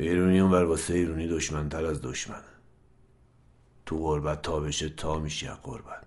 ایرونی 0.00 0.40
اون 0.40 0.62
واسه 0.62 0.94
ایرونی 0.94 1.28
دشمنتر 1.28 1.84
از 1.84 2.02
دشمنه 2.02 2.44
تو 3.86 3.98
غربت 3.98 4.42
تا 4.42 4.60
بشه 4.60 4.88
تا 4.88 5.18
میشی 5.18 5.48
از 5.48 5.56
غربت. 5.62 6.04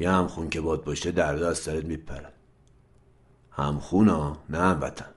یه 0.00 0.10
همخون 0.10 0.50
که 0.50 0.60
باد 0.60 0.84
باشه 0.84 1.10
درده 1.10 1.46
از 1.46 1.58
سرت 1.58 1.84
میپره. 1.84 2.32
همخون 3.50 4.08
ها 4.08 4.44
نه 4.48 4.58
هموطن 4.58 5.14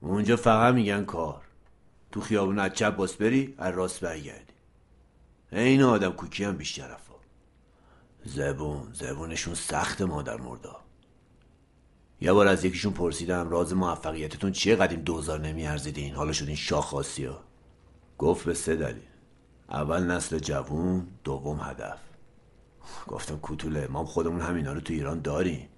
اونجا 0.00 0.36
فقط 0.36 0.74
میگن 0.74 1.04
کار. 1.04 1.42
تو 2.12 2.20
خیابون 2.20 2.58
از 2.58 2.72
چپ 2.72 2.96
باس 2.96 3.14
بری 3.14 3.54
از 3.58 3.74
راست 3.74 4.00
برگردی. 4.00 4.54
این 5.52 5.82
آدم 5.82 6.12
کوکی 6.12 6.44
هم 6.44 6.56
بیشتر 6.56 6.90
ها 6.90 6.98
زبون. 8.24 8.92
زبونشون 8.92 9.54
سخت 9.54 10.02
مادر 10.02 10.36
مردا. 10.36 10.85
یه 12.20 12.32
بار 12.32 12.48
از 12.48 12.64
یکیشون 12.64 12.92
پرسیدم 12.92 13.50
راز 13.50 13.74
موفقیتتون 13.74 14.52
چیه 14.52 14.76
قدیم 14.76 15.00
دوزار 15.00 15.40
نمیارزیدین؟ 15.40 16.14
حالا 16.14 16.32
شدین 16.32 16.54
شاه 16.54 16.82
خاصی 16.82 17.24
ها 17.24 17.40
گفت 18.18 18.44
به 18.44 18.54
سه 18.54 18.76
دلیل. 18.76 19.02
اول 19.70 20.02
نسل 20.02 20.38
جوون 20.38 21.06
دوم 21.24 21.60
هدف. 21.62 21.98
گفتم 23.06 23.36
کوتوله 23.36 23.86
ما 23.86 24.04
خودمون 24.04 24.40
همینا 24.40 24.72
رو 24.72 24.80
تو 24.80 24.92
ایران 24.92 25.20
داریم. 25.20 25.68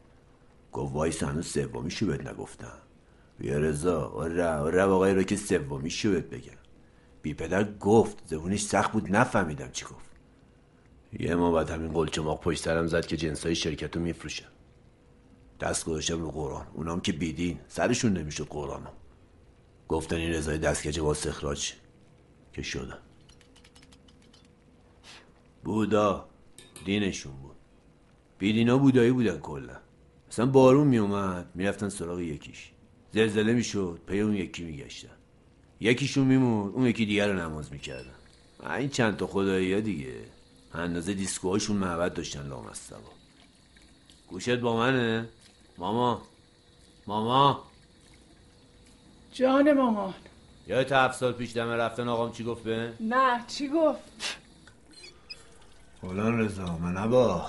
گفت 0.72 0.94
وایس 0.94 1.22
هنوز 1.22 1.46
سومیشو 1.46 2.06
بهت 2.06 2.26
نگفتم. 2.26 2.78
بیا 3.38 3.58
رضا 3.58 4.06
آره 4.06 4.48
آره 4.48 4.82
آقای 4.82 5.14
رو 5.14 5.22
که 5.22 5.36
سومیشو 5.36 6.10
بهت 6.10 6.24
بگم. 6.24 6.58
بی 7.22 7.34
پدر 7.34 7.72
گفت 7.72 8.22
زبونش 8.26 8.62
سخت 8.62 8.92
بود 8.92 9.16
نفهمیدم 9.16 9.70
چی 9.72 9.84
گفت. 9.84 10.08
یه 11.20 11.34
ما 11.34 11.52
بعد 11.52 11.70
همین 11.70 11.92
قلچماق 11.92 12.40
پشت 12.40 12.64
سرم 12.64 12.86
زد 12.86 13.06
که 13.06 13.16
جنسای 13.16 13.54
شرکت 13.54 13.96
رو 13.96 14.02
میفروشم. 14.02 14.48
دست 15.60 15.84
گذاشتم 15.84 16.20
رو 16.20 16.30
قرآن. 16.30 16.66
اونام 16.74 17.00
که 17.00 17.12
بیدین. 17.12 17.60
سرشون 17.68 18.12
نمی‌شد 18.12 18.46
قرآنم 18.50 18.92
گفتن 19.88 20.16
این 20.16 20.30
رضای 20.30 20.58
دستگجه 20.58 21.02
با 21.02 21.14
سخراج 21.14 21.72
که 22.52 22.62
شدن 22.62 22.98
بودا. 25.64 26.28
دینشون 26.84 27.32
بود. 27.32 27.56
بیدینا 28.38 28.78
بودایی 28.78 29.12
بودن 29.12 29.38
کلا. 29.38 29.76
مثلا 30.28 30.46
بارون 30.46 30.86
میومد 30.86 31.50
می‌رفتن 31.54 31.88
سراغ 31.88 32.20
یکیش. 32.20 32.70
زلزله 33.12 33.52
می‌شد 33.52 34.00
پی 34.06 34.20
اون 34.20 34.34
یکی 34.34 34.64
میگشتن. 34.64 35.08
یکیشون 35.80 36.26
میمون 36.26 36.72
اون 36.72 36.86
یکی 36.86 37.06
دیگر 37.06 37.28
رو 37.28 37.38
نماز 37.38 37.72
می‌کردن. 37.72 38.14
این 38.78 38.88
چند 38.88 39.16
تا 39.16 39.26
خدایی 39.26 39.74
ها 39.74 39.80
دیگه. 39.80 40.24
اندازه 40.74 41.14
دیسکوهاشون 41.14 41.76
معبد 41.76 42.14
داشتن 42.14 42.48
لامستبا 42.48 43.10
گوشت 44.28 44.56
با 44.56 44.76
منه؟ 44.76 45.28
ماما. 45.78 46.22
ماما. 47.06 47.64
جان 49.32 49.72
مامان. 49.72 50.14
یادت 50.66 50.92
هفت 50.92 51.18
سال 51.18 51.32
پیش 51.32 51.56
دمه 51.56 51.76
رفتن 51.76 52.08
آقام 52.08 52.32
چی 52.32 52.44
گفت 52.44 52.62
به؟ 52.62 52.92
نه 53.00 53.44
چی 53.46 53.68
گفت؟ 53.68 54.38
فلان 56.00 56.40
رضا 56.40 56.78
من 56.78 56.92
نبا. 56.92 57.46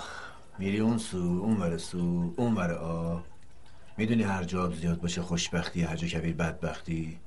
میری 0.60 0.80
اون 0.80 0.98
سو 0.98 1.18
اون 1.18 1.58
ور 1.58 1.78
سو 1.78 2.34
اون 2.38 2.56
ور 2.56 2.72
آ. 2.72 3.20
می‌دونی 3.98 4.24
هر 4.24 4.44
جا 4.44 4.70
زیاد 4.70 5.02
باشه 5.02 5.22
خوشبختی 5.22 5.82
هر 5.82 5.96
جا 5.96 6.08
کبیر 6.08 6.34
بدبختی. 6.34 7.20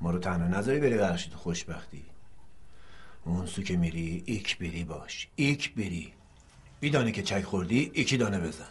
ما 0.00 0.10
رو 0.10 0.18
تنها 0.18 0.48
نذاری 0.48 0.80
بری 0.80 0.98
غرشی 0.98 1.30
تو 1.30 1.36
خوشبختی. 1.36 2.04
اون 3.24 3.46
سو 3.46 3.62
که 3.62 3.76
میری 3.76 4.22
ایک 4.26 4.58
بری 4.58 4.84
باش. 4.84 5.28
ایک 5.36 5.74
بری 5.74 6.12
بیدانه 6.80 7.12
که 7.12 7.22
چک 7.22 7.42
خوردی 7.42 7.90
ایکی 7.94 8.16
دانه 8.16 8.38
بزن. 8.38 8.64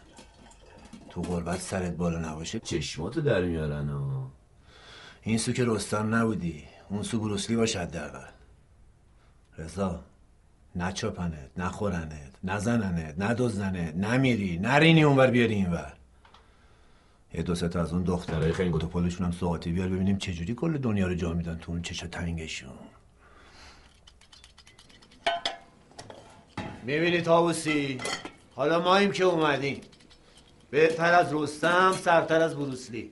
تو 1.13 1.21
غربت 1.21 1.59
سرت 1.59 1.91
بالا 1.91 2.19
نباشه. 2.19 2.59
چشماتو 2.59 3.21
در 3.21 3.41
میارن 3.41 3.89
ها. 3.89 4.31
این 5.21 5.37
سو 5.37 5.51
که 5.51 5.65
رستم 5.65 6.15
نبودی. 6.15 6.63
اون 6.89 7.03
سو 7.03 7.19
بروسلی 7.19 7.55
باشه 7.55 7.79
حداقل. 7.79 8.31
رضا 9.57 10.03
نچاپنت 10.75 11.49
نخورنت 11.57 12.33
نزننت 12.43 13.15
ندزننت 13.17 13.95
نمیری 13.95 14.57
نرینی 14.57 15.03
اونور 15.03 15.27
بیاری 15.27 15.53
اینور. 15.53 15.93
یه 17.33 17.43
دو 17.43 17.55
تا 17.55 17.81
از 17.81 17.93
اون 17.93 18.03
دخترای 18.03 18.53
خیلی 18.53 18.69
گوتو 18.69 18.87
پلشون 18.87 19.25
هم 19.25 19.31
سوقاتی 19.31 19.71
بیار 19.71 19.87
ببینیم 19.87 20.17
چجوری 20.17 20.55
کل 20.55 20.77
دنیا 20.77 21.07
رو 21.07 21.15
جا 21.15 21.33
میدن 21.33 21.57
تو 21.57 21.71
اون 21.71 21.81
چشا 21.81 22.07
تنگشون. 22.07 22.69
می‌بینی 26.83 27.21
تابوسی؟ 27.21 27.97
حالا 28.55 28.79
ماییم 28.79 29.11
که 29.11 29.23
اومدیم. 29.23 29.81
بهتر 30.73 31.13
از 31.13 31.33
رستم 31.33 31.91
سرتر 32.03 32.41
از 32.41 32.55
بروسلی. 32.55 33.11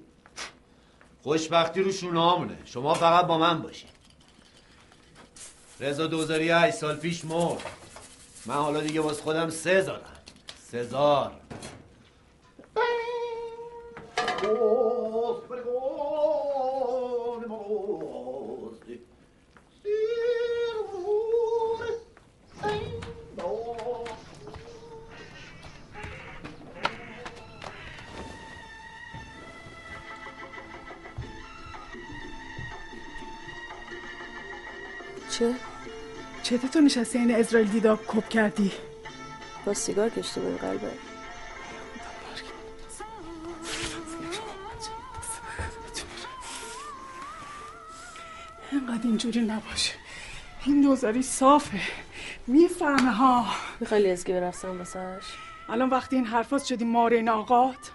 خوشبختی 1.24 1.81
رو 1.81 1.92
شونامونه 1.92 2.58
شما 2.66 2.94
فقط 2.94 3.25
با 3.25 3.38
من 3.38 3.62
باشین 3.62 3.90
رضا 5.80 6.08
دوزاری 6.08 6.50
هشت 6.50 6.75
سال 6.75 6.96
پیش 6.96 7.25
مرد. 7.25 7.62
من 8.46 8.56
حالا 8.56 8.81
دیگه 8.81 9.02
باز 9.02 9.22
خودم 9.22 9.50
سه 9.50 9.81
زارم. 9.81 10.02
سزار 10.72 11.31
چه؟ 35.31 35.56
چته 36.44 36.68
تو 36.68 36.81
نشستی 36.81 37.18
این 37.18 37.36
اسرائیل 37.36 37.68
دیدا 37.68 38.00
کپ 38.07 38.30
کردی؟ 38.30 38.72
با 39.66 39.74
سیگار 39.74 40.10
کشته 40.10 40.42
به 40.42 40.57
قلبه. 40.57 40.92
اینقدر 48.72 49.00
اینجوری 49.04 49.42
نباشه. 49.42 49.94
این 50.66 50.81
دوزاری 50.81 51.22
صافه. 51.22 51.81
می‌فهمه 52.48 53.12
ها. 53.12 53.45
می‌خوای 53.80 54.12
لزگی 54.12 54.34
برفتم 54.34 54.77
بسش 54.77 55.25
الان 55.69 55.89
وقتی 55.89 56.16
این 56.16 56.25
حرفات 56.25 56.63
شدی 56.63 56.86
مار 56.86 57.13
این 57.13 57.30
آقات؟ 57.30 57.92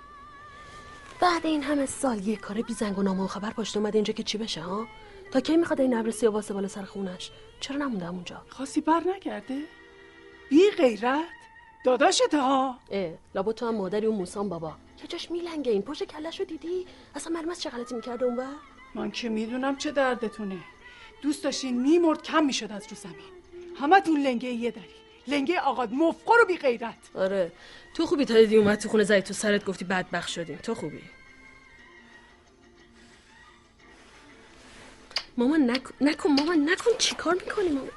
بعد 1.21 1.47
این 1.47 1.63
همه 1.63 1.87
سال 1.87 2.29
یه 2.29 2.37
کار 2.37 2.63
بی 2.63 2.75
زنگ 2.75 2.99
و 2.99 3.03
نامه 3.03 3.23
و 3.23 3.27
خبر 3.27 3.51
پشت 3.51 3.77
اومده 3.77 3.99
اینجا 3.99 4.13
که 4.13 4.23
چی 4.23 4.39
بشه 4.39 4.61
ها؟ 4.61 4.87
تا 5.31 5.41
کی 5.41 5.57
می‌خواد 5.57 5.81
این 5.81 5.95
ابر 5.95 6.11
سیاه 6.11 6.33
واسه 6.33 6.55
بالا 6.55 6.69
سر 6.69 6.83
خونش؟ 6.83 7.31
چرا 7.61 7.77
نمونده 7.77 8.09
اونجا 8.09 8.43
خاصی 8.49 8.81
بر 8.81 9.03
نگرده. 9.17 9.63
بی 10.51 10.71
غیرت. 10.77 11.25
داداشت 11.85 12.35
ها 12.35 12.79
اه 12.91 13.13
لابا 13.35 13.53
تو 13.53 13.67
هم 13.67 13.75
مادری 13.75 14.07
اون 14.07 14.17
موسان 14.17 14.49
بابا. 14.49 14.77
یه 15.01 15.07
جاش 15.07 15.31
میلنگه 15.31 15.73
این 15.73 15.83
پشت 15.83 16.05
کلش 16.05 16.41
رو 16.41 16.47
دیدی؟ 16.47 16.87
اصلا 17.15 17.33
معلوم 17.33 17.55
چه 17.55 17.71
غلطی 17.71 17.95
می‌کرده 17.95 18.25
اون 18.25 18.37
وقت 18.37 18.57
من 18.95 19.11
که 19.11 19.29
می‌دونم 19.29 19.77
چه 19.77 19.91
دردتونه. 19.91 20.59
دوست 21.23 21.45
داشتین 21.45 21.83
میمرد 21.83 22.23
کم 22.23 22.45
می‌شد 22.45 22.73
از 22.73 22.87
رو 22.91 22.97
زمین. 22.97 23.17
همه 23.81 24.01
تون 24.01 24.21
لنگه 24.21 24.49
یه 24.49 24.71
داری 24.71 24.89
لنگه 25.27 25.61
آقاد 25.61 25.93
مفقر 25.93 26.41
و 26.43 26.47
بی 26.47 26.57
غیرت. 26.57 26.99
آره. 27.15 27.53
تو 27.95 28.07
خوبی 28.07 28.25
تا 28.25 28.35
دیدی 28.35 28.57
اومد 28.57 28.79
تو 28.79 28.89
خونه 28.89 29.05
زدی 29.05 29.23
تو 29.23 29.35
سرت 29.35 29.65
گفتی 29.65 29.85
بدبخت 29.85 30.29
شدیم. 30.29 30.57
تو 30.57 30.75
خوبی؟ 30.75 31.03
مامان 35.37 35.71
نکن 35.71 35.95
نکن 36.01 36.31
مامان 36.31 36.71
نکن. 36.71 36.91
چیکار 36.99 37.35
می‌کنی 37.35 37.69
مامان؟ 37.69 37.91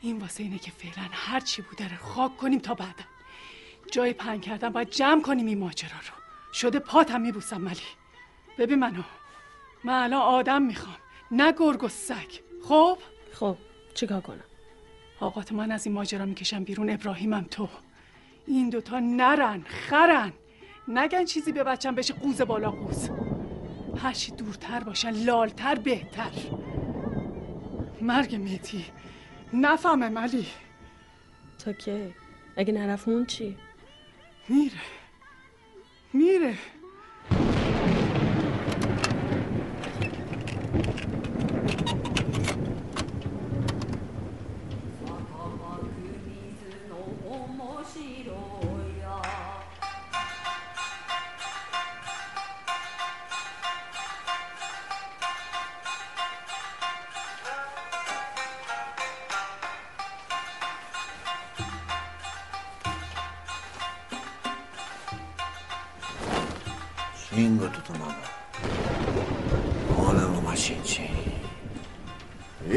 این 0.00 0.18
واسه 0.18 0.42
اینه 0.42 0.58
که 0.58 0.70
فعلا 0.70 1.08
هر 1.12 1.40
چی 1.40 1.62
بوده 1.62 1.88
رو 1.88 1.96
خاک 1.96 2.36
کنیم 2.36 2.58
تا 2.58 2.74
بعدا. 2.74 3.04
جای 3.92 4.12
پنگ 4.12 4.42
کردن 4.42 4.68
باید 4.68 4.90
جمع 4.90 5.22
کنیم 5.22 5.46
این 5.46 5.58
ماجرا 5.58 5.90
رو. 5.90 6.14
شده 6.52 6.78
پاتم 6.78 7.20
میبوسم 7.20 7.60
ملی. 7.60 7.80
ببین 8.58 8.78
منو 8.78 9.02
من 9.84 10.02
الان 10.02 10.22
آدم 10.22 10.62
می‌خوام. 10.62 10.96
نه 11.30 11.52
گرگ 11.52 11.84
و 11.84 11.88
سگ. 11.88 12.30
خب؟ 12.62 12.98
خب 13.32 13.56
چیکار 13.94 14.20
کنم؟ 14.20 14.44
آقا 15.20 15.42
تو 15.42 15.54
من 15.54 15.72
از 15.72 15.86
این 15.86 15.94
ماجرا 15.94 16.24
می‌کشم 16.24 16.64
بیرون 16.64 16.90
ابراهیمم 16.90 17.46
تو. 17.50 17.68
این 18.46 18.70
دوتا 18.70 19.00
نرن 19.00 19.64
خرن. 19.68 20.32
نگن 20.88 21.24
چیزی 21.24 21.52
به 21.52 21.64
بچم 21.64 21.94
بشه 21.94 22.14
قوز 22.14 22.40
بالا 22.40 22.70
قوز. 22.70 23.10
هرچی 23.96 24.32
دورتر 24.32 24.80
باشن 24.80 25.10
لالتر 25.10 25.74
بهتر. 25.74 26.30
مرگ 28.00 28.34
میتی 28.36 28.84
نفهمه 29.52 30.08
ملی. 30.08 30.46
تا 31.58 31.72
کی؟ 31.72 32.14
اگه 32.56 32.72
نرفمون 32.72 33.26
چی؟ 33.26 33.56
میره. 34.48 34.80
میره. 36.12 36.54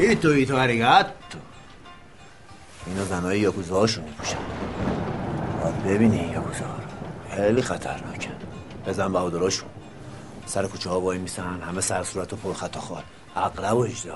ایتو 0.08 0.56
arigatto. 0.66 1.36
اینا 2.86 3.04
زنهای 3.04 3.40
یاکوزا 3.40 3.80
هاشو 3.80 4.02
میپوشن. 4.02 4.36
باید 5.62 5.82
ببینی 5.82 6.20
این 6.20 6.32
یاکوزا 6.32 6.64
رو. 6.64 7.36
خیلی 7.36 7.62
خطرناکه. 7.62 8.30
بزن 8.86 9.12
بهادراشون. 9.12 9.68
سر 10.46 10.66
کوچه 10.66 10.90
ها 10.90 11.00
وای 11.00 11.18
میسن. 11.18 11.60
همه 11.60 11.80
سر 11.80 12.04
صورت 12.04 12.32
و 12.32 12.36
پر 12.36 12.52
خطا 12.52 12.80
خواه 12.80 13.04
اقرب 13.36 13.76
و 13.76 13.80
اجده 13.80 14.12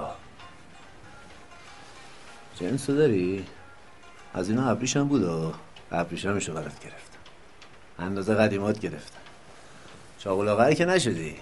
جنسو 2.60 2.96
داری؟ 2.96 3.46
از 4.34 4.48
اینا 4.48 4.70
ابریشم 4.70 5.08
بود 5.08 5.22
و 5.22 5.52
ابریشمشو 5.92 6.54
برات 6.54 6.80
گرفتم. 6.80 7.18
اندازه 7.98 8.34
قدیمات 8.34 8.80
گرفتم. 8.80 9.20
چاقولاغری 10.18 10.74
که 10.74 10.84
نشدی. 10.84 11.36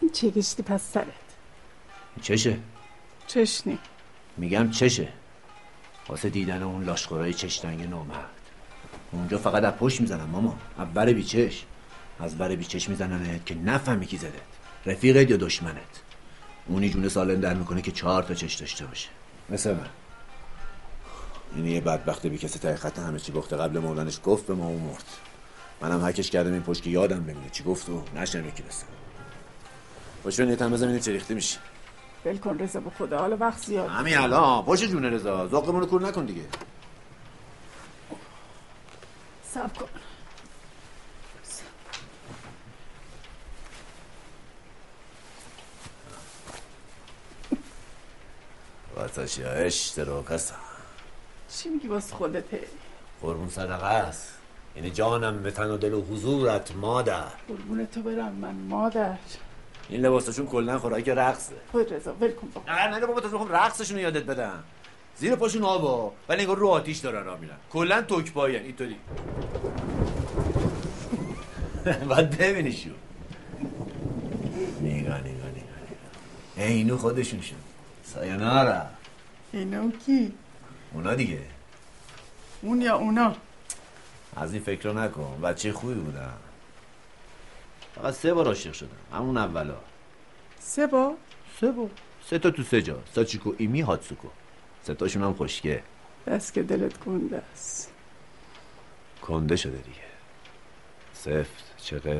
این 0.00 0.10
چه 0.12 0.30
گشتی 0.30 0.62
پس 0.62 0.82
سرت؟ 0.92 1.06
چشه؟ 2.22 2.58
چشنی. 3.26 3.78
میگم 4.36 4.70
چشه. 4.70 5.08
واسه 6.08 6.30
دیدن 6.30 6.62
اون 6.62 6.84
لاشخورای 6.84 7.34
چشتنگ 7.34 7.88
نامرد. 7.88 8.30
اونجا 9.12 9.38
فقط 9.38 9.64
از 9.64 9.74
پشت 9.74 10.00
می‌زنن 10.00 10.24
ماما. 10.24 10.58
از 10.78 10.88
بیچش 10.94 11.64
از 12.20 12.38
بر 12.38 12.56
بیچش 12.56 12.88
میزننت 12.88 13.46
که 13.46 13.54
نفهمی 13.54 14.06
کی 14.06 14.16
زدت. 14.16 14.32
رفیقت 14.86 15.30
یا 15.30 15.36
دشمنت. 15.36 16.02
اونی 16.66 16.90
جون 16.90 17.08
سالم 17.08 17.40
در 17.40 17.54
می‌کنه 17.54 17.82
که 17.82 17.92
چهار 17.92 18.22
تا 18.22 18.34
چش 18.34 18.54
داشته 18.54 18.86
باشه. 18.86 19.08
مثل 19.48 19.74
من. 19.74 19.88
این 21.56 21.66
یه 21.66 21.80
بدبخت 21.80 22.26
بی 22.26 22.38
کسی 22.38 22.58
تای 22.58 22.76
خط 22.76 22.98
همه 22.98 23.18
چی 23.18 23.32
گفته 23.32 23.56
قبل 23.56 23.78
مردنش 23.78 24.20
گفت 24.24 24.46
به 24.46 24.54
ما 24.54 24.68
و 24.68 24.78
مرد. 24.78 25.04
منم 25.80 26.04
حکش 26.04 26.30
کردم 26.30 26.52
این 26.52 26.62
پشت 26.62 26.82
که 26.82 26.90
یادم 26.90 27.20
بمونه. 27.20 27.50
چی 27.52 27.64
گفت 27.64 27.88
و 27.88 28.04
نشنم 28.14 28.48
یکی 28.48 28.62
بسن 28.62 28.86
باشه 30.24 30.44
نیتم 30.44 30.72
بزنیم 30.72 30.98
چه 30.98 31.12
ریخته 31.12 31.34
میشه. 31.34 31.58
ول 32.26 32.38
کن 32.38 32.58
رضا 32.58 32.80
به 32.80 32.90
خدا. 32.90 33.18
حالا 33.18 33.36
وقت 33.36 33.58
زیاد. 33.58 33.88
همین 33.88 34.18
الان. 34.18 34.64
پشت 34.64 34.84
جون 34.84 35.04
رضا. 35.04 35.48
ذوقمون 35.48 35.80
رو 35.80 35.86
کور 35.86 36.02
نکن 36.02 36.24
دیگه. 36.24 36.44
سب 39.44 39.76
کن. 39.76 39.86
واسه 48.96 49.40
یا 49.40 49.50
اشتراک 49.50 50.26
هستم 50.30 50.54
چی 51.48 51.68
میگی 51.68 51.88
واسه 51.88 52.14
خودته 52.14 52.60
قربون 53.22 53.48
صدقه 53.48 53.86
است. 53.86 54.32
یعنی 54.76 54.90
جانم 54.90 55.42
به 55.42 55.50
تن 55.50 55.70
و 55.70 55.76
دل 55.76 55.94
و 55.94 56.02
حضورت 56.02 56.74
مادر. 56.74 57.24
قربون 57.48 57.86
تو 57.86 58.02
برم 58.02 58.32
من 58.32 58.54
مادر. 58.54 59.16
این 59.88 60.00
لباسشون 60.00 60.46
کلا 60.46 60.78
خوراک 60.78 61.08
رقصه. 61.08 61.54
خود 61.72 61.92
رضا 61.94 62.14
ول 62.14 62.30
کن 62.32 62.48
بابا. 62.54 62.72
نه 62.72 62.98
نه 62.98 63.06
بابا 63.06 63.20
تو 63.20 63.28
می‌خوام 63.28 63.52
رقصشون 63.52 63.96
رو 63.96 64.02
یادت 64.02 64.22
بدم. 64.22 64.64
زیر 65.16 65.36
پاشون 65.36 65.62
آبا 65.62 66.12
ولی 66.28 66.40
انگار 66.40 66.56
رو 66.56 66.68
آتیش 66.68 66.98
دارن 66.98 67.24
راه 67.24 67.40
میرن. 67.40 67.56
کلا 67.72 68.02
توک 68.02 68.32
پاین 68.32 68.62
اینطوری. 68.62 68.96
باید 72.08 72.30
ببینی 72.38 72.72
شو 72.72 72.90
نگاه 74.80 75.20
نگاه 75.20 75.50
نگاه. 75.50 76.66
اینو 76.66 76.96
خودشون 76.96 77.40
شد. 77.40 77.54
سایانارا 78.04 78.82
اینا 79.52 79.90
کی؟ 80.06 80.32
اونا 80.92 81.14
دیگه. 81.14 81.40
اون 82.62 82.80
یا 82.82 82.96
اونا؟ 82.96 83.34
از 84.36 84.52
این 84.52 84.62
فکر 84.62 84.92
نکن. 84.92 85.40
بچه 85.42 85.72
خوبی 85.72 85.94
بودم 85.94 86.32
فقط 87.96 88.14
سه 88.14 88.34
بار 88.34 88.46
عاشق 88.46 88.72
شدم. 88.72 88.96
همون 89.12 89.36
اولا. 89.36 89.76
سه 90.58 90.86
با 90.86 91.14
سه 91.60 91.72
بار. 91.72 91.90
سه 92.24 92.38
تا 92.38 92.50
تو 92.50 92.62
سه 92.62 92.82
جا. 92.82 93.02
ساچیکو 93.14 93.54
ایمی 93.58 93.80
هاتسوکو. 93.80 94.28
سه 94.82 94.94
تاشون 94.94 95.22
هم 95.22 95.34
خوشگه 95.34 95.82
بس 96.26 96.52
که 96.52 96.62
دلت 96.62 97.04
گنده 97.04 97.42
است. 97.52 97.92
کنده 99.22 99.56
شده 99.56 99.76
دیگه. 99.76 100.06
سفت 101.12 101.90
این 101.90 102.10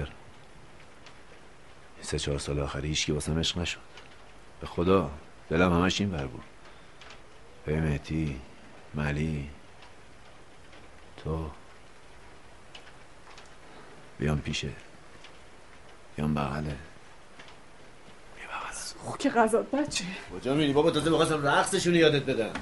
سه 2.02 2.18
چهار 2.18 2.38
سال 2.38 2.60
آخری 2.60 2.88
هیچکی 2.88 3.12
واسم 3.12 3.38
عشق 3.38 3.58
نشد. 3.58 3.78
به 4.60 4.66
خدا 4.66 5.10
دلم 5.48 5.72
همش 5.72 6.00
این 6.00 6.10
ور 6.10 6.26
بود. 6.26 6.44
به 7.64 7.80
مهتی 7.80 8.40
ملی 8.94 9.50
تو. 11.16 11.50
بیام 14.18 14.40
پیشه 14.40 14.85
بیام 16.16 16.34
بغله 16.34 16.62
بیا 16.62 18.46
بغله 18.48 19.10
خب 19.12 19.18
که 19.18 19.30
غذات 19.30 19.70
بچه. 19.70 20.04
کجا 20.34 20.54
میری؟ 20.54 20.72
بابا 20.72 20.90
تازه 20.90 21.10
بخواستم 21.10 21.46
رقصشون 21.46 21.94
یادت 21.94 22.22
بدم 22.22 22.52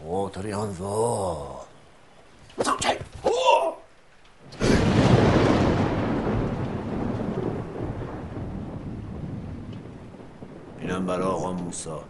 اوه 0.00 0.30
داری 0.30 0.52
آن 0.52 0.68
وا 0.68 1.58
اینم 10.80 11.06
برای 11.06 11.26
آقا 11.26 11.52
موسا 11.52 12.04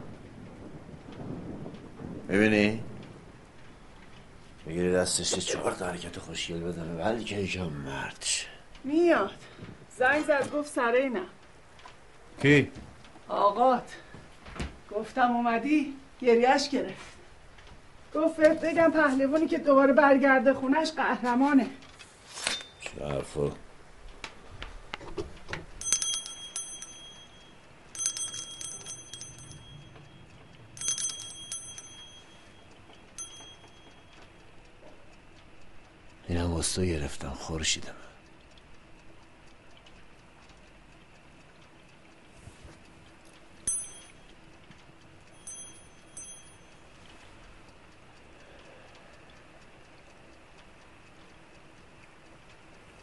می‌بینی؟ 2.29 2.83
بگیری 4.67 4.93
دستش 5.09 5.33
یه 5.33 5.41
چهار 5.41 5.73
تا 5.73 5.87
حرکت 5.87 6.19
خوشگل 6.19 6.61
بزنه 6.61 7.05
بلکه 7.05 7.37
یکم 7.37 7.65
مرد 7.65 8.25
شه. 8.25 8.47
میاد. 8.85 9.31
زنگ 9.99 10.25
زد 10.25 10.51
گفت 10.53 10.69
سرینم 10.69 11.27
کی؟ 12.43 12.71
آقات. 13.29 13.93
گفتم 14.91 15.37
اومدی 15.37 15.95
گریش 16.21 16.69
گرفت. 16.69 17.19
گفت 18.15 18.41
بگم 18.41 18.91
پهلوانی 18.91 19.47
که 19.47 19.59
دوباره 19.59 19.93
برگرده 19.93 20.55
خونش 20.55 20.93
قهرمانه. 20.93 21.67
چه 22.81 23.05
حرفا 23.05 23.53
گرفتم 37.19 37.35
خورشیدم. 37.35 37.95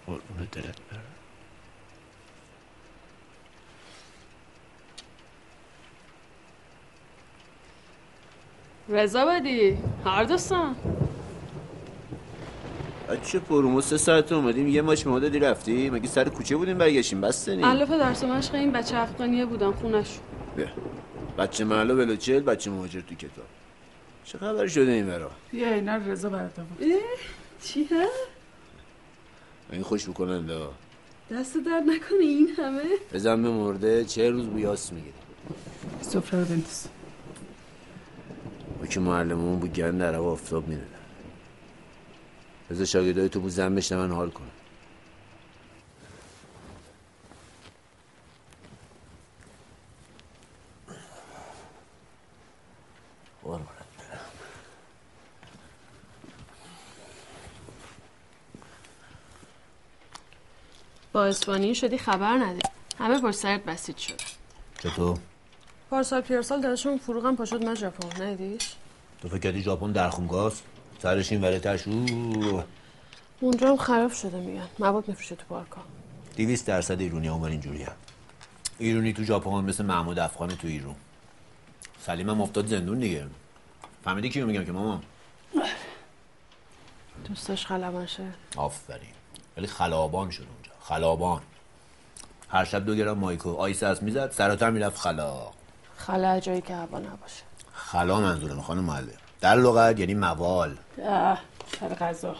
قربون 0.08 0.48
دلت 0.52 0.82
برم. 0.82 1.02
رضا 8.90 9.26
بدی؟ 9.26 9.78
هر 10.06 10.24
دوستان. 10.24 10.95
بچه 13.10 13.40
پرومو 13.40 13.82
سه 13.82 13.98
ساعت 13.98 14.32
اومدیم 14.32 14.68
یه 14.68 14.82
ماش 14.82 15.08
ما 15.08 15.20
دادی 15.20 15.40
رفتی؟ 15.40 15.90
مگه 15.90 16.08
سر 16.08 16.30
کوچه 16.30 16.56
بودیم 16.56 16.78
برگشتیم؟ 16.78 17.22
بسته 17.22 17.56
نی. 17.56 17.64
علاف 17.64 17.90
درس 17.90 18.24
و 18.24 18.28
مشق 18.28 18.56
این 18.56 18.72
بچه 18.72 18.98
افغانیه 18.98 19.46
بودم 19.46 19.72
خونش 19.72 20.20
بیا. 20.56 20.68
بچه 21.38 21.66
محلا 21.66 21.96
بلوچل 21.96 22.40
بچه 22.40 22.72
مهاجر 22.72 23.02
تو 23.02 23.16
کتاب. 23.16 23.46
چه 24.26 24.38
خبر 24.38 24.68
شده 24.68 24.92
این 24.92 25.08
برا 25.08 25.32
بیا 25.52 25.74
اینا 25.74 25.96
رضا 25.96 26.30
برات 26.30 26.52
چی 27.64 27.84
ها؟ 27.84 28.06
این 29.72 29.84
خوش 29.84 30.10
بکننده 30.10 30.60
دست 31.32 31.58
در 31.58 31.80
نکنه 31.80 32.20
این 32.20 32.50
همه. 32.58 32.84
بزن 33.14 33.44
به 33.44 33.50
مرده 33.50 34.06
چه 34.06 34.30
روز 34.30 34.46
بیاس 34.46 34.94
می‌گیره. 34.94 35.14
سفره 36.02 36.40
رو 36.40 36.46
بنداز. 36.46 36.88
ما 38.82 38.88
که 38.88 39.00
معلممون 39.00 39.60
بود 39.60 39.74
گرن 39.74 39.98
در 39.98 40.14
هوا 40.14 40.32
آفتاب 40.32 40.68
می‌دادن 40.68 40.88
بذار 42.70 42.86
شاگردای 42.86 43.30
تو 43.30 43.40
بود 43.40 43.52
زن 43.52 43.76
بشنون 43.76 44.12
حال 44.12 44.30
کنن 44.30 44.52
برم. 53.44 53.68
با 61.14 61.26
اسپانی 61.26 61.76
شدی 61.76 61.98
خبر 61.98 62.38
نده 62.38 62.62
همه 63.00 63.22
پر 63.22 63.32
سرت 63.32 63.66
بسیج 63.66 63.98
شد 63.98 64.22
چطور؟ 64.80 65.18
پارسال 65.90 66.22
پیارسال 66.22 66.62
دادشون 66.62 66.98
فروغم 66.98 67.36
پاشد 67.36 67.64
من 67.66 67.76
ژاپن 67.76 68.24
ندیدیش 68.24 68.76
تو 69.22 69.30
فکر 69.30 69.40
کردی 69.40 69.62
ژاپن 69.62 69.92
در 69.92 70.10
خونگاست؟ 70.10 70.64
سرش 71.00 71.32
این 71.32 71.42
وره 71.42 71.60
تش 71.60 71.88
اوه. 71.88 72.64
اونجا 73.40 73.70
هم 73.70 73.78
خراب 73.78 74.12
شده 74.12 74.38
میگن. 74.38 74.68
مواد 74.80 75.08
میفروشه 75.08 75.36
تو 75.36 75.44
پارکا. 75.50 75.82
دیویست 76.36 76.68
درصد 76.68 77.02
ایرونی 77.02 77.30
اونور 77.30 77.50
اینجوری 77.50 77.84
هم. 77.84 77.96
ایرونی 78.78 79.14
تو 79.14 79.24
ژاپن 79.24 79.50
مثل 79.50 79.86
محمود 79.86 80.20
افغان 80.20 80.50
تو 80.50 80.68
ایرون. 80.68 80.96
سلیم 82.02 82.30
هم 82.30 82.42
افتاد 82.42 82.68
زندون 82.68 83.00
دیگه. 83.00 83.26
فهمیدی 84.04 84.30
کیو 84.30 84.48
میگم 84.48 84.66
که 84.66 84.72
ماما؟ 84.72 85.02
دوستاش 87.28 87.66
خلبان 87.66 88.06
شه 88.06 88.24
آفرین. 88.56 89.10
ولی 89.58 89.68
خلابان 89.68 90.32
شد 90.32 90.48
اونجا. 90.54 90.72
خلابان. 90.82 91.42
هر 92.50 92.66
شب 92.66 92.86
دو 92.86 92.96
گرم 92.96 93.18
مایکو 93.18 93.54
آیس 93.54 93.84
از 93.84 94.04
می‌زد 94.04 94.32
سراتر 94.32 94.70
می‌رفت 94.70 94.98
خلا. 94.98 95.52
خلا 95.98 96.40
جایی 96.40 96.62
که 96.62 96.76
هوا 96.76 97.00
نباشه. 97.00 97.44
خلا 97.74 98.20
منظورم 98.20 98.62
خانم 98.62 98.84
معلم 98.84 99.10
در 99.42 99.56
لغت 99.56 100.00
یعنی 100.00 100.14
موال. 100.14 100.78
اه 101.02 101.42
سر 101.80 101.90
غذا. 101.90 102.36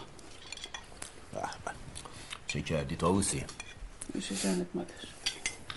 به. 1.34 1.42
چه 2.48 2.62
کردی 2.62 2.96
تاووسی 2.96 3.44
میشه 4.14 4.36
جانت 4.36 4.68
مادر. 4.74 4.94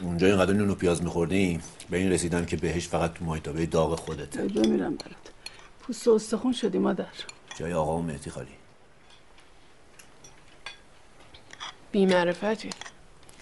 اونجا 0.02 0.26
اینقدر 0.26 0.52
نون 0.52 0.70
و 0.70 0.74
پیاز 0.74 1.02
میخوردیم 1.02 1.62
به 1.90 1.96
این 1.96 2.12
رسیدم 2.12 2.44
که 2.44 2.56
بهش 2.56 2.88
فقط 2.88 3.14
تو 3.14 3.24
مایتابه 3.24 3.66
داغ 3.66 3.98
خودته 3.98 4.42
ای 4.42 4.48
بمیرم 4.48 4.96
برات 4.96 5.16
پوست 5.80 6.08
و 6.08 6.10
استخون 6.14 6.52
شدی 6.52 6.78
مادر. 6.78 7.06
جای 7.56 7.72
آقا 7.72 7.96
و 7.96 8.02
مهدی 8.02 8.30
خالی. 8.30 8.48
بی 11.92 12.06
معرفتی 12.06 12.70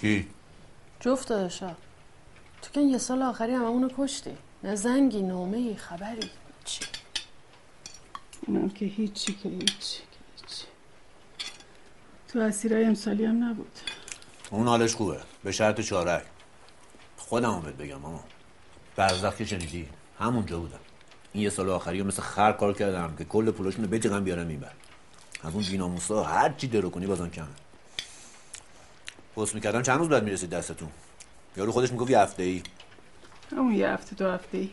کی؟ 0.01 0.29
جفت 1.01 1.29
داداشا 1.29 1.75
تو 2.63 2.71
که 2.73 2.81
یه 2.81 2.99
سال 2.99 3.23
آخری 3.23 3.53
هممونو 3.53 3.89
کشتی. 3.99 4.37
نه 4.63 4.75
زنگی 4.75 5.23
نامه 5.23 5.57
ای 5.57 5.77
خبری 5.77 6.31
چی؟ 6.65 6.81
اونم 8.47 8.71
که 8.71 8.85
هیچی 8.85 9.33
که 9.33 9.49
هیچی 9.49 10.03
که 10.03 10.19
هیچی. 10.37 10.65
تو 12.29 12.39
اسیرای 12.39 12.85
امسالی 12.85 13.25
هم 13.25 13.45
نبود. 13.45 13.79
اون 14.51 14.69
حالش 14.69 14.95
خوبه. 14.95 15.21
به 15.45 15.53
شرط 15.53 15.81
چارک 15.81 16.25
خودم 17.17 17.61
بهت 17.61 17.75
بگم 17.75 17.97
ماما 17.97 18.25
برزخ 18.97 19.37
که 19.37 19.45
شنیدی 19.45 19.89
همونجا 20.19 20.61
بودم. 20.61 20.79
این 21.33 21.45
یه 21.45 21.51
سال 21.51 21.71
آخری 21.71 22.03
مثل 22.03 22.23
خر 22.23 22.53
کار 22.53 22.73
کردم 22.73 23.15
که 23.19 23.25
کل 23.25 23.51
پولاشون 23.51 23.85
رو 23.85 23.91
بجقم 23.91 24.25
بیارم 24.25 24.49
این 24.49 24.61
بر. 24.61 24.73
از 25.43 25.55
اون 25.55 25.65
بیناموسا 25.71 26.25
هر 26.25 26.53
چی 26.53 26.67
درو 26.67 26.91
کنی 26.91 27.07
بازم 27.07 27.31
کمه. 27.31 27.47
پست 29.37 29.55
می‌کردم 29.55 29.83
چند 29.83 29.99
روز 29.99 30.09
بعد 30.09 30.25
می‌رسید 30.25 30.51
دستتون؟ 30.51 30.89
یارو 31.57 31.73
خودش 31.73 31.91
می‌گفت 31.91 32.11
یه 32.11 32.19
هفته 32.19 32.43
ای 32.43 32.63
همون 33.53 33.75
یه 33.75 33.89
هفته 33.89 34.15
دو 34.15 34.31
هفته 34.31 34.59
ای 34.59 34.71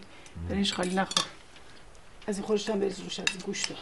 برنج 0.50 0.74
خالی 0.74 0.96
نخور. 0.96 1.26
از 2.28 2.38
این 2.38 2.46
خورشتم 2.46 2.80
بریز 2.80 3.00
روش 3.00 3.20
از 3.20 3.26
این 3.30 3.40
گوشتا 3.46 3.76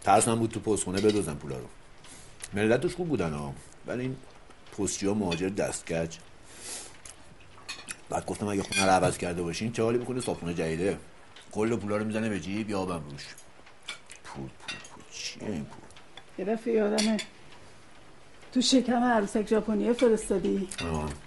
ترس 0.00 0.28
من 0.28 0.38
بود 0.38 0.50
تو 0.50 0.60
پست 0.60 0.84
خونه 0.84 1.00
بدوزن 1.00 1.34
پولا 1.34 1.56
رو. 1.56 1.66
ملت 2.52 2.80
توش 2.80 2.94
خوب 2.94 3.08
بودن 3.08 3.32
ها 3.32 3.54
ولی 3.86 4.02
این 4.02 4.16
پستچی 4.78 5.06
ها 5.06 5.14
مهاجر 5.14 5.48
دستکج 5.48 6.16
بعد 8.10 8.26
گفتم 8.26 8.46
اگه 8.46 8.62
خونه 8.62 8.84
رو 8.84 8.90
عوض 8.90 9.18
کرده 9.18 9.42
باشین 9.42 9.72
چه 9.72 9.82
حالی 9.82 9.98
بکنه 9.98 10.20
صابخونه 10.20 10.54
جدیده. 10.54 10.98
کل 11.52 11.76
پولا 11.76 11.96
رو 11.96 12.04
می‌زنه 12.04 12.28
به 12.28 12.40
جیب 12.40 12.70
یا 12.70 12.80
آبم 12.80 13.02
روش. 13.10 13.26
پول 14.24 14.42
پول 14.44 14.78
پول. 14.94 15.02
چیه 15.12 15.48
این 15.48 15.64
پول؟ 15.64 15.80
یه 16.38 16.54
دفعه 16.54 16.74
یادمه 16.74 17.16
تو 18.52 18.60
شکم 18.60 19.04
عروسک 19.04 19.48
ژاپنیه 19.48 19.92
فرستادی. 19.92 20.68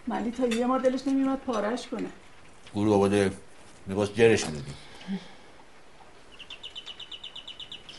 ملی 0.07 0.31
تا 0.31 0.47
یه 0.47 0.65
ما 0.65 0.77
دلش 0.77 1.07
نمیومد 1.07 1.39
پارش 1.39 1.87
کنه. 1.87 2.09
گروه 2.75 2.95
آباده 2.95 3.31
می‌خواست 3.87 4.15
جرش 4.15 4.45
می‌دادی. 4.45 4.71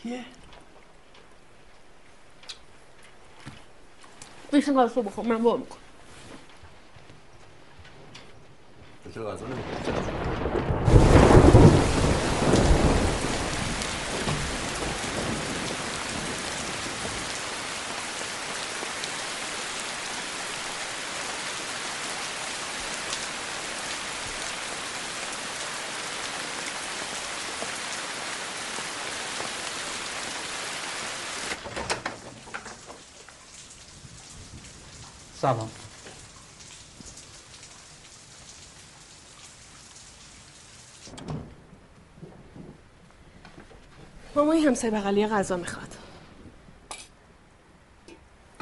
کیه؟ 0.03 0.25
بیشتر 4.51 4.73
غذا 4.73 5.01
بخور 5.01 5.25
من 5.25 5.43
با 5.43 5.57
می‌کنم 5.57 5.79
تو 9.03 9.11
چرا 9.11 9.31
غذا 9.31 9.45
نمی‌خوری؟ 9.45 10.32
سلام. 35.43 35.69
ماما 44.35 44.51
این 44.51 44.67
همسایه 44.67 44.93
بغلی 44.93 45.27
غذا 45.27 45.57
می‌خواد. 45.57 45.95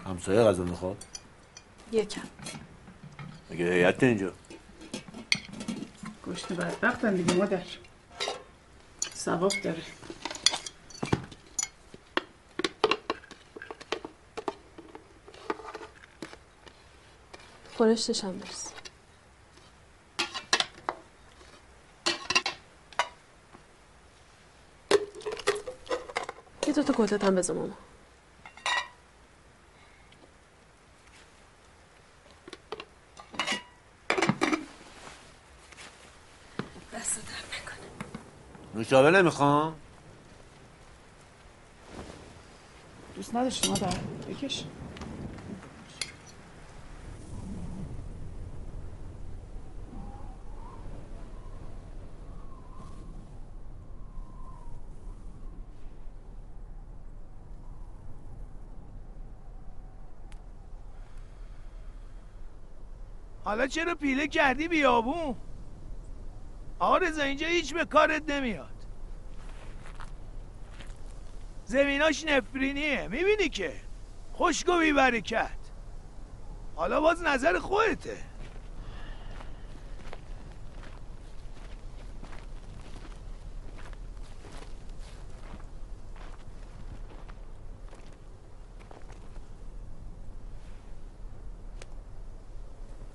همسایه 0.06 0.44
غذا 0.44 0.64
می‌خواد؟ 0.64 1.06
یکم. 1.92 2.22
مگه 3.50 3.66
هیئت 3.66 4.04
اینجا؟ 4.04 4.34
گشت 6.28 6.54
بدبختن 6.54 7.16
دیگه 7.16 7.34
مادر. 7.34 7.66
ثواب 9.16 9.52
داره. 9.64 9.82
خورشتش 17.82 18.24
هم 18.24 18.38
برس 18.38 18.72
یه 26.68 26.74
دوتا 26.74 26.94
کتت 26.98 27.24
هم 27.24 27.36
بزن 27.36 27.54
ماما. 27.54 27.74
دست 36.94 37.20
نکنه. 37.20 37.78
نوشابه 38.76 39.12
نمی‌خوام؟ 39.12 39.76
دوست 43.16 43.30
دست 43.30 43.36
نداشت 43.36 43.68
مادر؟ 43.68 43.98
بکش. 44.30 44.66
حالا 63.44 63.68
چرا 63.68 63.96
پیله 63.96 64.28
کردی 64.28 64.68
بیابون؟ 64.68 65.36
آقا 66.80 66.98
رضا 66.98 67.24
اینجا 67.24 67.48
هیچ 67.48 67.74
به 67.74 67.86
کارت 67.86 68.30
نمیاد. 68.30 68.86
زمیناش 71.66 72.26
نفرینیه. 72.26 73.08
می‌بینی 73.08 73.50
که؟ 73.50 73.74
خشک 74.36 74.70
و 74.70 74.80
حالا 76.76 77.02
باز 77.02 77.24
نظر 77.24 77.60
خودته 77.60 78.18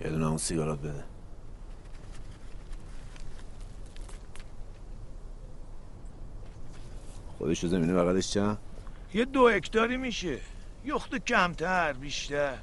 یه 0.00 0.10
دونه 0.10 0.26
اون 0.26 0.35
سیگارات 0.46 0.78
بده. 0.78 1.04
خودش 7.38 7.64
رو 7.64 7.68
زمینه 7.68 7.94
بغلش 7.94 8.30
چند؟ 8.30 8.58
یه 9.14 9.24
دو 9.24 9.48
هکتاری 9.48 9.96
میشه. 9.96 10.38
یخت 10.84 11.14
کمتر 11.14 11.92
بیشتر. 11.92 12.58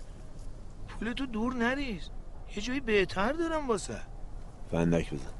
پولتو 0.88 1.26
دور 1.26 1.54
نریز. 1.54 2.10
یه 2.56 2.62
جایی 2.62 2.80
بهتر 2.80 3.34
دارم 3.34 3.68
واسه. 3.68 4.02
فندک 4.72 5.14
بزن. 5.14 5.34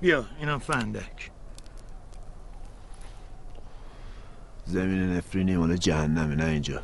بیا 0.00 0.24
اینم 0.38 0.58
فندک. 0.58 1.30
زمین 4.64 5.16
نفرینی 5.16 5.56
مال 5.56 5.76
جهنمه 5.76 6.34
نه 6.34 6.44
اینجا. 6.44 6.82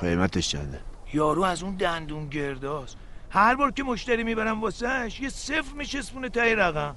قیمتش 0.00 0.48
چنده؟ 0.48 0.80
یارو 1.12 1.42
از 1.42 1.62
اون 1.62 1.74
دندون 1.74 2.28
گرداست 2.28 2.96
هر 3.30 3.54
بار 3.54 3.70
که 3.70 3.82
مشتری 3.82 4.24
می‌برم 4.24 4.60
واسهش 4.60 5.20
یه 5.20 5.28
صفر 5.28 5.74
میشسبونه 5.76 6.28
تای 6.28 6.54
رقم. 6.54 6.96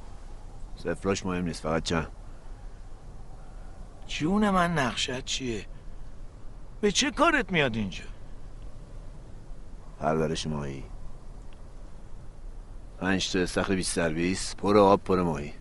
صفراش 0.76 1.26
مهم 1.26 1.46
نیست 1.46 1.63
فقط 1.63 1.84
چند. 1.84 2.08
جون 4.08 4.50
من 4.50 4.74
نقشت 4.74 5.26
چیه؟ 5.26 5.65
به 6.82 6.91
چه 6.91 7.12
کارت 7.12 7.52
میاد 7.52 7.76
اینجا؟ 7.76 8.04
پرورش 10.00 10.48
ماهی. 10.48 10.84
پنج 13.00 13.32
تا 13.32 13.39
استخر 13.39 13.76
بیست 13.76 13.98
در 13.98 14.10
بیست 14.10 14.58
پر 14.58 14.78
آب 14.78 15.04
پر 15.04 15.22
ماهی. 15.22 15.54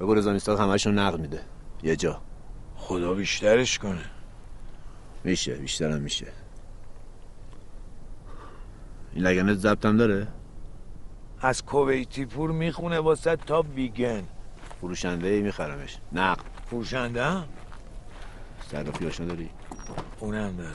بگو 0.00 0.14
رضا 0.14 0.32
میستاق 0.32 0.60
همشون 0.60 0.98
نقد 0.98 1.20
میده. 1.20 1.42
یه 1.82 1.96
جا. 1.96 2.22
خدا 2.76 3.14
بیشترش 3.14 3.78
کنه. 3.78 4.04
میشه 5.24 5.54
بیشترم 5.54 6.00
میشه. 6.00 6.32
این 9.14 9.24
لگنت 9.24 9.56
ضبطم 9.58 9.96
داره؟ 9.96 10.28
از 11.40 11.64
کویتی 11.64 12.26
پور 12.26 12.50
می‌خونه 12.50 12.98
واسه 12.98 13.36
تا 13.36 13.62
بیگن 13.62 14.22
فروشنده 14.80 15.28
ای 15.28 15.40
میخرمش. 15.40 15.98
نقد. 16.12 16.44
فروشنده 16.66 17.24
هم؟ 17.24 17.44
صرافی 18.70 19.06
آشنا 19.06 19.26
داری. 19.26 19.50
اونم 20.20 20.56
داره 20.56 20.70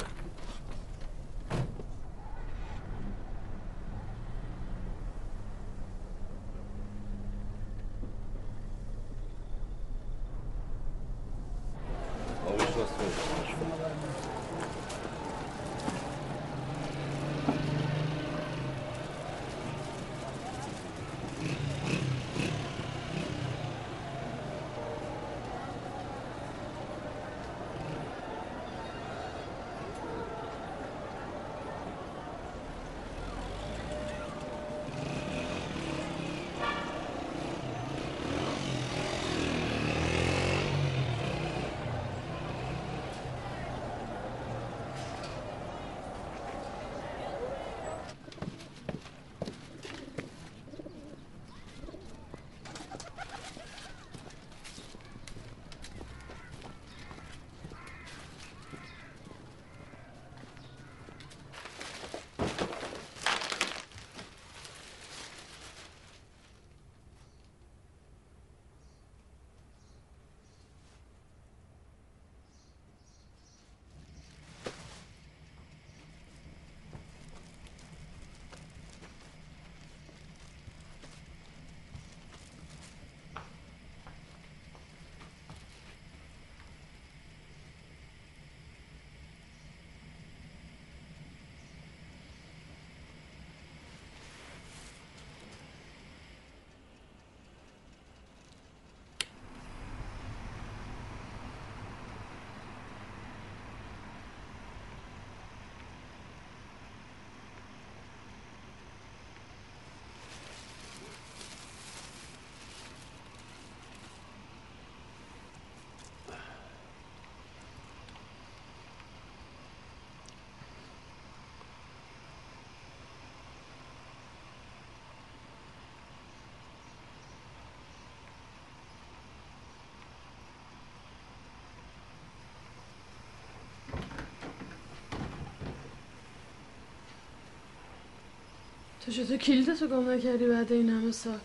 تو 139.05 139.11
چطور 139.11 139.37
کلیدتو 139.37 139.87
گم 139.87 140.09
نکردی 140.09 140.47
بعد 140.47 140.71
این 140.71 140.89
همه 140.89 141.11
سال. 141.11 141.39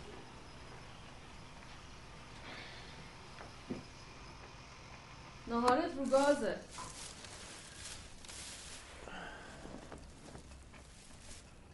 نهارت 5.49 5.91
رو 5.99 6.05
گازه. 6.05 6.57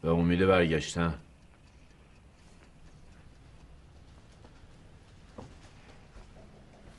به 0.02 0.10
امید 0.10 0.46
برگشتن 0.46 1.14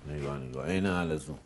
نگاه 0.07 0.37
نگاه. 0.37 0.65
این 0.65 0.85
حلزون 0.85 1.37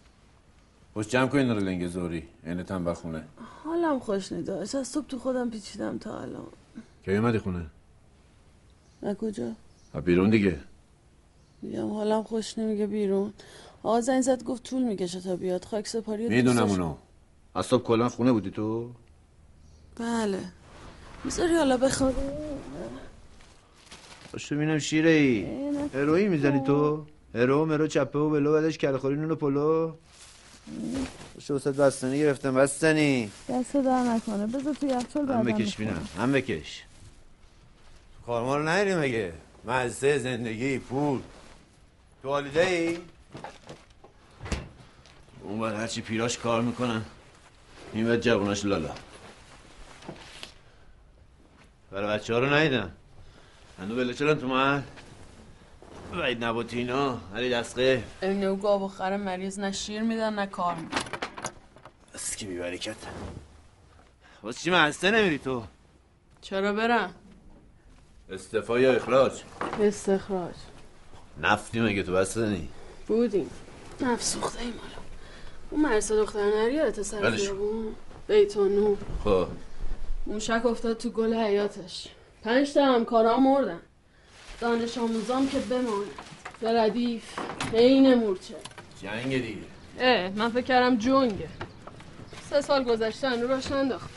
خوش 0.94 1.08
جمع 1.08 1.28
کن 1.28 1.38
این 1.38 1.50
رو 1.50 1.60
لنگ 1.60 1.88
زوری. 1.88 2.28
این 2.44 2.64
تن 2.64 2.84
بخونه. 2.84 3.28
حالم 3.64 4.00
خوش 4.00 4.32
نداشت 4.32 4.76
از 4.76 4.88
صبح 4.88 5.08
تو 5.08 5.20
خودم 5.20 5.50
پیچیدم 5.50 5.98
تا 5.98 6.22
الان. 6.22 6.48
کی 7.06 7.16
اومدی 7.16 7.40
خونه؟ 7.40 7.66
نه 9.04 9.16
کجا؟ 9.16 9.52
بیرون 10.06 10.30
دیگه. 10.30 10.60
میگم 11.62 11.90
حالم 11.94 12.24
خوش 12.24 12.58
نمیگه 12.58 12.88
بیرون. 12.88 13.34
آقا 13.84 14.02
زنگ 14.02 14.22
زد 14.22 14.44
گفت 14.44 14.64
طول 14.64 14.84
می‌کشه 14.84 15.22
تا 15.22 15.36
بیاد. 15.36 15.66
خاک 15.66 15.88
سپاری 15.88 16.30
می‌دونم 16.30 16.70
اونو. 16.70 16.96
از 17.56 17.66
صبح 17.66 17.84
کلا 17.84 18.10
خونه 18.10 18.32
بودی 18.32 18.52
تو؟ 18.52 18.90
بله. 19.96 20.40
می‌ذاری 21.24 21.56
حالا 21.56 21.78
بخوابی؟ 21.78 22.22
باش 24.34 24.54
ببینم 24.54 24.80
شیره 24.80 25.10
ای 25.10 25.46
هروی 25.94 26.28
می‌زنی 26.28 26.64
تو؟ 26.64 27.06
هرو 27.36 27.66
مرو 27.66 27.88
چپه 27.88 28.20
و 28.20 28.30
بلو 28.30 28.54
بعدش 28.54 28.78
کلخوری 28.78 29.16
نونو 29.16 29.36
پلو. 29.36 29.94
باشه 31.36 31.54
وسط 31.54 31.76
بستنی 31.76 32.20
گرفتم. 32.20 32.54
بستنی. 32.54 33.32
دست 33.50 33.74
در 33.74 34.04
نکنه 34.04 34.48
بذار 34.48 34.74
تو 34.74 34.88
یخچال 34.88 35.32
هم 35.32 35.44
بکش 35.44 35.78
بینم 35.78 36.08
هم 36.18 36.32
بکش. 36.32 36.84
کارمال 38.26 38.68
نهیری 38.68 38.96
مگه؟ 38.96 39.34
مزه 39.66 40.18
زندگی 40.18 40.80
پول. 40.80 41.22
تو 42.22 42.30
حالیده 42.30 42.62
ای؟ 42.62 42.98
اون 45.44 45.60
باید 45.60 45.76
هرچی 45.76 46.02
پیراش 46.02 46.38
کار 46.38 46.62
می‌کنن. 46.62 47.06
این 47.94 48.06
باید 48.06 48.22
جواناش 48.22 48.66
لالا. 48.66 48.92
برای 51.92 52.08
بچه 52.18 52.34
ها 52.34 52.40
رو 52.40 52.50
نهیدم 52.50 52.92
هنو 53.80 53.96
بله 53.96 54.14
چرا 54.14 54.36
تو 54.36 54.48
محل؟ 54.48 54.82
وید 56.14 56.44
نباتی 56.44 56.78
اینا 56.78 57.22
علی 57.36 57.50
دستقه. 57.50 58.04
این 58.22 58.44
او 58.44 58.58
گاو 58.58 58.84
و 58.84 58.88
خر 58.88 59.18
مریض 59.18 59.60
نه 59.60 59.72
شیر 59.72 60.02
میدن 60.02 60.34
نه 60.34 60.46
کار 60.46 60.76
میدن. 60.76 60.98
بس 62.14 62.36
که 62.36 62.46
بیبرکت. 62.46 62.96
واسه 64.44 64.60
چی 64.60 64.72
مهسته 64.72 65.12
نمیری 65.12 65.38
تو؟ 65.38 65.64
چرا 66.42 66.74
برم؟ 66.74 67.14
استفا 68.32 68.80
یا 68.80 68.94
اخراج؟ 68.94 69.32
استخراج. 69.82 70.54
نفتی 71.42 71.80
مگه 71.80 72.04
تو 72.04 72.12
بستنی 72.12 72.70
بودیم. 73.08 73.50
نفس 74.02 74.34
سوخته 74.34 74.60
ای 74.60 74.68
مالا 74.68 75.02
اون 75.70 75.82
مرسا 75.82 76.16
دختر 76.16 76.40
نری 76.40 76.74
یادت 76.74 77.02
سر 77.02 77.22
ولش. 77.22 77.42
خیابون 77.42 77.96
بیتون 78.28 78.76
نور 78.76 78.98
خب. 79.24 79.48
موشک 80.28 80.66
افتاد 80.66 80.98
تو 80.98 81.10
گل 81.10 81.34
حیاتش. 81.34 82.08
پنج 82.44 82.74
تا 82.74 82.86
همکارا 82.86 83.40
مردن. 83.40 83.80
دانش 84.60 84.98
آموزام 84.98 85.50
که 85.50 85.60
بمانه. 85.60 86.06
به 86.62 86.82
ردیف. 86.82 87.24
عین 87.74 88.14
مورچه. 88.14 88.56
جنگ 89.02 89.42
دیگه. 89.42 89.62
اه 90.00 90.30
من 90.30 90.50
فکر 90.50 90.62
کردم 90.62 90.98
جنگه. 90.98 91.50
سه 92.50 92.62
سال 92.62 92.84
گذشته 92.84 93.30
هنو 93.30 93.48
راش 93.48 93.72
ننداخت 93.72 94.10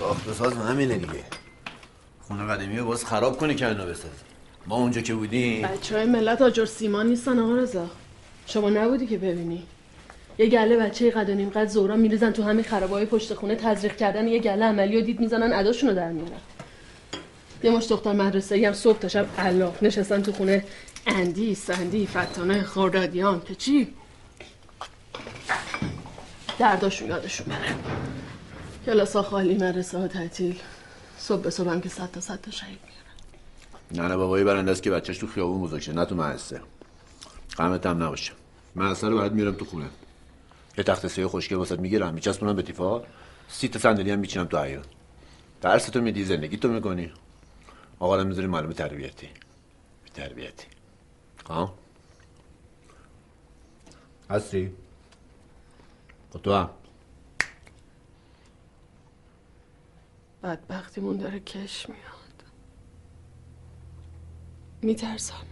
ساخت 0.00 0.28
و 0.28 0.32
ساز 0.32 0.52
همینه 0.52 0.94
دیگه. 0.98 1.24
خونه 2.22 2.44
قدیمی 2.44 2.78
رو 2.78 2.84
باز 2.86 3.04
خراب 3.04 3.38
کنی 3.38 3.54
که 3.54 3.68
اینو 3.68 3.86
بسازی 3.86 4.08
ما 4.66 4.76
اونجا 4.76 5.00
که 5.00 5.14
بودیم. 5.14 5.62
بچه 5.62 5.96
های 5.96 6.06
ملت 6.06 6.42
آجر 6.42 6.64
سیمان 6.64 7.06
نیستن 7.06 7.38
آقا 7.38 7.54
رضا. 7.54 7.86
شما 8.46 8.70
نبودی 8.70 9.06
که 9.06 9.18
ببینی. 9.18 9.66
یه 10.38 10.46
گله 10.46 10.76
بچه 10.76 11.10
قد 11.10 11.30
و 11.30 11.34
نیم 11.34 11.50
قد 11.50 11.68
زورا 11.68 11.96
میریزن 11.96 12.30
تو 12.30 12.42
همین 12.42 12.64
خرابای 12.64 13.06
پشت 13.06 13.34
خونه 13.34 13.54
تزریق 13.54 13.96
کردن 13.96 14.28
یه 14.28 14.38
گله 14.38 14.64
عملی 14.64 14.96
و 14.96 15.00
دید 15.00 15.20
می‌زنن 15.20 15.52
اداشونو 15.52 15.94
در 15.94 16.12
میارن. 16.12 16.40
یه 17.62 17.70
مش 17.70 17.86
دختر 17.88 18.12
مدرسه 18.12 18.66
هم 18.66 18.72
صبح 18.72 18.98
تا 18.98 19.08
شب 19.08 19.26
علاف 19.38 19.82
نشستن 19.82 20.22
تو 20.22 20.32
خونه. 20.32 20.64
اندی 21.06 21.54
سندی 21.54 22.06
فتانه 22.06 22.62
خوردادیان 22.62 23.42
که 23.48 23.54
چی؟ 23.54 23.88
درداشون 26.58 27.08
یادشون 27.08 27.46
بره. 27.46 27.74
کلاسا 28.90 29.22
خالی 29.22 29.54
مدرسه 29.54 29.98
ها 29.98 30.08
تعطیل. 30.08 30.60
صبح 31.18 31.42
به 31.42 31.50
صبح 31.50 31.70
هم 31.70 31.80
که 31.80 31.88
صد 31.88 32.10
تا 32.10 32.20
صد 32.20 32.40
تا 32.40 32.50
شهید 32.50 32.78
میارن 32.84 34.08
نه 34.08 34.08
نه 34.08 34.16
بابایی 34.16 34.44
برنده 34.44 34.70
است 34.70 34.82
که 34.82 34.90
بچهش 34.90 35.18
تو 35.18 35.26
خیابون 35.26 35.60
بزرگ 35.60 35.90
نه 35.90 36.04
تو 36.04 36.14
مدرسه. 36.14 36.60
قمت 37.56 37.86
هم 37.86 38.02
نباشه. 38.02 38.32
مدرسه 38.76 39.08
رو 39.08 39.16
باید 39.16 39.32
میرم 39.32 39.54
تو 39.54 39.64
خونه. 39.64 39.90
یه 40.78 40.84
تخت 40.84 41.06
سه 41.06 41.28
خوشگل 41.28 41.56
واسط 41.56 41.78
می‌گیرم 41.78 42.14
میچسبونم 42.14 42.56
به 42.56 42.62
تیفا. 42.62 43.02
سی 43.48 43.68
تا 43.68 43.78
صندلی 43.78 44.10
هم 44.10 44.18
میچینم 44.18 44.44
تو 44.44 44.58
حیاط 44.58 44.86
درس 45.60 45.84
تو 45.84 46.00
میدی 46.00 46.24
زندگی 46.24 46.56
تو 46.56 46.68
می‌کنی. 46.68 47.12
آقا 47.98 48.16
رو 48.16 48.24
می‌ذاری 48.24 48.46
معلم 48.46 48.72
تربیتی. 48.72 49.28
بی 50.04 50.10
تربیتی. 50.14 50.66
ها 51.48 51.74
هستی؟ 54.30 54.72
خب 56.32 56.42
تو 56.42 56.54
هم. 56.54 56.70
بدبختیمون 60.42 61.16
داره 61.16 61.40
کش 61.40 61.88
میاد. 61.88 62.44
میترسم. 64.82 65.46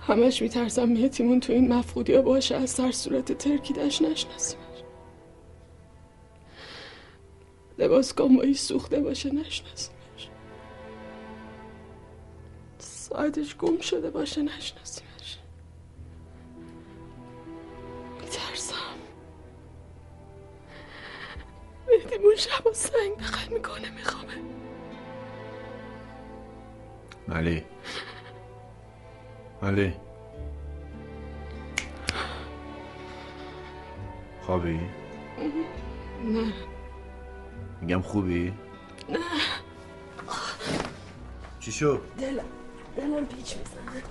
همش 0.00 0.42
میترسم 0.42 0.88
میتیمون 0.88 1.40
تو 1.40 1.52
این 1.52 1.72
مفقودی 1.72 2.18
باشه 2.18 2.56
از 2.56 2.70
سر 2.70 2.92
صورت 2.92 3.32
ترکیدش 3.32 4.02
نشناسیمش 4.02 4.64
لباس 7.78 8.14
کامبایی 8.14 8.54
سوخته 8.54 9.00
باشه 9.00 9.30
نشناسیمش 9.30 10.28
ساعتش 12.78 13.56
گم 13.56 13.80
شده 13.80 14.10
باشه 14.10 14.42
نشناسیمش 14.42 15.38
میترسم. 18.20 18.63
مهدیمون 21.88 22.36
شب 22.36 22.66
و 22.66 22.72
سنگ 22.72 23.16
بخل 23.18 23.52
می‌کنه 23.52 23.90
میخوابه. 23.90 24.32
علی. 27.32 27.64
علی. 29.62 29.94
خوابی؟ 34.42 34.80
نه. 36.24 36.52
میگم 37.80 38.02
خوبی؟ 38.02 38.54
نه. 39.08 39.18
چی 41.60 41.72
شد؟ 41.72 42.00
دلم 42.18 42.44
دلم 42.96 43.26
پیچ 43.26 43.56
می‌زنه. 43.56 44.02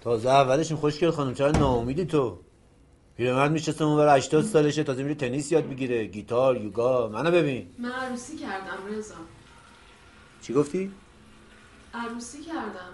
تازه 0.00 0.28
اولش 0.28 0.70
این 0.70 0.80
خوشگل 0.80 1.10
خانم. 1.10 1.34
چرا 1.34 1.50
ناامیدی 1.50 2.04
تو؟ 2.04 2.38
پیرمرد 3.16 3.50
میشستم 3.50 3.84
اون 3.84 3.96
برای 3.96 4.18
80 4.18 4.44
سالشه 4.44 4.84
تازه 4.84 5.02
میره 5.02 5.14
تنیس 5.14 5.52
یاد 5.52 5.68
بگیره 5.68 6.04
گیتار 6.04 6.56
یوگا. 6.56 7.08
منو 7.08 7.30
ببین. 7.30 7.66
من 7.78 7.92
عروسی 7.92 8.36
کردم 8.36 8.98
رضا. 8.98 9.14
چی 10.42 10.52
گفتی؟ 10.52 10.92
عروسی 11.94 12.42
کردم 12.42 12.92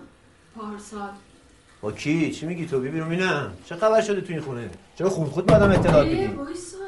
پارسال. 0.56 1.10
با 1.80 1.92
کی؟ 1.92 2.32
چی 2.32 2.46
میگی 2.46 2.66
تو؟ 2.66 2.80
ببینم. 2.80 3.08
اینم 3.10 3.52
چه 3.66 3.76
خبر 3.76 4.00
شده 4.00 4.20
تو 4.20 4.32
این 4.32 4.42
خونه؟ 4.42 4.70
چرا 4.96 5.10
خود 5.10 5.28
خود 5.28 5.46
بعدم 5.46 5.70
اطلاعات 5.70 6.06
ای 6.06 6.26
بدی؟ 6.26 6.36
وایسا. 6.36 6.78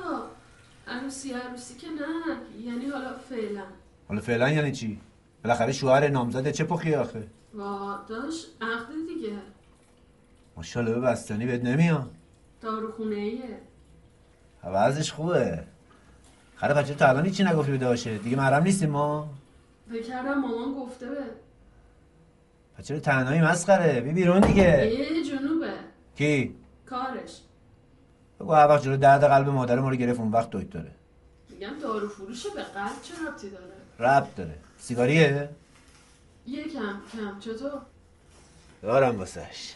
عروسی 0.88 1.32
عروسی 1.32 1.74
که 1.74 1.86
نه. 1.86 2.36
یعنی 2.66 2.86
حالا 2.86 3.14
فعلا. 3.28 3.62
حالا 4.08 4.20
فعلا 4.20 4.50
یعنی 4.50 4.72
چی؟ 4.72 5.00
بالاخره 5.44 5.72
شوهر 5.72 6.08
نامزده 6.08 6.52
چه 6.52 6.64
پخی 6.64 6.94
آخه؟ 6.94 7.26
وا 7.54 7.98
داشت 8.08 8.46
عقد 8.60 8.88
دیگه. 9.08 9.32
ماشاءالله 10.56 11.00
بستنی 11.00 11.46
بهت 11.46 11.64
نمیاد. 11.64 12.10
داروخونه 12.62 13.16
ایه. 13.16 13.58
وضعش 14.64 15.12
خوبه. 15.12 15.64
خره 16.56 16.74
بچه 16.74 16.94
تا 16.94 17.08
الان 17.08 17.24
هیچی 17.24 17.44
نگفتی 17.44 17.72
بده 17.72 17.86
باشه 17.86 18.18
دیگه 18.18 18.36
محرم 18.36 18.62
نیستیم 18.62 18.90
ما. 18.90 19.30
فکر 19.90 20.02
کردم 20.02 20.38
مامان 20.40 20.74
گفته 20.74 21.08
به. 21.08 21.24
بچه 22.78 23.00
تنهایی 23.00 23.40
مسخره. 23.40 24.00
بی 24.00 24.12
بیرون 24.12 24.40
دیگه. 24.40 24.80
ای 24.82 25.24
جنوبه. 25.24 25.72
کی؟ 26.16 26.54
کارش. 26.86 27.40
بگو 28.40 28.52
هر 28.52 28.68
وقت 28.68 28.82
جلو 28.82 28.96
درد 28.96 29.24
قلب 29.24 29.48
مادر 29.48 29.80
ما 29.80 29.88
رو 29.88 29.96
گرفت 29.96 30.20
اون 30.20 30.32
وقت 30.32 30.50
دوید 30.50 30.70
داره 30.70 30.90
میگم 31.50 31.78
دارو 31.82 32.08
فروشه 32.08 32.48
به 32.54 32.62
قلب 32.62 33.02
چه 33.02 33.14
ربطی 33.26 33.50
داره؟ 33.50 33.72
رب 33.98 34.34
داره. 34.36 34.54
سیگاریه؟ 34.78 35.48
یکم 36.46 37.00
کم 37.12 37.40
چطور؟ 37.40 37.80
دارم 38.82 39.18
واسش. 39.18 39.74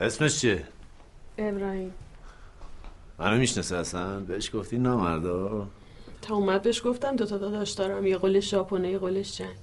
اسمش 0.00 0.40
چیه؟ 0.40 0.64
ابراهیم. 1.38 1.94
منو 3.18 3.38
می‌شناسه 3.38 3.76
اصلا؟ 3.76 4.20
بهش 4.20 4.54
گفتی 4.54 4.78
نامردا 4.78 5.68
تا 6.22 6.34
اومد 6.34 6.62
بهش 6.62 6.86
گفتم 6.86 7.16
دوتا 7.16 7.38
داداش 7.38 7.70
دارم 7.70 8.06
یه 8.06 8.16
قولش 8.16 8.50
ژاپنه 8.50 8.90
یه 8.90 8.98
قولش 8.98 9.38
جنگ. 9.38 9.56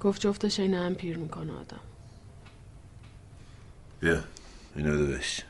گفت 0.00 0.20
جفتش 0.20 0.60
این 0.60 0.74
هم 0.74 0.94
پیر 0.94 1.18
می‌کنه 1.18 1.52
آدم. 1.52 1.80
بیا 4.00 4.20
اینو 4.76 4.92
بده 4.92 5.06
بهش 5.06 5.42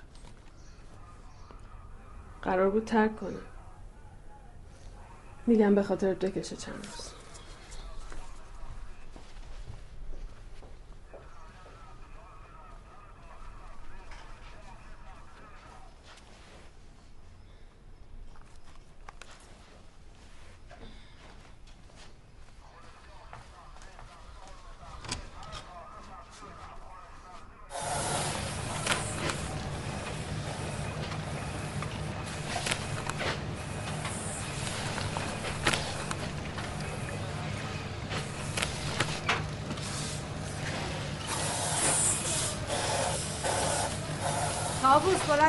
قرار 2.43 2.71
بود 2.71 2.85
ترک 2.85 3.17
کنم 3.17 3.41
میگم 5.47 5.75
به 5.75 5.83
خاطر 5.83 6.15
بکشه 6.15 6.57
چند 6.57 6.75
روز. 6.75 7.14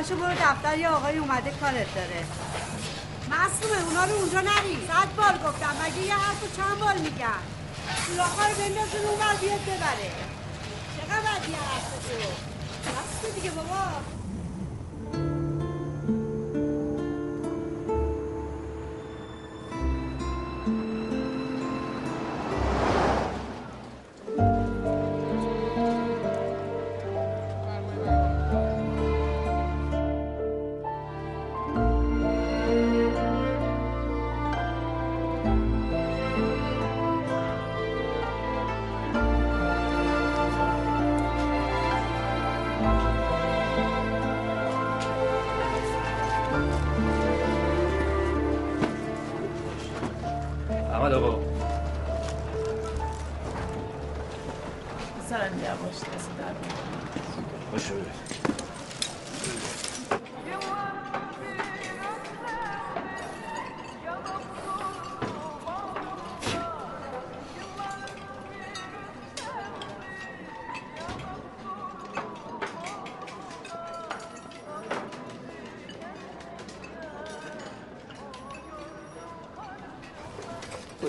تابوس 0.06 0.10
بلند 0.10 0.10
شو 0.10 0.16
برو 0.16 0.34
دفتر 0.34 0.78
یه 0.78 0.90
آقای 0.90 1.18
اومده 1.18 1.52
کارت 1.52 1.96
داره. 1.96 2.26
معصومه 3.30 3.84
اونا 3.88 4.06
رو 4.06 4.14
اونجا 4.16 4.42
نری. 4.42 4.88
صد 4.88 5.16
بار 5.16 5.52
گفتم 5.52 5.76
مگه 5.84 6.02
یه 6.08 6.14
حرف 6.16 6.42
رو 6.42 6.48
چند 6.58 6.80
بار 6.80 6.94
میگن 6.94 7.42
سوراخا 8.08 8.48
رو 8.48 8.56
بندازون 8.56 9.02
اونور 9.06 9.36
بیاد 9.42 9.62
ببره. 9.62 10.12
چقدر 10.98 11.40
بدی 11.40 11.54
حرف 11.54 13.22
تو 13.22 13.32
دیگه 13.36 13.52
بابا. 13.52 14.15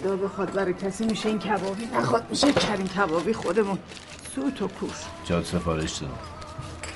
خدا 0.06 0.16
بخواد 0.16 0.52
برای 0.52 0.74
کسی 0.74 1.04
میشه 1.04 1.28
این 1.28 1.38
کبابی. 1.38 1.86
نخواد 1.86 2.26
میشه 2.30 2.52
کریم 2.52 2.88
کبابی 2.88 3.32
خودمون. 3.32 3.78
سوت 4.34 4.62
و 4.62 4.68
کور 4.68 4.90
جاد 5.24 5.44
سفارش 5.44 5.98
دادم. 5.98 6.18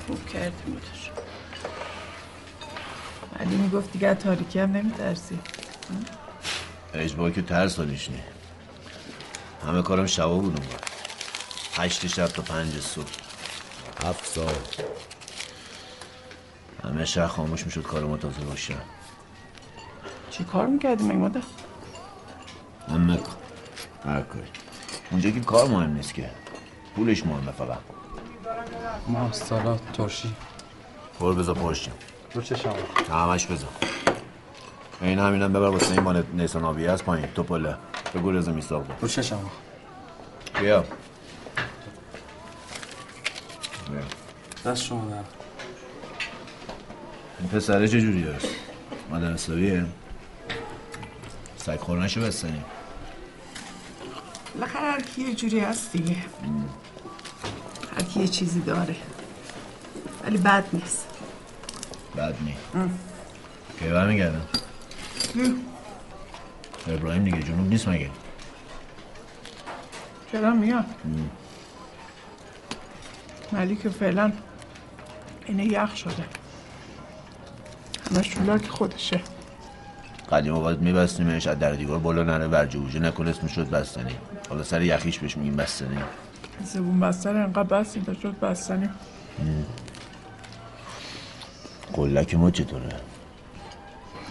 خوب 0.07 0.27
کردی 0.27 0.73
مادر 0.73 0.85
علی 3.41 3.57
می‌گفت 3.57 3.93
دیگه 3.93 4.15
تاریکی 4.15 4.59
هم 4.59 4.73
نمیترسی. 4.73 5.39
اجبار 6.95 7.31
که 7.31 7.43
ترس 7.43 7.79
نی 7.79 7.99
همه 9.67 9.83
کارم 9.83 10.07
شبا 10.07 10.39
بود 10.39 10.57
اون. 10.57 10.69
هشت 11.75 12.07
شب 12.07 12.27
تا 12.27 12.43
پنج 12.43 12.81
صبح. 12.81 13.05
هفت 14.05 14.27
سال 14.27 14.55
همه 16.85 17.05
شهر 17.05 17.27
خاموش 17.27 17.65
می‌شد 17.65 17.83
کار 17.83 18.05
ما 18.05 18.17
تازه 18.17 18.43
روشن 18.43 18.81
چی 20.31 20.45
کار 20.45 20.67
می‌کردی 20.67 21.05
مگه 21.05 21.17
مادر 21.17 21.43
هر 24.11 24.23
کاری. 24.23 24.47
اونجا 25.11 25.31
که 25.31 25.41
کار 25.41 25.69
مهم 25.69 25.93
نیست 25.93 26.15
که. 26.15 26.31
پولش 26.97 27.27
مهمه 27.27 27.53
فقط. 27.53 27.79
ما 29.09 29.33
سالات 29.33 29.93
ترشی. 29.93 30.35
برو 31.21 31.35
بذار 31.35 31.55
پشتم 31.55 31.93
رو 32.35 32.43
چشم. 32.43 32.75
همش 33.11 33.47
بذار. 33.47 33.71
این 35.01 35.19
همینم 35.19 35.53
ببر 35.53 35.69
واسه 35.69 35.91
این 35.93 36.01
مال 36.01 36.23
نیسان 36.33 36.65
آبی 36.65 36.87
از 36.87 37.05
پایین. 37.05 37.27
تو 37.35 37.43
پله 37.43 37.75
بگو 38.15 38.31
رزا 38.31 38.53
میساق 38.53 38.85
رو 39.01 39.09
چشم. 39.09 39.51
بیا. 40.61 40.85
بیا. 43.91 44.01
دست 44.65 44.83
شما 44.83 45.11
در. 45.11 45.17
این 47.41 47.49
پسره 47.49 47.89
چه 47.89 48.01
جوری 48.01 48.23
هست؟ 48.23 48.49
مادر 49.11 49.33
حسابیه؟ 49.33 49.87
سگ 51.57 51.77
خور 51.77 51.99
نشه 51.99 52.21
بستنی 52.21 52.65
بالاخره 54.61 54.91
هر 54.91 55.01
کی 55.03 55.23
یه 55.23 55.35
جوری 55.35 55.61
هست 55.61 55.93
دیگه. 55.93 56.17
هر 57.97 58.03
کی 58.03 58.21
یه 58.21 58.29
چیزی 58.29 58.61
داره. 58.61 58.97
ولی 60.25 60.39
بد 60.39 60.65
نیست. 60.73 61.07
بد 62.17 62.35
نی. 62.45 62.57
که 63.79 63.89
برمیگردم؟ 63.89 64.47
ابراهیم 66.89 67.25
دیگه 67.25 67.43
جنوب 67.43 67.69
نیست 67.69 67.89
مگه؟ 67.89 68.11
چرا 70.33 70.51
میاد؟ 70.51 70.87
ولی 73.53 73.77
که 73.77 73.89
فعلا 73.89 74.33
اینه 75.47 75.65
یخ 75.65 75.97
شده. 75.97 76.25
همه 78.11 78.23
شولاک 78.23 78.69
خودشه. 78.69 79.21
قدیما 80.33 80.61
باید 80.61 80.81
میبستیمش 80.81 81.47
از 81.47 81.59
در 81.59 81.73
دیوار 81.73 81.99
بالا 81.99 82.23
نره 82.23 82.47
ورجه 82.47 82.79
وجه 82.79 83.01
نکنه 83.01 83.31
اسمش 83.31 83.53
شد 83.53 83.71
بستنی. 83.71 84.17
حالا 84.49 84.63
سر 84.63 84.83
یخیش 84.83 85.19
بهش 85.19 85.37
میگیم 85.37 85.57
بستنی. 85.57 85.99
زبون 86.65 87.01
بستن 87.01 87.37
انقدر 87.37 87.63
بستیم 87.63 88.17
شد 88.23 88.39
بستنی. 88.41 88.89
قلک 91.93 92.35
ما 92.35 92.51
چطوره؟ 92.51 92.89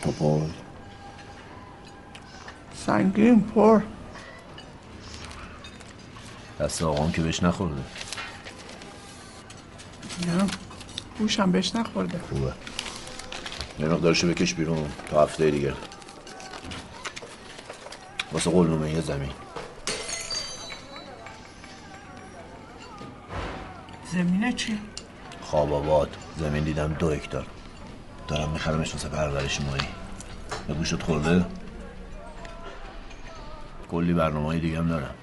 توپل 0.01 0.47
سنگین 2.73 3.41
پر. 3.41 3.81
دست 6.59 6.83
آقام 6.83 7.11
که 7.11 7.21
بهش 7.21 7.43
نخورده. 7.43 7.81
نه 10.27 10.47
گوشم 11.19 11.51
بهش 11.51 11.75
نخورده. 11.75 12.19
خوبه. 12.29 12.53
یه 13.79 13.85
مقدارشو 13.85 14.27
بکش 14.27 14.53
بیرون 14.53 14.89
تا 15.09 15.23
هفته 15.23 15.51
دیگه. 15.51 15.73
واسه 18.31 18.51
قلنومه 18.51 18.91
یه 18.91 19.01
زمین. 19.01 19.31
زمینه 24.11 24.53
چی؟ 24.53 24.79
خواب 25.41 25.73
آباد. 25.73 26.17
زمین 26.37 26.63
دیدم 26.63 26.93
دو 26.93 27.09
هکتار. 27.09 27.45
دارم 28.27 28.49
میخرمش 28.49 28.93
واسه 28.93 29.09
پرورش 29.09 29.61
ماهی. 29.61 29.87
به 30.67 30.73
گوشت 30.73 31.03
خورده؟ 31.03 31.45
کلی 33.91 34.13
برنامه 34.13 34.59
دیگه 34.59 34.77
هم 34.77 34.87
دارم. 34.87 35.15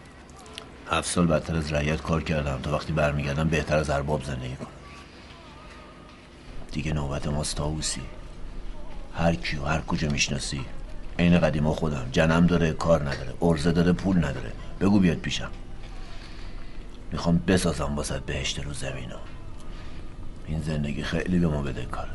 هفت 0.91 1.09
سال 1.09 1.27
بدتر 1.27 1.57
از 1.57 1.73
رعیت 1.73 2.03
کار 2.03 2.23
کردم. 2.23 2.61
تا 2.63 2.73
وقتی 2.73 2.93
برمیگردم 2.93 3.49
بهتر 3.49 3.77
از 3.77 3.91
ارباب 3.91 4.25
زندگی 4.25 4.57
کنم. 4.57 4.69
دیگه 6.73 6.93
نوبت 6.93 7.27
ماست 7.27 7.57
تاووسی 7.57 8.01
هر 9.15 9.35
کیو 9.35 9.65
هر 9.65 9.81
کجا 9.81 10.09
می‌شناسی. 10.09 10.65
عین 11.19 11.39
قدیما 11.39 11.73
خودم. 11.73 12.09
جنم 12.13 12.47
داره 12.47 12.73
کار 12.73 13.03
نداره 13.03 13.35
ارزه 13.43 13.73
داره 13.73 13.93
پول 13.93 14.19
نداره. 14.19 14.53
بگو 14.81 15.01
بیاد 15.01 15.17
پیشم. 15.17 15.51
می‌خوام 17.13 17.43
بسازم 17.47 17.97
واسه 17.97 18.19
بهشت 18.19 18.61
رو 18.61 18.73
زمین 18.73 19.11
ها 19.11 19.21
این 20.47 20.63
زندگی 20.63 21.03
خیلی 21.03 21.39
به 21.39 21.49
ما 21.49 21.63
بده 21.63 21.85
کاره 21.85 22.11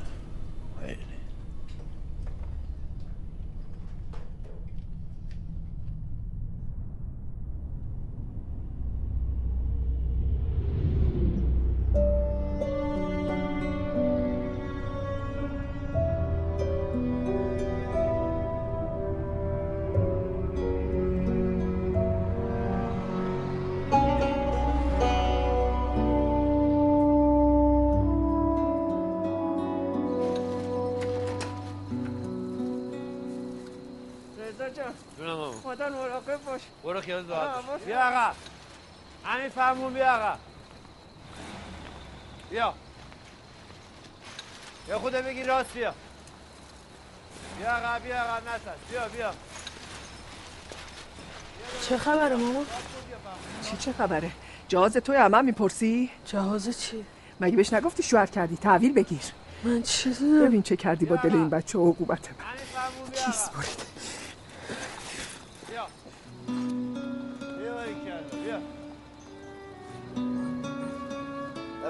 فرمون 39.73 39.93
بیا 39.93 40.15
آقا. 40.15 40.37
بیا. 42.49 42.73
بیا 44.87 44.99
خودت 44.99 45.23
بگی 45.23 45.43
راست 45.43 45.73
بیا. 45.73 45.93
بیا 47.57 47.77
آقا 47.77 47.99
بیا 47.99 48.23
آقا 48.23 48.39
نترس 48.39 48.79
بیا 48.89 49.07
بیا. 49.07 49.31
چه 51.89 51.97
خبره 51.97 52.35
ماما؟ 52.35 52.63
چی 53.63 53.77
چه 53.77 53.93
خبره؟ 53.93 54.31
جهاز 54.67 54.93
توی 54.93 55.15
همه 55.17 55.41
می‌پرسی؟ 55.41 56.09
جهاز 56.25 56.79
چی؟ 56.81 57.05
مگه 57.39 57.55
بهش 57.57 57.73
نگفتی 57.73 58.03
شوهر 58.03 58.25
کردی؟ 58.25 58.57
تحویل 58.57 58.93
بگیر. 58.93 59.21
من 59.63 59.81
چیزی 59.81 60.39
ببین 60.41 60.61
چه 60.61 60.75
کردی 60.75 61.05
با 61.05 61.15
دل 61.15 61.33
این 61.35 61.49
بچه 61.49 61.79
و 61.79 61.89
عقوبت 61.91 62.29
من. 62.29 62.35
بیا 63.11 63.25
کیس 63.25 63.49
برید. 63.49 63.90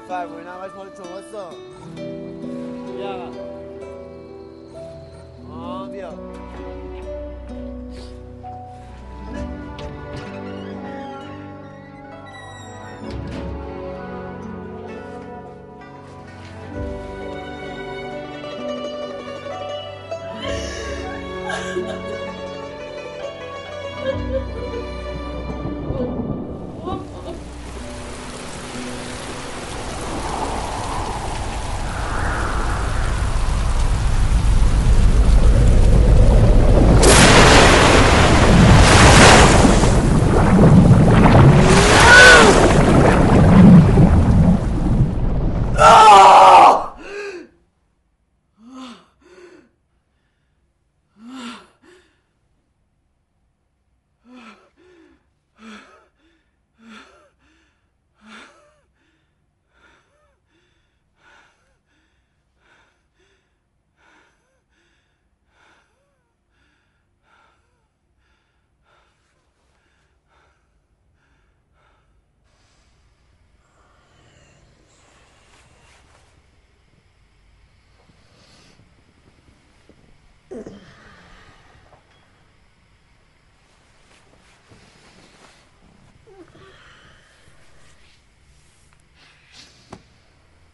بفرمایین 0.06 0.48
همش 0.48 0.72
مال 0.78 0.88
شماست 0.98 1.36
ها. 1.36 1.50
بیا 2.98 3.32
آه 5.54 5.90
بیا 5.90 6.10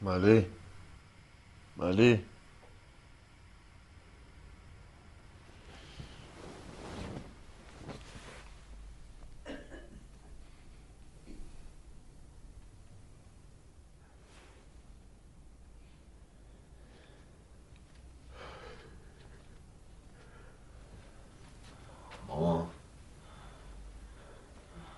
مالی 0.08 0.46
مالی 1.78 2.26
ماما 22.28 22.68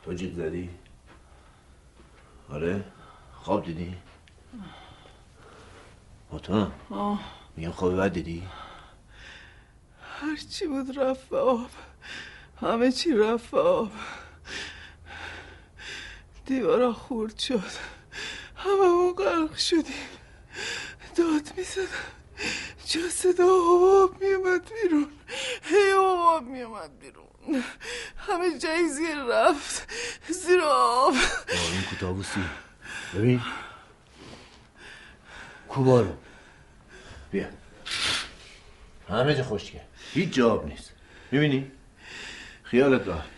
تو 0.03 0.13
جیغ 0.13 0.33
زدی؟ 0.33 0.69
آره؟ 2.49 2.83
خواب 3.33 3.65
دیدی؟ 3.65 3.95
مطمئن؟ 6.31 6.71
بد 7.99 8.13
دیدی؟ 8.13 8.47
هرچی 10.21 10.67
بود 10.67 10.99
رفت 10.99 11.33
آب. 11.33 11.69
همه 12.61 12.91
چی 12.91 13.13
رفت 13.13 13.53
آب. 13.53 13.91
دیوارا 16.45 16.93
خورد 16.93 17.39
شد. 17.39 17.71
همه 18.55 18.69
اون 18.69 19.13
غرق 19.13 19.55
شدیم. 19.55 20.09
داد 21.15 21.53
می‌زدم 21.57 21.87
چه 22.85 23.09
صدا 23.09 23.47
آب 24.03 24.21
میومد 24.23 24.71
بیرون. 24.73 25.11
هی 25.63 25.91
آب 25.93 26.43
میومد 26.43 26.99
بیرون. 26.99 27.63
همه 28.17 28.57
جای 28.59 28.89
زیر 28.89 29.23
رفت. 29.23 29.87
زیر 30.29 30.61
آب. 30.61 31.13
این 31.71 31.81
کوتاووسی 31.89 32.43
ببین. 33.15 33.41
کوبارو. 35.69 36.17
بیا. 37.31 37.45
همه 39.09 39.35
جا 39.35 39.43
خشکه. 39.43 39.81
هیچ 40.13 40.33
جا 40.33 40.53
آب 40.53 40.67
نیست. 40.67 40.93
می‌بینی؟ 41.31 41.71
خیالت 42.63 43.07
راحت. 43.07 43.29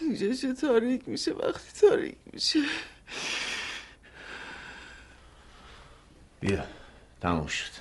اینجا 0.00 0.34
چه 0.34 0.54
تاریک 0.54 1.08
میشه؟ 1.08 1.32
وقتی 1.32 1.80
تاریک 1.80 2.16
میشه. 2.32 2.58
بیا. 6.40 6.64
تموم 7.20 7.46
شد. 7.46 7.72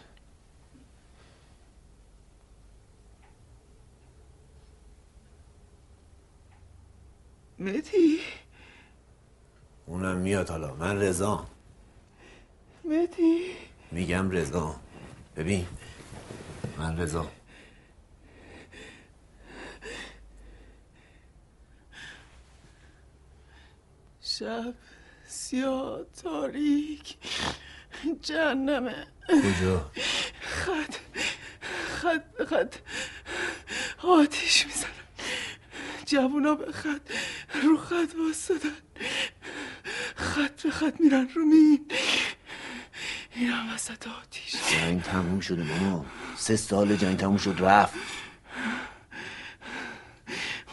مدی 7.59 8.19
اونم 9.85 10.17
میاد 10.17 10.49
حالا. 10.49 10.75
من 10.75 10.97
رضا 11.01 11.47
مدی 12.85 13.51
میگم 13.91 14.31
رضا 14.31 14.75
ببین 15.35 15.67
من 16.78 16.97
رضا. 16.97 17.32
شب 24.22 24.74
سیاه 25.28 26.03
تاریک. 26.24 27.17
جهنمه 28.22 29.07
کجا؟ 29.30 29.91
خط 30.41 30.95
خط 32.01 32.24
به 32.38 32.45
خط. 32.45 32.76
آتیش 34.03 34.65
می‌زنم. 34.65 34.91
جوونا 36.05 36.55
به 36.55 36.72
خط. 36.72 37.11
رو 37.63 37.78
خط 37.78 38.15
واسدن 38.28 38.76
خط 40.15 40.63
به 40.63 40.72
خط 40.72 40.99
میرن 40.99 41.30
رو 41.36 41.45
مین. 41.45 41.91
این 43.36 43.47
هم 43.47 43.76
وسط 43.76 44.07
آتیش. 44.07 44.55
جنگ 44.72 45.01
تموم 45.01 45.39
شده 45.39 45.63
ماما. 45.63 46.05
سه 46.41 46.55
سال 46.55 46.95
جنگ 46.95 47.17
تموم 47.17 47.37
شد 47.37 47.55
رفت. 47.59 47.93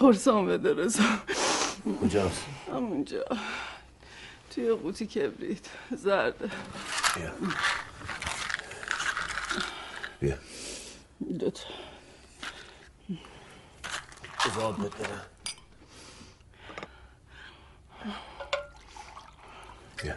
قرصان 0.01 0.47
بده 0.47 0.75
رضا. 0.75 1.03
کجاست 2.03 2.45
همونجا. 2.73 3.25
توی 4.51 4.73
قوطی 4.73 5.07
کبریت. 5.07 5.67
زرده 5.91 6.51
بیا. 7.17 7.33
بیا. 10.21 10.39
دوتا. 11.39 11.63
بهت 14.79 14.97
بدم. 14.97 15.23
بیا. 20.03 20.15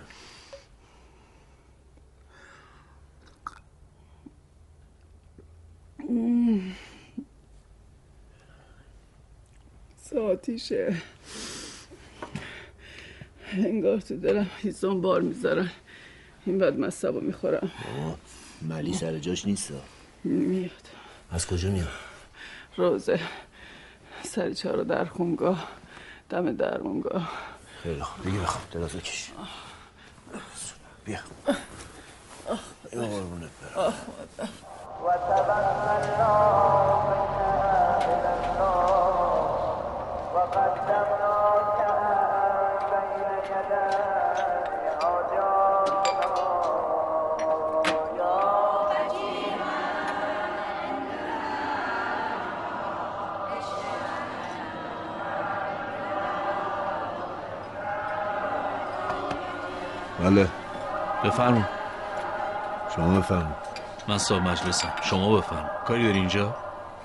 آتیشه. 10.20 10.96
انگار 13.54 14.00
تو 14.00 14.18
دلم 14.18 14.50
هیزون 14.58 15.02
بار 15.02 15.22
می‌ذارن 15.22 15.72
این 16.46 16.58
بعد 16.58 16.80
مصبا 16.80 17.20
می‌خورم. 17.20 17.72
ملی 18.62 18.94
سر 18.94 19.18
جاش 19.18 19.46
نیست 19.46 19.72
میاد. 20.24 20.72
از 21.32 21.48
کجا 21.48 21.70
میاد؟ 21.70 21.88
روزه. 22.78 23.20
سری 24.24 24.56
چهار 24.56 24.84
در 24.84 25.06
خونگاه. 25.06 25.68
دم 26.30 26.52
درمونگاه. 26.56 27.32
خیلی 27.84 28.02
خوب. 28.02 28.26
دیگه 28.26 28.40
بخواب. 28.40 28.70
درازه 28.72 29.00
کش 29.00 29.32
بیا. 31.06 31.20
بیا 32.92 33.02
قربونت 33.02 33.50
برم. 33.76 33.94
بله. 60.24 60.48
بفرمون 61.24 61.66
شما 62.96 63.20
بفرم 63.20 63.56
من 64.08 64.18
صاحب 64.18 64.42
مجلسم. 64.42 64.90
شما 65.02 65.38
بفرم 65.38 65.70
کاری 65.88 66.04
داری 66.06 66.20
اینجا؟ 66.20 66.56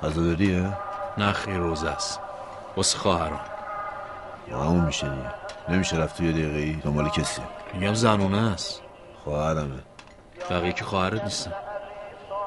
عزاداریه 0.02 0.72
نه 1.18 1.32
خیر 1.32 1.56
روزه 1.56 1.88
است. 1.88 2.20
واسه 2.76 2.98
خواهران 2.98 3.40
با 4.50 4.58
همون 4.58 4.84
میشه 4.84 5.08
دیگه. 5.08 5.30
نمیشه 5.68 5.96
رفت 5.96 6.16
توی 6.16 6.32
دقیقه 6.32 6.58
ای 6.58 6.72
دنبال 6.72 7.08
کسی. 7.08 7.42
میگم 7.74 7.94
زنونه 7.94 8.52
است. 8.52 8.82
خواهرمه. 9.24 9.78
بقیه 10.50 10.72
که 10.72 10.84
خواهرت 10.84 11.24
نیستم 11.24 11.52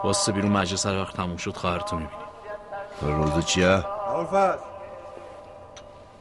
واسه 0.04 0.32
بیرون 0.32 0.52
مجلس 0.52 0.86
هر 0.86 0.98
وقت 0.98 1.16
تموم 1.16 1.38
شد 1.38 1.58
خواهرتو 1.58 1.96
می‌بینی 1.96 2.20
روزه 3.02 3.42
چیه؟ 3.42 3.86
ابوالفضل 4.10 4.58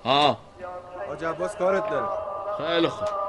ها 0.05 0.37
حاج 1.09 1.25
عباس 1.25 1.57
کارت 1.57 1.91
داره. 1.91 2.07
خیلی 2.59 2.89
خوب. 2.89 3.28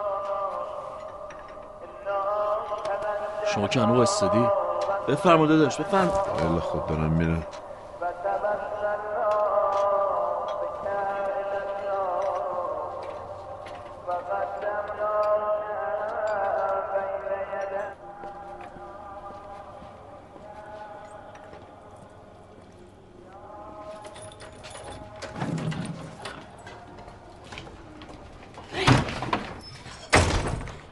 شما 3.56 3.68
که 3.68 3.80
هنو 3.80 4.00
استادی؟ 4.00 4.47
بفرما 5.08 5.45
داداش 5.45 5.82
بفرما 5.82 6.12
خیلی 6.38 6.60
خوب 6.60 6.88
دارم 6.88 7.12
میرم. 7.12 7.43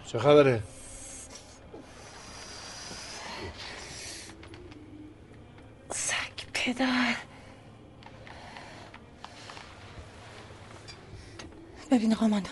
چه 0.05 0.19
خبره؟ 0.19 0.63
سگ 5.91 6.15
پدر 6.53 7.15
ببین 11.91 12.13
آقا 12.13 12.27
من 12.27 12.43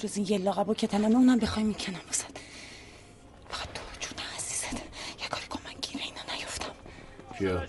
جز 0.00 0.16
این 0.16 0.26
یه 0.30 0.38
لاغب 0.38 0.68
و 0.68 0.74
کتنمه 0.74 1.16
اونم 1.16 1.38
بخوای 1.38 1.64
می‌کنم 1.64 2.00
واسد 2.06 2.38
فقط 3.48 3.68
تو 3.74 3.80
جون 4.00 4.18
عزیزت 4.36 4.82
یه 5.22 5.28
کاری 5.30 5.46
کن 5.46 5.60
من 5.64 5.72
گیر 5.82 6.00
اینا 6.02 6.34
نیفتم 6.34 6.72
بیا 7.38 7.62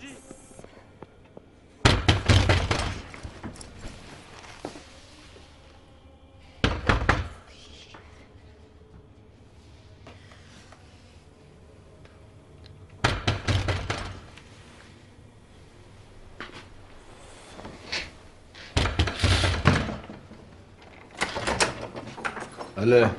بله 22.76 23.10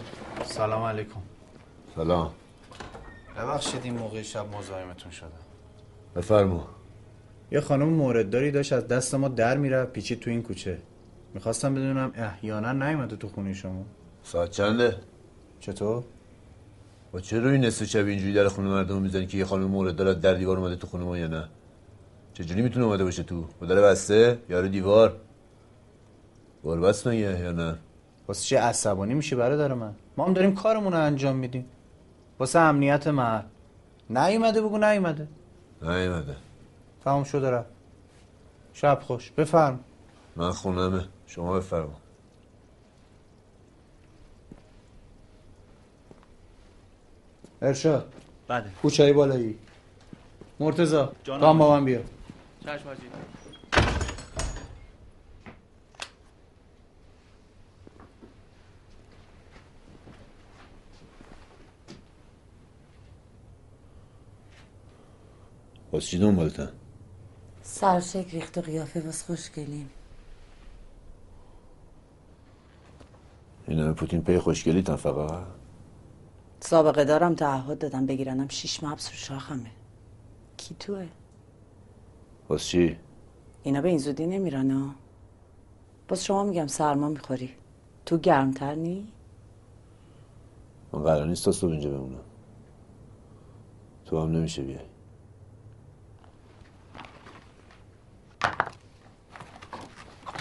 سلام 0.45 0.83
علیکم 0.83 1.21
سلام 1.95 2.35
ببخشید 3.37 3.87
این 4.37 4.45
موقع 4.45 4.53
شب 4.53 4.59
مزاحمتون 4.59 5.13
شدم 5.13 5.29
بفرما 6.17 6.69
یه 7.51 7.61
خانم 7.61 7.89
موردداری 7.89 8.51
داشت 8.51 8.73
از 8.73 8.89
دست 8.89 9.15
ما 9.15 9.29
در 9.29 9.57
میره 9.57 9.85
پیچید 9.85 10.21
تو 10.21 10.31
این 10.31 10.43
کوچه. 10.43 10.79
می‌خواستم 11.35 11.75
بدونم 11.75 12.13
احیانا 12.15 12.73
نیومده 12.73 13.17
تو 13.17 13.29
خونه 13.29 13.55
شما. 13.55 13.85
ساعت 14.23 14.51
چنده؟ 14.51 14.97
چطور؟ 15.61 16.05
با 17.13 17.21
چه 17.21 17.41
روی 17.41 17.59
نصف 17.59 17.85
شب 17.85 18.07
اینجوری 18.07 18.33
در 18.33 18.49
خونه 18.49 18.69
مردم 18.69 19.03
می‌زنی 19.03 19.27
که 19.27 19.39
یه 19.39 19.45
خانم 19.45 19.65
مورد 19.65 19.97
دارد 19.97 20.21
در 20.21 20.35
دیوار 20.35 20.59
اومده 20.59 20.77
تو 20.77 20.87
خونه 20.87 21.05
ما 21.05 21.19
یا 21.19 21.27
نه؟ 21.27 21.49
چجوری 22.35 22.63
می‌تونه 22.63 22.85
اومده 22.85 23.05
باشه 23.05 23.23
تو؟ 23.23 23.45
با 23.61 23.67
در 23.67 23.81
بسته؟ 23.81 24.39
یارو 24.49 24.69
دیوار؟ 24.69 25.17
بار 26.63 26.81
بست 26.81 27.07
مگه 27.07 27.41
یا 27.41 27.53
نه؟ 27.53 27.79
واسه 28.29 28.45
چه 28.45 28.61
عصبانی 28.61 29.15
میشه 29.15 29.37
برادر 29.37 29.75
من؟ 29.75 29.95
ما 30.17 30.27
هم 30.27 30.33
داریم 30.33 30.55
کارمون 30.55 30.93
رو 30.93 30.99
انجام 30.99 31.37
میدیم. 31.37 31.65
واسه 32.39 32.59
امنیت 32.59 33.07
محل 33.07 33.43
نیومده 34.13 34.61
بگو 34.63 34.79
نیومده 34.79 35.29
نیومده 35.83 36.37
تمام 37.05 37.25
شده 37.25 37.51
رفت. 37.51 37.71
شب 38.73 39.01
خوش. 39.03 39.31
بفرم. 39.31 39.85
من 40.37 40.51
خونمه. 40.51 41.09
شما 41.27 41.57
بفرما. 41.57 42.01
ارشاد. 47.63 48.13
بله. 48.49 48.71
کوچه 48.83 49.13
بالایی. 49.13 49.59
مرتزا 50.61 51.13
هم 51.29 51.59
با 51.59 51.71
من 51.71 51.85
بیا. 51.85 52.01
چشم 52.65 52.89
باز 65.93 66.05
چی 66.05 66.19
دنبالتن 66.19 66.73
سرشک 67.63 68.27
ریخت 68.33 68.59
و 68.59 68.61
قیافه 68.61 69.01
واس 69.01 69.23
خوشگلیم. 69.23 69.91
این 73.69 73.79
همه 73.79 73.93
پوتین 73.93 74.23
پی 74.23 74.39
خوشگلی 74.39 74.83
تن 74.83 74.97
فقط؟ 74.97 75.45
سابقه 76.61 77.05
دارم 77.05 77.35
تعهد 77.35 77.79
دادم 77.79 78.07
بگیرنم 78.07 78.49
شیش 78.49 78.83
ماه 78.83 78.93
حبس 78.93 79.09
رو 79.09 79.15
شاخمه. 79.15 79.71
کی 80.57 80.75
توه؟ 80.75 81.09
باز 82.49 82.65
چی؟ 82.65 82.97
اینا 83.63 83.81
به 83.81 83.89
این 83.89 83.99
زودی 83.99 84.27
نمیرن 84.27 84.71
ها 84.71 84.95
باز 86.09 86.25
شما 86.25 86.45
میگم 86.45 86.67
سرما 86.67 87.09
می‌خوری. 87.09 87.51
تو 88.07 88.19
گرمتر 88.19 88.75
نی؟ 88.75 89.13
من 90.93 91.03
قرار 91.03 91.27
نیست 91.27 91.45
تا 91.45 91.53
صبح 91.53 91.71
اینجا 91.71 91.91
بمونم. 91.91 92.25
تو 94.05 94.23
هم 94.23 94.31
نمیشه 94.31 94.63
بیای. 94.63 94.92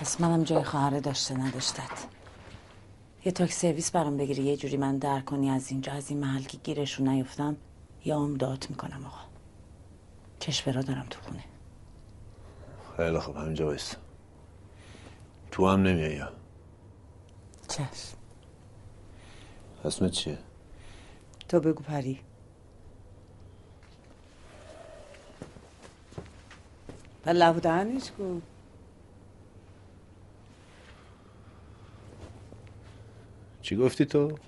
پس 0.02 0.22
منم 0.22 0.44
جای 0.44 0.64
خواهره 0.64 1.00
داشته 1.00 1.38
نداشتت. 1.38 2.08
یه 3.26 3.32
تاکسی 3.32 3.68
سرویس 3.68 3.92
برام 3.92 4.18
بگیری 4.18 4.44
یه 4.44 4.58
جوری 4.58 4.78
من 4.78 4.98
در 4.98 5.20
کنی 5.20 5.50
از 5.50 5.72
اینجا 5.72 5.94
از 5.94 6.10
این 6.10 6.20
محل 6.20 6.44
که 6.44 6.58
گیرشون 6.58 7.08
نیفتم 7.08 7.58
یا 8.06 8.16
عمر 8.16 8.38
داد 8.38 8.66
می‌کنم 8.70 9.06
آقا. 9.06 9.22
چشم 10.40 10.82
دارم 10.82 11.06
تو 11.10 11.22
خونه. 11.22 11.44
خیلی 12.98 13.20
خوب 13.20 13.36
همینجا 13.36 13.66
بایست 13.66 13.98
تو 15.52 15.68
هم 15.68 15.84
نمیای 15.84 16.16
یا؟ 16.16 16.32
چشم. 17.68 18.18
اسمت 19.86 20.12
چیه؟ 20.12 20.38
تو 21.50 21.60
بگو 21.60 21.84
پری. 21.84 22.20
و 27.26 27.30
لبو 27.30 27.60
دهنش 27.60 28.12
کن. 28.12 28.42
چی 33.72 33.78
گفتی 33.78 34.06
تو؟ 34.06 34.40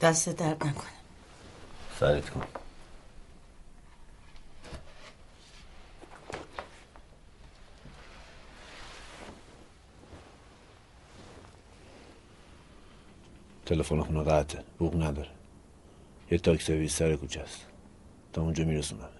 دست 0.00 0.28
درد 0.28 0.66
نکنه. 0.66 0.90
سرت 2.00 2.30
کن. 2.30 2.42
تلفن 13.66 14.02
خونه 14.02 14.22
قطعه. 14.22 14.64
بوق 14.78 15.02
نداره. 15.02 15.30
یه 16.30 16.38
تاکسی 16.38 16.66
سرویس 16.66 16.96
سر 16.96 17.16
کوچه 17.16 17.40
است. 17.40 17.66
تا 18.32 18.42
اونجا 18.42 18.64
میرسونم. 18.64 19.15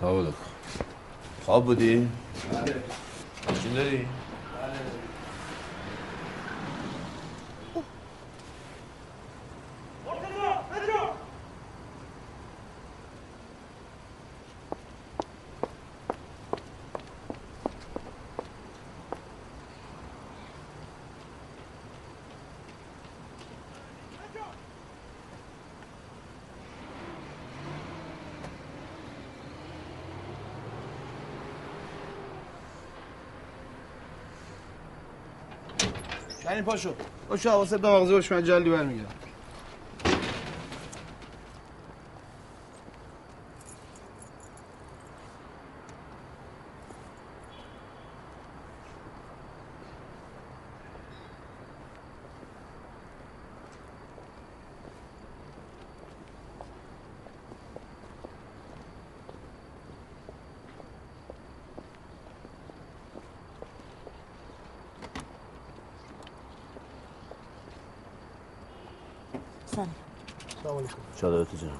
سلام 0.00 0.18
علیکم 0.18 0.36
خواب 1.44 1.64
بودی؟ 1.64 2.08
ماشین 3.48 3.74
داری؟ 3.74 4.06
پاشو 36.62 36.94
پاشو 37.28 37.50
حواست 37.50 37.74
به 37.74 37.88
مغزه 37.88 38.12
باش 38.12 38.32
من 38.32 38.44
جلدی 38.44 38.70
برمیگردم 38.70 39.20
سلام 70.62 70.84
چادرتو 71.20 71.56
جناب. 71.56 71.72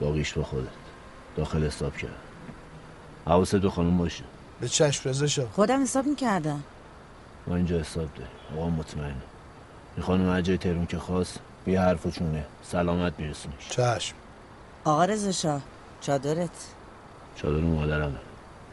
باقیش 0.00 0.32
با 0.32 0.42
خودت. 0.42 0.68
داخل 1.36 1.66
حساب 1.66 1.96
کرد. 1.96 2.16
حواست 3.26 3.56
به 3.56 3.70
خانم 3.70 3.98
باشه. 3.98 4.24
به 4.60 4.68
چشم 4.68 5.26
شاه. 5.26 5.46
خودم 5.52 5.82
حساب 5.82 6.06
می‌کردم. 6.06 6.62
ما 7.46 7.56
اینجا 7.56 7.78
حساب 7.78 8.08
ده 8.14 8.26
آقا 8.56 8.70
مطمئنه. 8.70 9.14
این 9.96 10.06
خانم 10.06 10.28
اجای 10.28 10.58
تهرون 10.58 10.86
که 10.86 10.98
خواست 10.98 11.40
به 11.64 11.80
حرف 11.80 12.06
و 12.06 12.10
چونه 12.10 12.46
سلامت 12.62 13.12
میرسونیش 13.18 13.68
چشم. 13.68 14.14
آقا 14.84 15.30
شاه 15.32 15.62
چادرت. 16.00 16.50
چادر 17.36 17.60
مادرمه. 17.60 18.18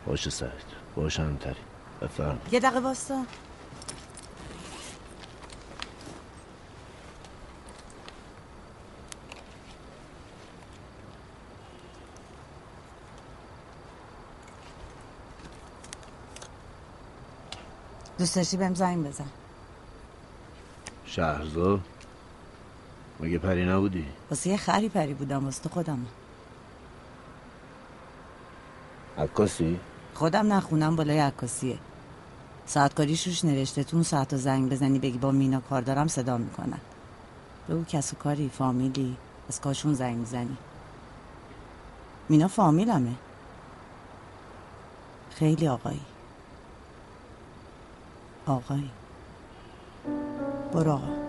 باشه 0.07 0.29
سرت 0.29 0.51
باشه 0.95 1.23
همتری. 1.23 1.55
بفرم. 2.01 2.41
یه 2.51 2.59
دقیقه 2.59 2.79
واستا 2.79 3.25
دوست 18.23 18.35
داشتی 18.35 18.57
بهم 18.57 18.73
زنگ 18.73 19.07
بزن. 19.07 19.25
شهرزاد 21.05 21.81
مگه 23.19 23.37
پری 23.37 23.65
نبودی؟ 23.65 24.05
واسه 24.29 24.49
یه 24.49 24.57
خری 24.57 24.89
پری 24.89 25.13
بودم 25.13 25.45
واسه 25.45 25.69
خودم. 25.69 26.05
عکاسی؟ 29.17 29.79
خودم 30.13 30.53
نخونم 30.53 30.95
بالای 30.95 31.19
عکاسیه. 31.19 31.77
ساعتکاریش 32.65 33.27
روش 33.27 33.45
نوشته 33.45 33.83
تو 33.83 33.97
اون 33.97 34.03
ساعت 34.03 34.37
زنگ 34.37 34.71
بزنی 34.71 34.99
بگی 34.99 35.17
با 35.17 35.31
مینا 35.31 35.59
کار 35.59 35.81
دارم 35.81 36.07
صدا 36.07 36.37
می‌کنن. 36.37 36.79
به 37.67 37.73
او 37.73 37.85
کس 37.85 38.13
و 38.13 38.15
کاری 38.15 38.49
فامیلی 38.49 39.17
از 39.49 39.61
کاشون 39.61 39.93
زنگ 39.93 40.17
می‌زنی. 40.17 40.57
مینا 42.29 42.47
فامیلمه. 42.47 43.15
خیلی 45.35 45.67
آقایی. 45.67 46.01
آقایی. 48.45 48.99
برو 50.73 50.91
آقا. 50.91 51.22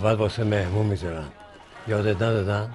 اول 0.00 0.14
واسه 0.14 0.44
مهمون 0.44 0.86
می‌ذارن 0.86 1.28
یادت 1.88 2.16
ندادن؟ 2.16 2.74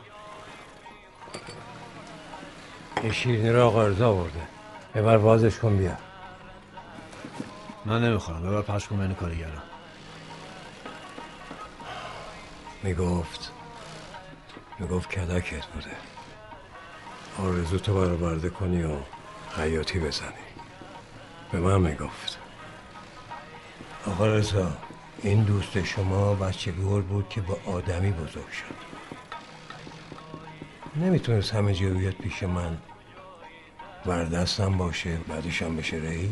این 3.01 3.11
شیرینی 3.11 3.49
رو 3.49 3.65
آقا 3.65 3.83
ارزا 3.83 4.09
آورده. 4.09 4.41
ببر 4.95 5.17
بازش 5.17 5.59
کن 5.59 5.77
بیا. 5.77 5.97
من 7.85 8.03
نمی‌خورم. 8.03 8.43
ببر 8.43 8.61
پخش 8.61 8.87
کن 8.87 8.97
بین 8.97 9.13
کارگران 9.13 9.63
می‌گفت. 12.83 13.51
می‌گفت 14.79 15.09
کدکت 15.09 15.65
بوده. 15.65 15.95
آرزو 17.39 17.77
تو 17.79 17.93
برآورده 17.93 18.49
کنی 18.49 18.83
و 18.83 18.97
حیاتی 19.57 19.99
بزنی. 19.99 20.45
به 21.51 21.59
من 21.59 21.81
می‌گفت. 21.81 22.37
آقا 24.07 24.27
رضا. 24.27 24.71
این 25.25 25.43
دوست 25.43 25.83
شما 25.83 26.35
گل 26.71 27.01
بود 27.01 27.29
که 27.29 27.41
با 27.41 27.57
آدمی 27.65 28.11
بزرگ 28.11 28.51
شد. 28.51 28.75
نمی‌تونست 30.95 31.53
همه 31.53 31.73
جا 31.73 32.11
پیش 32.11 32.43
من. 32.43 32.77
وردستم 34.05 34.77
باشه 34.77 35.17
بعدشم 35.17 35.75
بشه 35.75 35.97
رئیس. 35.97 36.29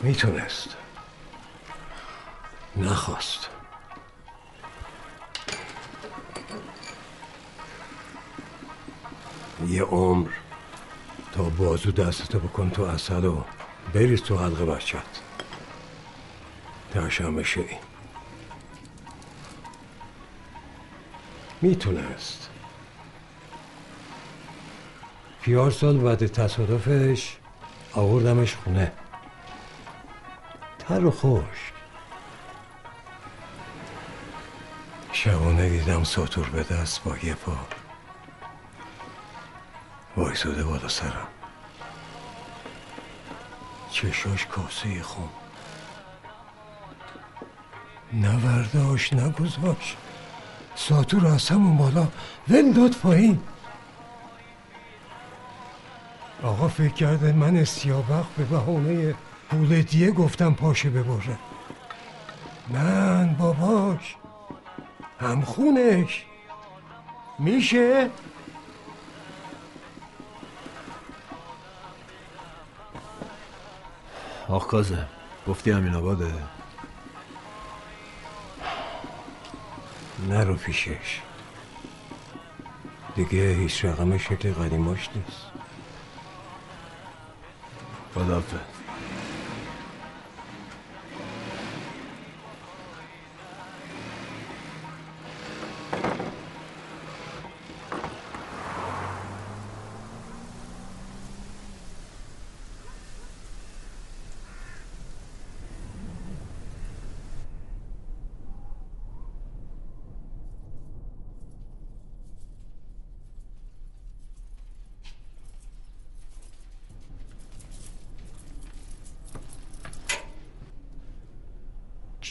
می‌تونست. 0.00 0.76
نخواست. 2.76 3.48
یه 9.68 9.82
عمر 9.82 10.28
تا 11.32 11.42
بازو 11.42 11.90
دستتو 11.90 12.38
بکن 12.38 12.70
تو 12.70 12.82
اصل 12.82 13.24
و 13.24 13.44
بریز 13.94 14.22
تو 14.22 14.38
حلق 14.38 14.64
بچت 14.64 15.27
بشه 17.00 17.60
این 17.60 17.78
می‌تونست. 21.60 22.50
پیار 25.42 25.70
سال 25.70 25.98
بعد 25.98 26.26
تصادفش 26.26 27.36
آوردمش 27.92 28.54
خونه. 28.54 28.92
تر 30.78 31.04
و 31.04 31.10
خوش 31.10 31.72
شبانه 35.12 35.68
دیدم 35.68 36.04
ساتور 36.04 36.48
به 36.48 36.62
دست 36.62 37.04
با 37.04 37.16
یه 37.22 37.34
پا. 37.34 37.56
وایساده 40.16 40.64
بالا 40.64 40.88
سرم. 40.88 41.28
چشاش 43.90 44.46
کاسه 44.46 45.02
خون. 45.02 45.28
نه 48.12 48.46
ورداش 48.46 49.12
نه 49.12 49.30
گذاش 49.30 49.96
ساتور 50.74 51.26
از 51.26 51.48
همون 51.48 51.76
بالا 51.76 52.08
ول 52.48 52.72
داد 52.72 52.92
پایین. 52.92 53.40
آقا 56.42 56.68
فکر 56.68 56.92
کرده 56.92 57.32
من 57.32 57.64
سیابق 57.64 58.24
به 58.36 58.44
بهانه 58.44 59.14
پول 59.50 59.82
دیه 59.82 60.10
گفتم 60.10 60.54
پاشه 60.54 60.90
ببره. 60.90 61.38
من 62.68 63.36
باباش. 63.38 64.16
همخونش 65.20 66.24
میشه؟ 67.38 68.10
آخ 74.48 74.66
کازه 74.66 75.06
گفتی 75.48 75.70
همین 75.70 75.94
آباده. 75.94 76.32
نرو 80.26 80.54
پیشش. 80.54 81.20
دیگه 83.16 83.54
هیچ 83.54 83.84
رقم 83.84 84.18
شکل 84.18 84.52
قدیماش 84.52 85.08
نیست. 85.14 85.42
خدافظ 88.14 88.77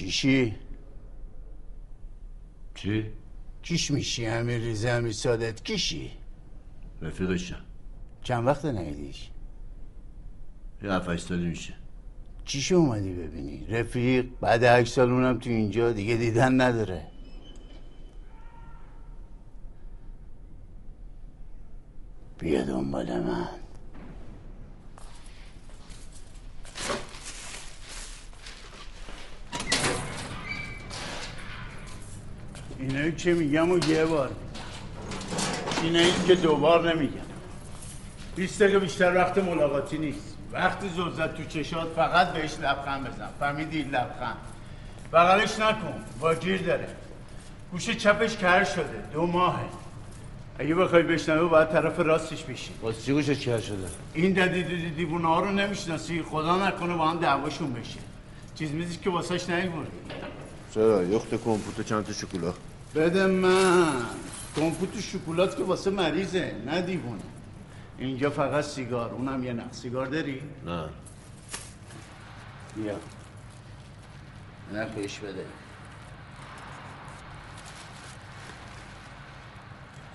کیشی 0.07 0.55
چی؟ 2.75 3.05
کیش 3.61 3.91
میشی 3.91 4.25
همین 4.25 4.61
ریزه 4.61 4.91
همین 4.91 5.11
سادت؟ 5.11 5.63
کیشی؟ 5.63 6.11
رفیقشم 7.01 7.65
چند 8.23 8.47
وقت 8.47 8.65
نیدیش؟ 8.65 9.29
یه 10.83 10.91
هفت 10.91 11.17
سالی 11.17 11.45
میشه. 11.45 11.73
چیشو 12.45 12.75
اومدی 12.75 13.13
ببینی؟ 13.13 13.67
رفیق؟ 13.67 14.25
بعد 14.41 14.63
هشت 14.63 14.93
سال 14.93 15.11
اونم 15.11 15.39
تو 15.39 15.49
اینجا 15.49 15.91
دیگه 15.91 16.15
دیدن 16.15 16.61
نداره. 16.61 17.07
بیا 22.39 22.65
دنبال 22.65 23.19
من. 23.19 23.49
اینایی 32.87 33.11
که 33.11 33.33
میگم 33.33 33.71
و 33.71 33.77
یه 33.89 34.05
بار. 34.05 34.31
اینایی 35.83 36.13
که 36.27 36.35
دوبار 36.35 36.93
نمیگم 36.93 37.27
بیست 38.35 38.61
دقیقه 38.61 38.79
بیشتر 38.79 39.15
وقت 39.15 39.37
ملاقاتی 39.37 39.97
نیست. 39.97 40.37
وقتی 40.51 40.89
زوزت 40.89 41.35
تو 41.35 41.43
چشات 41.43 41.87
فقط 41.95 42.33
بهش 42.33 42.53
لبخند 42.59 43.03
بزن. 43.03 43.29
فهمیدی 43.39 43.83
لبخند. 43.83 44.37
بغلش 45.13 45.59
نکن. 45.59 45.93
با 46.19 46.35
گیر 46.35 46.61
داره. 46.61 46.87
گوش 47.71 47.89
چپش 47.89 48.37
کر 48.37 48.63
شده. 48.63 49.03
دو 49.13 49.27
ماهه. 49.27 49.65
اگه 50.59 50.75
بخوای 50.75 51.03
بشنوه 51.03 51.49
باید 51.49 51.69
طرف 51.69 51.99
راستش 51.99 52.43
بشی 52.43 52.71
باز 52.81 53.05
چی 53.05 53.13
گوشش 53.13 53.39
کر 53.39 53.59
شده؟ 53.59 53.87
این 54.13 54.33
ددی 54.33 54.89
دیوونه 54.89 55.27
ها 55.27 55.39
رو 55.39 55.51
نمی‌شناسی. 55.51 56.23
خدا 56.23 56.67
نکنه 56.67 56.95
با 56.95 57.07
هم 57.07 57.19
دعواشون 57.19 57.73
بشه. 57.73 57.99
چیز 58.55 58.71
میزی 58.71 58.97
که 58.97 59.09
واسهش 59.09 59.49
نیوردی. 59.49 59.97
چرا؟ 60.73 61.03
یخت 61.03 61.29
کمپوت 61.29 61.87
چند 61.87 62.05
تا 62.05 62.13
شکلات 62.13 62.55
بده 62.95 63.27
من. 63.27 64.05
کمپوت 64.55 64.99
شکلات 64.99 65.57
که 65.57 65.63
واسه 65.63 65.89
مریضه 65.89 66.55
نه 66.65 66.81
دیوونه. 66.81 67.21
اینجا 67.97 68.29
فقط 68.29 68.63
سیگار 68.63 69.11
اونم 69.11 69.43
یه 69.43 69.53
نخ. 69.53 69.71
سیگار 69.71 70.05
داری؟ 70.05 70.41
نه. 70.65 70.89
بیا. 72.75 72.95
نخش 74.73 75.19
بده. 75.19 75.45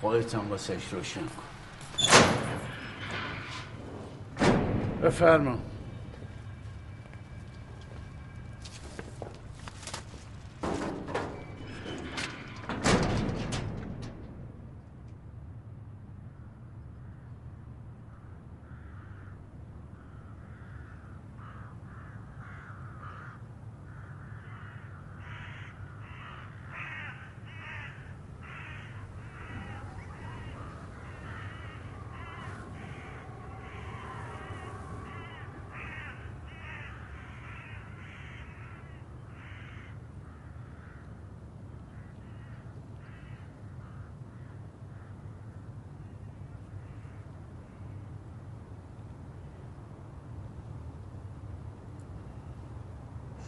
خودت 0.00 0.34
هم 0.34 0.50
واسهش 0.50 0.92
روشن 0.92 1.20
کن. 1.20 1.42
بفرما. 5.02 5.58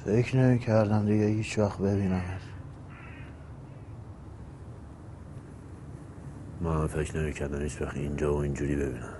فکر 0.04 0.36
نمی 0.36 0.58
کردم 0.58 1.06
دیگه 1.06 1.26
هیچ 1.26 1.58
وقت 1.58 1.78
ببینمت 1.78 2.40
من 6.60 6.72
هم 6.72 6.86
فکر 6.86 7.16
نمی 7.18 7.32
کردم 7.32 7.62
هیچ 7.62 7.82
وقت 7.82 7.96
اینجا 7.96 8.34
و 8.34 8.38
اینجوری 8.38 8.76
ببینم 8.76 9.14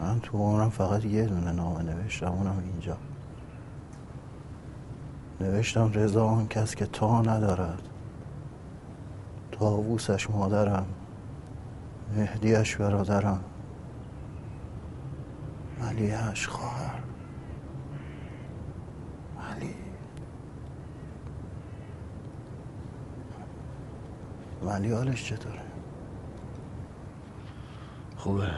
من 0.00 0.20
تو 0.20 0.38
عمرم 0.38 0.70
فقط 0.70 1.04
یه 1.04 1.26
دونه 1.26 1.52
نامه 1.52 1.82
نوشتم 1.82 2.32
اونم 2.32 2.62
اینجا. 2.72 3.13
نوشتم 5.40 5.92
رضا 5.92 6.26
آن 6.26 6.48
کس 6.48 6.74
که 6.74 6.86
تا 6.86 7.22
ندارد. 7.22 7.82
تاووسش 9.52 10.30
مادرم 10.30 10.86
مهدیش 12.16 12.76
برادرم. 12.76 13.44
ملیهش 15.80 16.48
خواهر. 16.48 17.02
ملی 19.38 19.74
ملی 24.62 24.92
حالش 24.92 25.28
چطوره؟ 25.28 25.62
خوبه. 28.16 28.50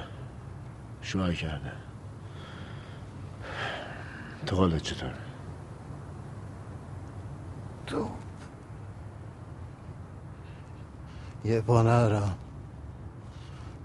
شوهر 1.02 1.32
کرده. 1.32 1.72
تو 4.46 4.56
حالت 4.56 4.82
چطوره؟ 4.82 5.25
تو. 7.86 8.08
یه 11.44 11.60
پا 11.60 11.82
ندارم 11.82 12.38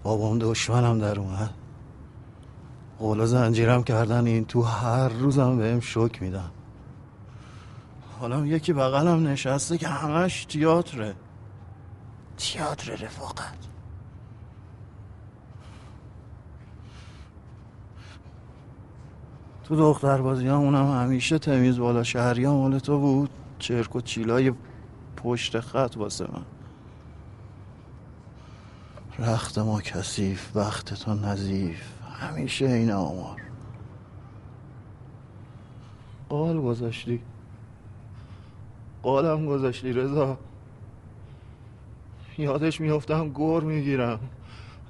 بابام 0.03 0.39
دشمنم 0.39 0.99
در 0.99 1.19
اومد. 1.19 1.53
قولا 2.99 3.25
زنجیرم 3.25 3.83
کردن 3.83 4.27
این 4.27 4.45
تو 4.45 4.61
هر 4.61 5.09
روزم 5.09 5.57
بهم 5.57 5.79
شک 5.79 6.21
میدن. 6.21 6.51
حالا 8.19 8.45
یکی 8.45 8.73
بغلم 8.73 9.27
نشسته 9.27 9.77
که 9.77 9.87
همش 9.87 10.45
تیاتره. 10.45 11.15
تیاتر 12.37 12.95
رفاقت. 12.95 13.57
تو 19.63 19.75
دختر 19.75 20.21
بازی 20.21 20.49
اونم 20.49 20.91
همیشه 20.91 21.39
تمیز 21.39 21.79
بالا 21.79 22.03
شهری 22.03 22.45
هم 22.45 22.51
مال 22.51 22.79
تو 22.79 22.99
بود. 22.99 23.29
چرک 23.61 23.95
و 23.95 24.01
چیلای 24.01 24.53
پشت 25.17 25.59
خط 25.59 25.97
واسه 25.97 26.27
من. 26.33 26.45
رخت 29.27 29.57
ما 29.57 29.81
کثیف 29.81 30.55
وقت 30.55 30.93
تو 30.93 31.13
نظیف. 31.13 31.83
همیشه 32.19 32.65
این 32.65 32.91
آمار. 32.91 33.41
قال 36.29 36.61
گذاشتی. 36.61 37.21
قالم 39.03 39.45
گذاشتی 39.45 39.93
رضا. 39.93 40.37
یادش 42.37 42.81
میفتم 42.81 43.29
گور 43.29 43.63
می‌گیرم. 43.63 44.19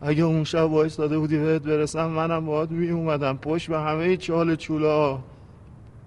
اگه 0.02 0.24
اون 0.24 0.44
شب 0.44 0.72
وایستاده 0.72 1.20
بودی 1.20 1.38
بهت 1.38 1.62
برسم 1.62 2.06
منم 2.06 2.46
باید 2.46 2.72
می 2.72 2.90
اومدم 2.90 3.38
پشت 3.38 3.70
به 3.70 3.80
همه 3.80 4.18
چال 4.18 4.56
چولا. 4.56 5.20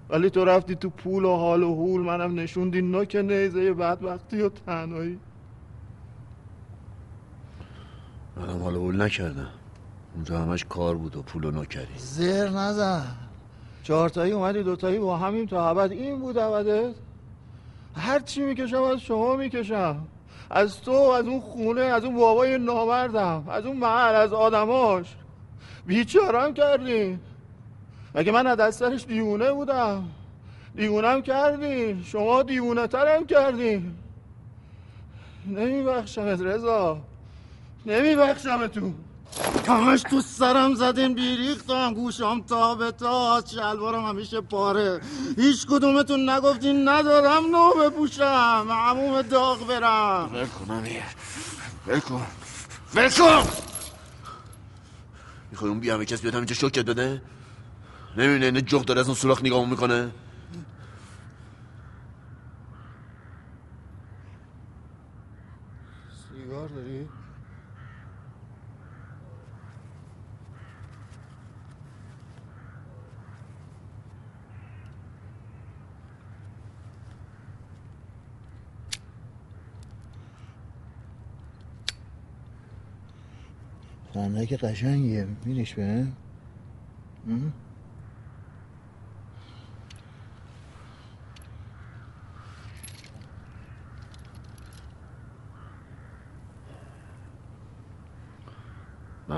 ولی 0.09 0.29
تو 0.29 0.45
رفتی 0.45 0.75
تو 0.75 0.89
پول 0.89 1.25
و 1.25 1.35
حال 1.35 1.63
و 1.63 1.75
حول 1.75 2.01
منم 2.01 2.39
نشوندی. 2.39 2.81
نوک 2.81 3.15
نیزه 3.15 3.73
بدبختی 3.73 4.41
و 4.41 4.49
تنهایی. 4.49 5.19
منم 8.37 8.63
حال 8.63 8.75
اول 8.75 9.01
نکردم. 9.01 9.49
اونجا 10.15 10.39
همش 10.39 10.65
کار 10.65 10.95
بود 10.95 11.15
و 11.15 11.21
پول 11.21 11.43
و 11.43 11.51
نوکری 11.51 11.97
زر 11.97 12.49
نزن. 12.49 13.05
چهارتایی 13.83 14.31
اومدی 14.31 14.63
دوتایی 14.63 14.99
با 14.99 15.17
همین 15.17 15.47
تا 15.47 15.69
ابد. 15.69 15.91
این 15.91 16.19
بود 16.19 16.37
ابدت؟ 16.37 16.95
هر 17.95 18.19
چی 18.19 18.41
می‌کشم 18.41 18.83
از 18.83 18.99
شما 18.99 19.35
می‌کشم. 19.35 20.07
از 20.49 20.81
تو 20.81 20.91
از 20.91 21.25
اون 21.25 21.39
خونه 21.39 21.81
از 21.81 22.03
اون 22.03 22.15
بابای 22.15 22.57
نامردم 22.57 23.43
از 23.49 23.65
اون 23.65 23.77
محل 23.77 24.15
از 24.15 24.33
آدماش. 24.33 25.15
بیچارم 25.85 26.53
کردی. 26.53 27.19
مگه 28.15 28.31
من 28.31 28.47
از 28.47 28.57
دسترش 28.57 29.05
دیونه 29.05 29.51
بودم؟ 29.51 30.03
دیونم 30.75 31.21
کردی. 31.21 32.03
شما 32.03 32.43
دیونه 32.43 32.87
ترم 32.87 33.25
کردی. 33.25 33.91
نمیبخشمت 35.47 36.41
رضا. 36.41 37.01
نمیبخشم 37.85 38.67
تو 38.67 38.93
همش 39.67 40.01
تو 40.01 40.21
سرم 40.21 40.75
زدین 40.75 41.13
بیریختم. 41.13 41.93
گوشم 41.93 42.41
تا 42.41 42.75
به 42.75 42.91
تا. 42.91 43.43
شلوارم 43.47 44.05
همیشه 44.05 44.41
پاره. 44.41 45.01
هیچ 45.37 45.67
کدومتون 45.67 46.29
نگفتین 46.29 46.89
ندارم 46.89 47.45
نو 47.45 47.69
بپوشم. 47.73 48.67
عموم 48.69 49.21
داغ 49.21 49.67
برم. 49.67 50.29
کن 50.59 50.71
امیر. 50.71 51.03
ول 51.87 51.99
کن. 51.99 52.25
ول 52.95 53.09
کن. 53.09 53.43
می‌خوای 55.51 55.69
اون 55.69 55.79
بیامه 55.79 56.05
کسی 56.05 56.21
بیاد 56.21 56.35
همینجا 56.35 56.55
شوکت 56.55 56.85
بده 56.85 57.21
نمی‌بینه 58.17 58.45
اینه 58.45 58.61
جغ 58.61 58.85
داره 58.85 58.99
از 58.99 59.07
اون 59.07 59.15
سوراخ 59.15 59.41
نگاه 59.43 59.69
می‌کنه؟ 59.69 60.11
سیگار 66.29 66.67
داری؟ 66.67 67.07
خنده 84.13 84.45
که 84.45 84.57
قشنگیه 84.57 85.27
میریش 85.45 85.73
به؟ 85.73 86.07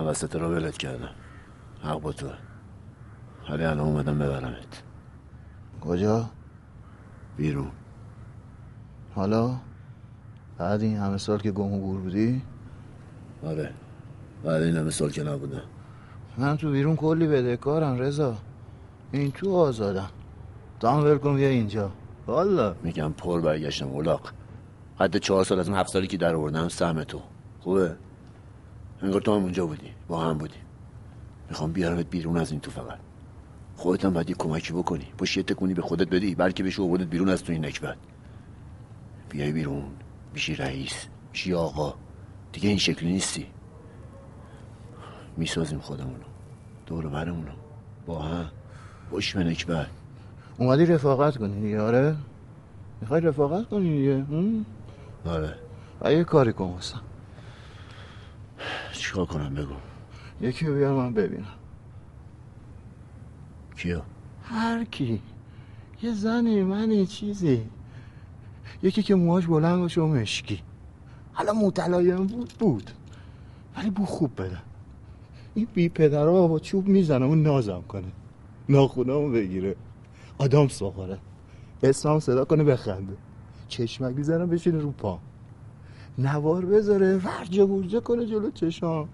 وسط 0.07 0.35
رو 0.35 0.49
ولت 0.55 0.77
کردم. 0.77 1.09
حق 1.83 2.01
با 2.01 2.11
تو. 2.11 2.27
ولی 3.49 3.63
الان 3.63 3.79
اومدم 3.79 4.19
ببرمت. 4.19 4.83
کجا؟ 5.81 6.29
بیرون. 7.37 7.71
حالا؟ 9.15 9.57
بعد 10.57 10.81
این 10.81 10.97
همه 10.97 11.17
سال 11.17 11.39
که 11.39 11.51
گم 11.51 11.73
و 11.73 11.79
گور 11.79 11.99
بودی؟ 11.99 12.41
آره. 13.43 13.73
بعد 14.43 14.61
این 14.63 14.77
همه 14.77 14.89
سال 14.89 15.09
که 15.09 15.23
نبودم. 15.23 15.63
من 16.37 16.57
تو 16.57 16.71
بیرون 16.71 16.95
کلی 16.95 17.27
بدهکارم 17.27 17.97
رضا. 17.97 18.35
این 19.11 19.31
تو 19.31 19.55
آزادم 19.55 20.09
دام 20.79 21.03
ول 21.03 21.17
کن 21.17 21.35
بیا 21.35 21.47
اینجا. 21.47 21.91
والا. 22.27 22.75
میگم 22.83 23.13
پر 23.13 23.41
برگشتم 23.41 23.87
اولاق 23.87 24.31
حد 24.99 25.17
چهار 25.17 25.43
سال 25.43 25.59
از 25.59 25.69
اون 25.69 25.77
هفت 25.77 25.89
سالی 25.89 26.07
که 26.07 26.17
در 26.17 26.35
آوردم 26.35 26.67
سهم 26.67 27.03
تو. 27.03 27.21
خوبه؟ 27.59 27.95
انگار 29.01 29.21
تو 29.21 29.35
هم 29.35 29.43
اونجا 29.43 29.65
بودی. 29.65 29.91
با 30.07 30.21
هم 30.21 30.37
بودی 30.37 30.55
می‌خوام 31.49 31.71
بیارمت 31.71 32.09
بیرون 32.09 32.37
از 32.37 32.51
این 32.51 32.59
تو 32.59 32.71
فقط. 32.71 32.99
خودت 33.75 34.05
هم 34.05 34.13
باید 34.13 34.29
یه 34.29 34.35
کمکی 34.35 34.73
بکنی. 34.73 35.07
باش 35.17 35.37
یه 35.37 35.43
تکونی 35.43 35.73
به 35.73 35.81
خودت 35.81 36.07
بدی 36.09 36.35
بلکه 36.35 36.63
بشه 36.63 36.81
آوردت 36.81 37.07
بیرون 37.07 37.29
از 37.29 37.43
تو 37.43 37.53
این 37.53 37.65
نکبت. 37.65 37.97
بیای 39.29 39.51
بیرون. 39.51 39.83
میشی 40.33 40.55
رئیس. 40.55 41.07
میشی 41.31 41.53
آقا. 41.53 41.93
دیگه 42.51 42.69
این 42.69 42.77
شکلی 42.77 43.11
نیستی. 43.11 43.47
می‌سازیم 45.37 45.79
خودمونو. 45.79 46.23
دور 46.85 47.07
برمونو. 47.07 47.51
با 48.05 48.19
هم. 48.19 48.51
باش 49.11 49.35
به 49.35 49.43
نکبت. 49.43 49.87
اومدی 50.57 50.85
رفاقت 50.85 51.37
کنی 51.37 51.61
دیگه 51.61 51.81
آره؟ 51.81 52.15
می‌خوای 53.01 53.21
رفاقت 53.21 53.69
کنی 53.69 53.97
دیگه؟ 53.97 54.25
آره. 55.25 55.55
و 56.01 56.13
یه 56.13 56.23
کاری 56.23 56.53
کن 56.53 56.65
واسم 56.65 57.01
چیکار 59.07 59.25
کنم؟ 59.25 59.53
بگو. 59.53 59.73
یکی 60.41 60.65
رو 60.65 60.75
بیار 60.75 60.93
من 60.93 61.13
ببینم. 61.13 61.45
کیو؟ 63.77 64.01
هر 64.43 64.83
کی. 64.83 65.21
یه 66.01 66.13
زنی 66.13 66.63
منی 66.63 67.05
چیزی. 67.05 67.61
یکی 68.83 69.03
که 69.03 69.15
موهاش 69.15 69.45
بلند 69.45 69.79
باشه 69.79 70.01
و 70.01 70.07
مشکی. 70.07 70.61
حالا 71.33 71.53
متلایم 71.53 72.27
بود 72.27 72.53
بود. 72.59 72.91
ولی 73.77 73.89
بو 73.89 74.05
خوب 74.05 74.41
بده. 74.41 74.57
این 75.53 75.67
بی 75.73 75.89
پدرها 75.89 76.47
با 76.47 76.59
چوب 76.59 76.87
می‌زنه 76.87 77.25
و 77.25 77.35
نازم 77.35 77.83
کنه. 77.87 78.11
ناخونامو 78.69 79.31
بگیره. 79.31 79.75
آدامس 80.37 80.83
بخوره. 80.83 81.17
اسمم 81.83 82.19
صدا 82.19 82.45
کنه 82.45 82.63
بخنده. 82.63 83.13
چشمک 83.67 84.15
بیزنم 84.15 84.49
بشینه 84.49 84.79
رو 84.79 84.91
پا. 84.91 85.19
نوار 86.17 86.65
بذاره 86.65 87.17
ورجه 87.17 87.65
برجه 87.65 87.99
کنه 87.99 88.25
جلو 88.25 88.51
چشام. 88.51 89.09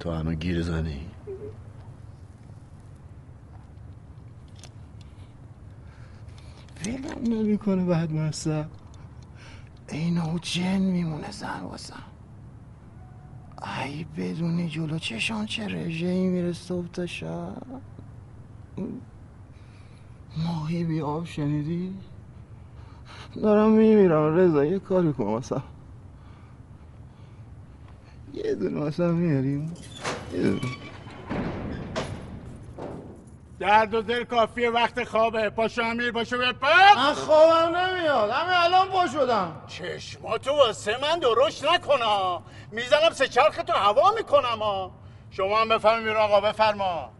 تو 0.00 0.10
هنو 0.10 0.34
گیر 0.34 0.62
زنی 0.62 1.00
ولم 6.86 7.34
نمی‌کنه 7.34 7.84
بعد 7.84 8.12
مصب 8.12 8.66
اینو 9.88 10.38
جن 10.38 10.78
میمونه 10.78 11.30
زن 11.30 11.60
واسم. 11.60 12.02
ای 13.84 14.04
بدونی 14.04 14.68
جلو 14.68 14.98
چشان 14.98 15.46
چه 15.46 15.66
رژه 15.66 16.06
ای 16.06 16.28
میره 16.28 16.52
صبح 16.52 16.86
تا 16.86 17.06
شب. 17.06 17.62
ماهی 20.36 20.84
بی 20.84 21.00
آب 21.00 21.24
شنیدی؟ 21.24 21.94
دارم 23.42 23.70
میمیرم. 23.70 24.36
رضا 24.36 24.64
یه 24.64 24.78
کاری 24.78 25.12
کن 25.12 25.24
واسم 25.24 25.62
یه 28.34 28.54
دونه 28.54 28.80
واسم 28.80 29.14
میاریم. 29.14 29.74
یه 30.34 30.42
دونه. 30.42 30.60
درد 33.58 33.94
و 33.94 34.02
دل 34.02 34.24
کافیه 34.24 34.70
وقت 34.70 35.04
خوابه. 35.04 35.50
پاشو 35.50 35.82
امیر 35.82 36.12
پاشو 36.12 36.38
بپر 36.38 36.94
من 36.96 37.12
خوابم 37.12 37.76
نمیاد. 37.76 38.30
همین 38.30 38.54
الان 38.54 38.88
پا 38.88 39.06
شدم. 39.06 39.52
چشماتو 39.66 40.50
واسه 40.50 40.96
من 41.02 41.18
درشت 41.18 41.64
نکنا 41.64 42.42
می‌زنم 42.72 43.10
سه 43.12 43.28
چرخ 43.28 43.56
تو 43.56 43.72
هوا 43.72 44.12
می‌کنم 44.16 44.58
ها. 44.58 44.90
شما 45.30 45.60
هم 45.60 46.02
بیرون 46.02 46.16
آقا 46.16 46.40
بفرما. 46.40 47.10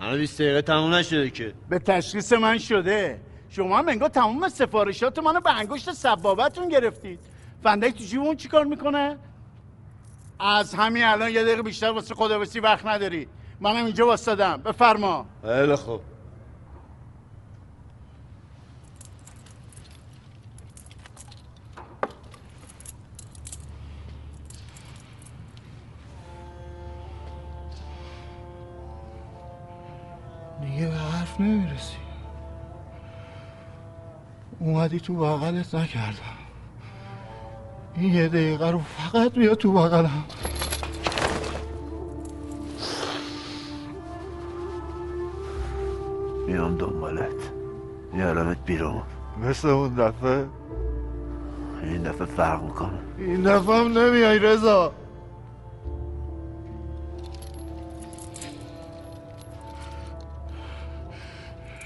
هنو 0.00 0.16
20 0.16 0.42
دقیقه 0.42 0.62
تموم 0.62 0.94
نشده 0.94 1.30
که. 1.30 1.54
به 1.68 1.78
تشخیص 1.78 2.32
من 2.32 2.58
شده. 2.58 3.20
شما 3.50 3.78
هم 3.78 3.88
انگار 3.88 4.08
تمام 4.08 4.48
سفارشات 4.48 5.18
منو 5.18 5.40
به 5.40 5.58
انگشت 5.58 5.92
سبابتون 5.92 6.68
گرفتید. 6.68 7.20
فندک 7.62 7.98
تو 7.98 8.04
جیبون 8.04 8.36
چیکار 8.36 8.64
می‌کنه؟ 8.64 9.16
از 10.40 10.74
همین 10.74 11.04
الان 11.04 11.30
یه 11.30 11.44
دقیقه 11.44 11.62
بیشتر 11.62 11.90
واسه 11.90 12.14
خداویسی 12.14 12.60
وقت 12.60 12.86
نداری. 12.86 13.28
منم 13.60 13.84
اینجا 13.84 14.06
واسدم. 14.06 14.56
بفرما. 14.56 15.26
خیلی 15.42 15.76
خوب. 15.76 16.00
دیگه 30.60 30.86
به 30.86 30.94
حرف 30.94 31.40
نمی‌رسی. 31.40 32.07
اومدی 34.60 35.00
تو 35.00 35.14
بغلت 35.14 35.74
نکردم. 35.74 36.38
این 37.94 38.14
یه 38.14 38.28
دقیقه 38.28 38.70
رو 38.70 38.78
فقط 38.78 39.32
بیا 39.32 39.54
تو 39.54 39.72
بغلم. 39.72 40.24
میام 46.46 46.76
دنبالت. 46.76 47.50
میارمت 48.12 48.64
بیرون. 48.64 49.02
مثل 49.42 49.68
اون 49.68 49.94
دفعه؟ 49.94 50.46
این 51.82 52.02
دفعه 52.02 52.26
فرق 52.26 52.62
می‌کنه. 52.62 52.98
این 53.18 53.42
دفعه 53.42 53.76
هم 53.76 53.98
نمیای 53.98 54.38
رضا. 54.38 54.92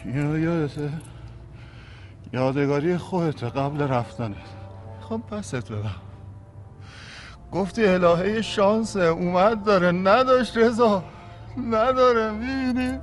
اینو 0.04 0.38
یادته؟ 0.38 0.90
یادگاری 2.32 2.96
خودت 2.96 3.44
قبل 3.44 3.82
رفتنت. 3.82 4.36
می‌خوام 4.96 5.22
پست 5.22 5.72
بدم 5.72 5.94
گفتی 7.52 7.84
الهه 7.86 8.42
شانسه 8.42 9.00
اومد 9.02 9.64
داره. 9.64 9.92
نداشت 9.92 10.56
رضا. 10.56 11.04
نداره 11.56 12.30
می‌بینی؟ 12.30 12.98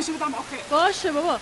جوابشو 0.00 0.12
بدم 0.12 0.34
آخه. 0.34 0.56
باشه 0.70 1.12
بابا. 1.12 1.38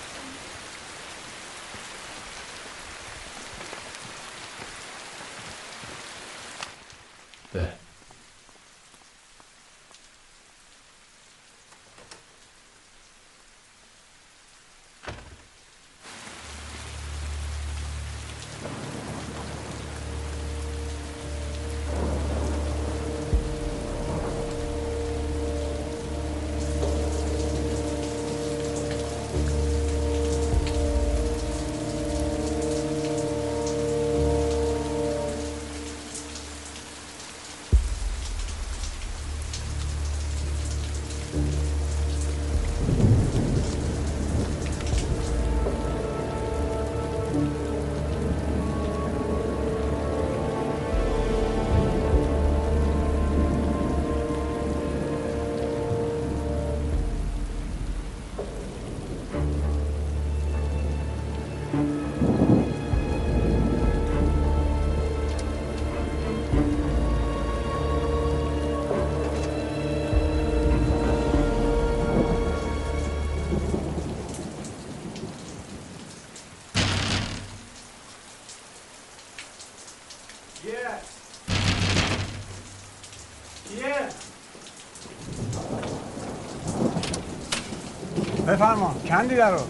بفرما 88.49 88.97
کندی 89.09 89.37
در 89.37 89.51
رو. 89.51 89.61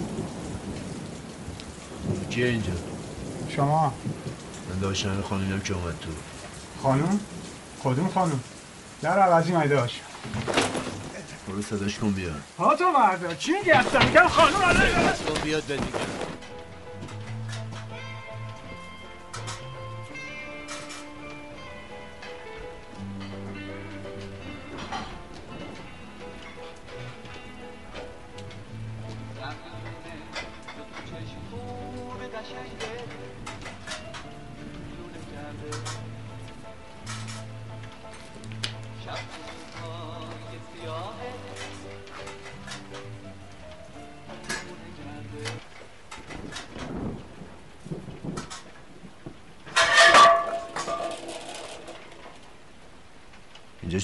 کیه 2.31 2.47
اینجا؟ 2.47 2.73
شما. 3.57 3.95
من 4.71 4.79
داشتن 4.81 5.23
خانومیم 5.29 5.61
که 5.61 5.75
اومد 5.75 5.95
تو. 6.01 6.11
خانوم؟ 6.83 7.21
کدوم 7.85 8.09
خانوم؟ 8.09 8.41
در 9.03 9.19
عوضی 9.19 9.53
مایده 9.53 9.77
باش. 9.77 10.01
برو 11.49 11.63
صداش 11.63 11.99
کن 11.99 12.11
بیار. 12.11 12.35
ها 12.59 12.75
تو 12.75 12.85
مردا 12.91 13.35
چی 13.35 13.53
میگی؟ 13.53 13.71
اصلا 13.71 14.07
میگم 14.07 14.29
خانوم 14.29 14.61
کن 15.29 15.41
بیاد 15.45 15.63
به 15.63 15.79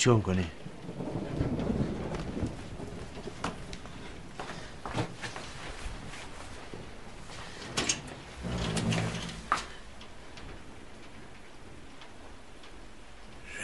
چیکار 0.05 0.17
می‌کنی؟ 0.17 0.47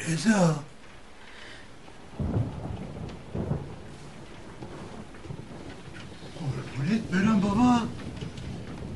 رضا. 0.09 0.64
قربونت 6.38 7.01
برم 7.01 7.41
بابا. 7.41 7.80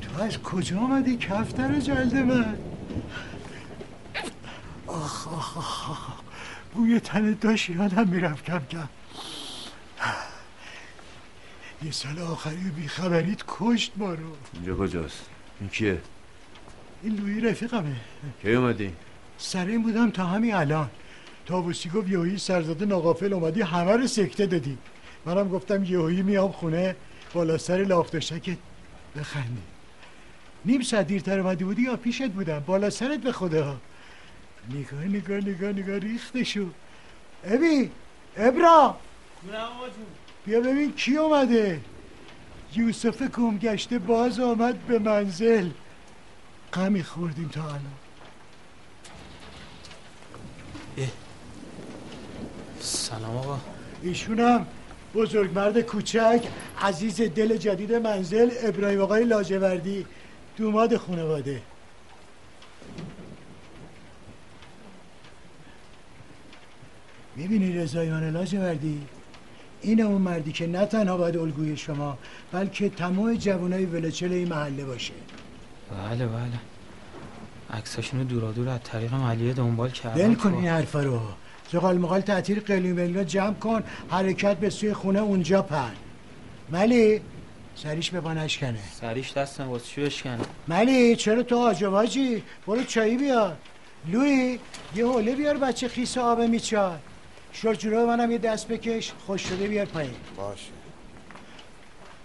تو 0.01 0.23
از 0.23 0.37
کجا 0.37 0.79
آمدی 0.79 1.17
کفتر 1.17 1.79
جلد 1.79 2.15
من 2.15 2.57
آخ 4.87 5.27
آخ 5.27 5.57
آخ 5.57 5.91
آخ. 5.91 6.25
بوی 6.95 6.99
تن 6.99 7.37
داشت 7.41 7.69
یادم 7.69 8.07
می‌رفت 8.07 8.45
کم 8.45 8.61
کم. 8.71 8.87
یه 11.83 11.91
سال 11.91 12.19
آخری 12.19 12.55
بیخبریت 12.55 13.43
کشت 13.47 13.91
ما 13.95 14.13
رو. 14.13 14.35
اینجا 14.53 14.75
کجاست؟ 14.75 15.25
این 15.59 15.69
کیه؟ 15.69 16.01
این 17.03 17.15
لوی 17.15 17.41
رفیقمه. 17.41 17.95
کی 18.41 18.53
اومدی؟ 18.53 18.93
سر 19.37 19.65
این 19.65 19.83
بودم 19.83 20.11
تا 20.11 20.25
همین 20.25 20.53
الان. 20.53 20.89
تابوسی 21.45 21.89
گفت 21.89 22.09
یهویی 22.09 22.37
سرزاده 22.37 22.85
ناقافل 22.85 23.33
اومدی 23.33 23.61
همه 23.61 23.91
رو 23.91 24.07
سکته 24.07 24.45
دادی. 24.45 24.77
منم 25.25 25.49
گفتم 25.49 25.83
یهویی 25.83 26.21
میام 26.21 26.51
خونه 26.51 26.95
بالا 27.33 27.57
سر 27.57 27.77
لافتشکت 27.77 28.57
بخندی. 29.15 29.61
نیم 30.65 30.81
ساعت 30.81 31.07
دیرتر 31.07 31.39
اومدی 31.39 31.63
بودی 31.63 31.81
یا 31.81 31.95
پیشت 31.95 32.29
بودم؟ 32.29 32.59
بالا 32.59 32.89
سرت 32.89 33.19
به 33.19 33.31
خدا. 33.31 33.77
نگاه 34.69 35.03
نگاه 35.03 35.37
نگاه 35.37 35.71
نگاه 35.71 35.97
ریخته 35.97 36.43
شو 36.43 36.69
ابی 37.45 37.91
ابرا 38.37 38.95
بیا 40.45 40.59
ببین 40.59 40.93
کی 40.93 41.17
اومده 41.17 41.79
یوسف 42.75 43.21
گم 43.21 43.57
گشته 43.57 43.99
باز 43.99 44.39
آمد 44.39 44.85
به 44.87 44.99
منزل 44.99 45.69
غمی 46.73 47.03
خوردیم 47.03 47.49
تا 47.49 47.63
الان 47.63 47.93
سلام 52.79 53.37
آقا 53.37 53.59
ایشونم 54.01 54.67
بزرگ 55.15 55.53
مرد 55.55 55.81
کوچک 55.81 56.47
عزیز 56.81 57.21
دل 57.21 57.57
جدید 57.57 57.93
منزل 57.93 58.49
ابراهیم 58.63 59.01
آقای 59.01 59.23
لاجوردی 59.23 60.05
دوماد 60.57 60.97
خانواده 60.97 61.61
می‌بینی 67.59 67.77
رضایان 67.77 68.29
لاجوردی 68.29 69.01
این 69.81 70.01
اون 70.01 70.21
مردی 70.21 70.51
که 70.51 70.67
نه 70.67 70.85
تنها 70.85 71.17
باید 71.17 71.37
الگوی 71.37 71.77
شما 71.77 72.17
بلکه 72.51 72.89
تمام 72.89 73.35
جوانای 73.35 73.85
ولچل 73.85 74.31
این 74.31 74.47
محله 74.47 74.85
باشه. 74.85 75.13
بله 75.91 76.25
بله. 76.27 76.59
عکساشونو 77.73 78.23
دورا 78.23 78.51
دور 78.51 78.69
از 78.69 78.79
طریق 78.83 79.13
ملیه 79.13 79.53
دنبال 79.53 79.89
کردم. 79.89 80.29
ول 80.29 80.35
کن. 80.35 80.53
این 80.53 80.67
حرفا 80.67 81.03
رو. 81.03 81.21
زغال 81.71 81.97
مغال 81.97 82.21
تعطیل 82.21 82.59
قلیون 82.59 83.25
جمع 83.25 83.53
کن. 83.53 83.83
حرکت 84.09 84.57
به 84.57 84.69
سوی 84.69 84.93
خونه 84.93 85.19
اونجا 85.19 85.61
پن 85.61 85.91
ملی 86.71 87.21
سریش 87.75 88.11
به 88.11 88.21
بانش 88.21 88.57
کنه. 88.57 88.79
سریش 89.01 89.33
دستم 89.33 89.67
واسه 89.67 89.85
چی 89.85 90.01
بشکنه؟ 90.01 90.39
ملی 90.67 91.15
چرا 91.15 91.43
تو 91.43 91.57
آجواجی 91.57 92.43
برو 92.67 92.83
چایی 92.83 93.17
بیار. 93.17 93.55
لوی 94.07 94.59
یه 94.95 95.05
حوله 95.05 95.35
بیار 95.35 95.57
بچه 95.57 95.87
خیس 95.87 96.17
آب 96.17 96.41
میچاد 97.55 97.73
شرجورو 97.73 98.07
منم 98.07 98.31
یه 98.31 98.37
دست 98.37 98.67
بکش. 98.67 99.13
خوش 99.25 99.41
شده 99.41 99.67
بیار 99.67 99.85
پایین. 99.85 100.13
باشه. 100.37 100.71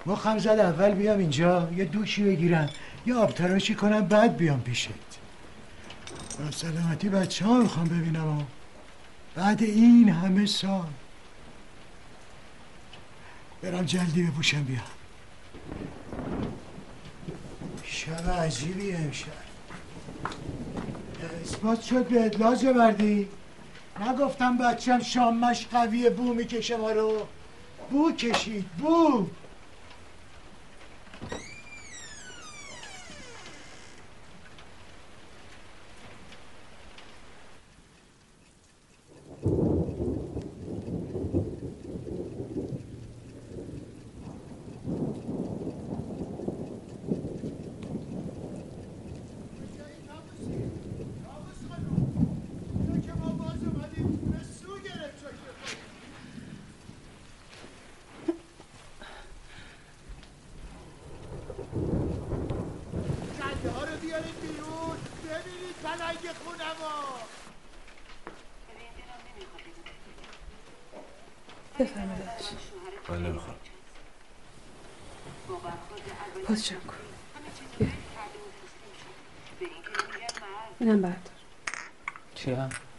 مخم 0.07 0.39
زد 0.39 0.49
اول 0.49 0.91
بیام 0.91 1.18
اینجا 1.18 1.68
یه 1.76 1.85
دوشی 1.85 2.24
بگیرم. 2.24 2.70
یه 3.07 3.14
آب 3.14 3.31
تراشی 3.31 3.74
کنم 3.74 4.01
بعد 4.01 4.37
بیام 4.37 4.61
پیشت. 4.61 4.89
با 6.39 6.51
سلامتی 6.51 7.09
بچه 7.09 7.45
ها 7.45 7.55
می‌خوام 7.59 7.89
ببینم. 7.89 8.47
بعد 9.35 9.62
این 9.62 10.09
همه 10.09 10.47
سال. 10.47 10.87
برم 13.62 13.85
جلدی 13.85 14.22
بپوشم 14.22 14.62
بیام 14.62 14.83
شب 17.85 18.31
عجیبی 18.31 18.93
امشب. 18.93 19.26
اثبات 21.43 21.83
شد 21.83 22.09
به 22.09 22.24
ادلاج 22.24 22.66
بردی 22.66 23.28
نگفتم 24.01 24.57
بچم 24.57 24.98
شامش 24.98 25.66
قویه 25.66 26.11
بو 26.11 26.34
می‌کشه 26.34 26.76
ما 26.76 26.90
رو. 26.90 27.26
بو 27.90 28.12
کشید 28.12 28.64
بو. 28.78 29.26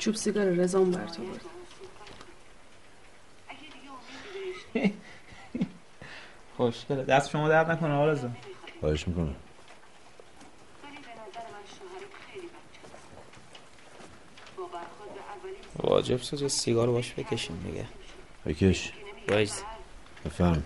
چوب 0.02 0.16
سیگار 0.16 0.46
رزان 0.46 0.92
بر 0.92 1.06
تو 1.06 1.24
برد. 1.24 1.42
خوشگله. 6.58 7.04
دست 7.04 7.30
شما 7.30 7.50
درد 7.50 7.72
نکنه 7.72 7.94
آقا 7.94 8.12
رضا. 8.12 8.30
خواهش 8.80 9.08
می‌کنم. 9.08 9.36
واجب 15.78 16.22
شد 16.22 16.42
یه 16.42 16.48
سیگار 16.48 16.88
باش 16.88 17.14
بکشیم 17.14 17.64
دیگه. 17.66 17.86
بکش. 18.46 18.92
وایس. 19.30 19.64
بفهم 20.26 20.64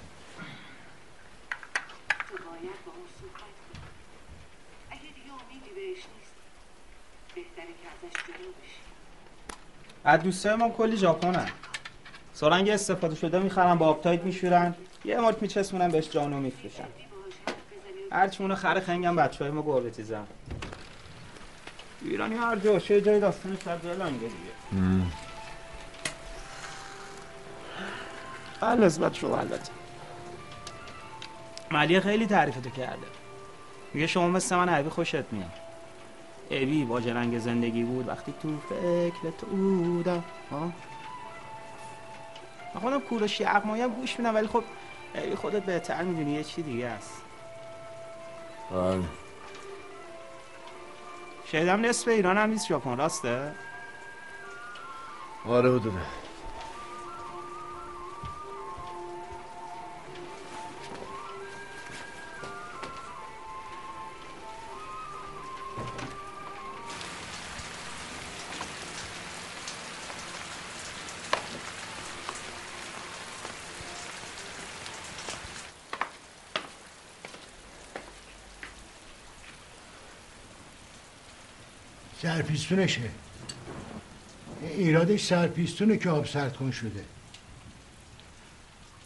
از 10.05 10.19
دوستای 10.19 10.55
ما 10.55 10.69
کلی 10.69 10.97
ژاپنن. 10.97 11.49
سرنگ 12.33 12.69
استفاده 12.69 13.15
شده 13.15 13.39
می‌خرن 13.39 13.75
با 13.75 13.87
آبتایت 13.87 14.23
میشورن 14.23 14.75
یه 15.05 15.19
مارک 15.19 15.37
میچسبونن 15.41 15.87
بهش 15.87 16.09
جانو 16.09 16.39
میفروشن. 16.39 16.87
هرچی 18.11 18.43
اونو 18.43 18.55
خر 18.55 18.79
خنگم 18.79 19.15
بچه 19.15 19.43
های 19.43 19.53
ما 19.53 19.61
گربه 19.61 19.89
تیزن. 19.89 20.27
ایرانی 22.01 22.35
هر 22.35 22.55
جا 22.55 22.79
چه 22.79 23.01
جای 23.01 23.19
داستانش 23.19 23.57
در 23.61 23.75
دلنگه 23.75 24.19
دیگه. 24.19 25.05
بله 28.61 28.85
نسبت 28.85 29.13
شما 29.13 29.37
البته. 29.37 29.71
ملیه 31.71 31.99
خیلی 31.99 32.25
تعریفتو 32.27 32.69
کرده. 32.69 33.07
میگه 33.93 34.07
شما 34.07 34.27
مثل 34.27 34.55
من 34.55 34.69
عبی 34.69 34.89
خوشت 34.89 35.15
میاد. 35.31 35.64
ابی 36.51 36.85
با 36.85 37.01
جرنگ 37.01 37.39
زندگی 37.39 37.83
بود 37.83 38.07
وقتی 38.07 38.33
تو 38.41 38.57
فکر 38.69 39.31
تو 39.37 39.45
بودم 39.47 40.23
ها؟ 40.51 40.71
من 42.75 42.81
خودم 42.81 42.99
کوروش 42.99 43.39
یغمایی 43.39 43.83
هم 43.83 43.89
گوش 43.89 44.19
میدم 44.19 44.35
ولی 44.35 44.47
خب 44.47 44.63
ابی 45.15 45.35
خودت 45.35 45.63
بهتر 45.63 46.03
می‌دونی 46.03 46.31
یه 46.31 46.43
چی 46.43 46.61
دیگه 46.61 46.87
است. 46.87 47.21
بله 48.71 49.03
شایدم 51.45 51.85
نصف 51.85 52.07
ایران 52.07 52.37
هم 52.37 52.49
نیست 52.49 52.67
ژاپن 52.67 52.97
راسته؟ 52.97 53.51
آره 55.45 55.69
بودونه 55.71 56.01
سرپیستونشه. 82.55 83.09
ایرادش 84.61 85.25
سرپیستونه 85.25 85.97
که 85.97 86.09
آب 86.09 86.25
سرد 86.25 86.57
کن 86.57 86.71
شده. 86.71 87.03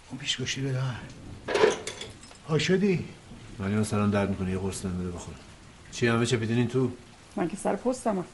اون 0.10 0.20
پیشگوشی 0.20 0.62
بده 0.62 0.82
ها 2.50 2.60
شدی؟ 2.60 3.06
ولی 3.60 3.74
من 3.74 3.84
سرم 3.84 4.12
درد 4.12 4.30
می‌کنه 4.30 4.52
یه 4.52 4.58
قرص 4.58 4.86
نمیده 4.86 5.12
بخور. 5.12 5.34
چی 5.92 6.08
همه 6.08 6.26
چه 6.26 6.38
بیدین 6.38 6.68
تو؟ 6.68 6.92
من 7.36 7.48
که 7.48 7.58
سر 7.58 7.76
پستم 7.76 8.18
هم. 8.18 8.26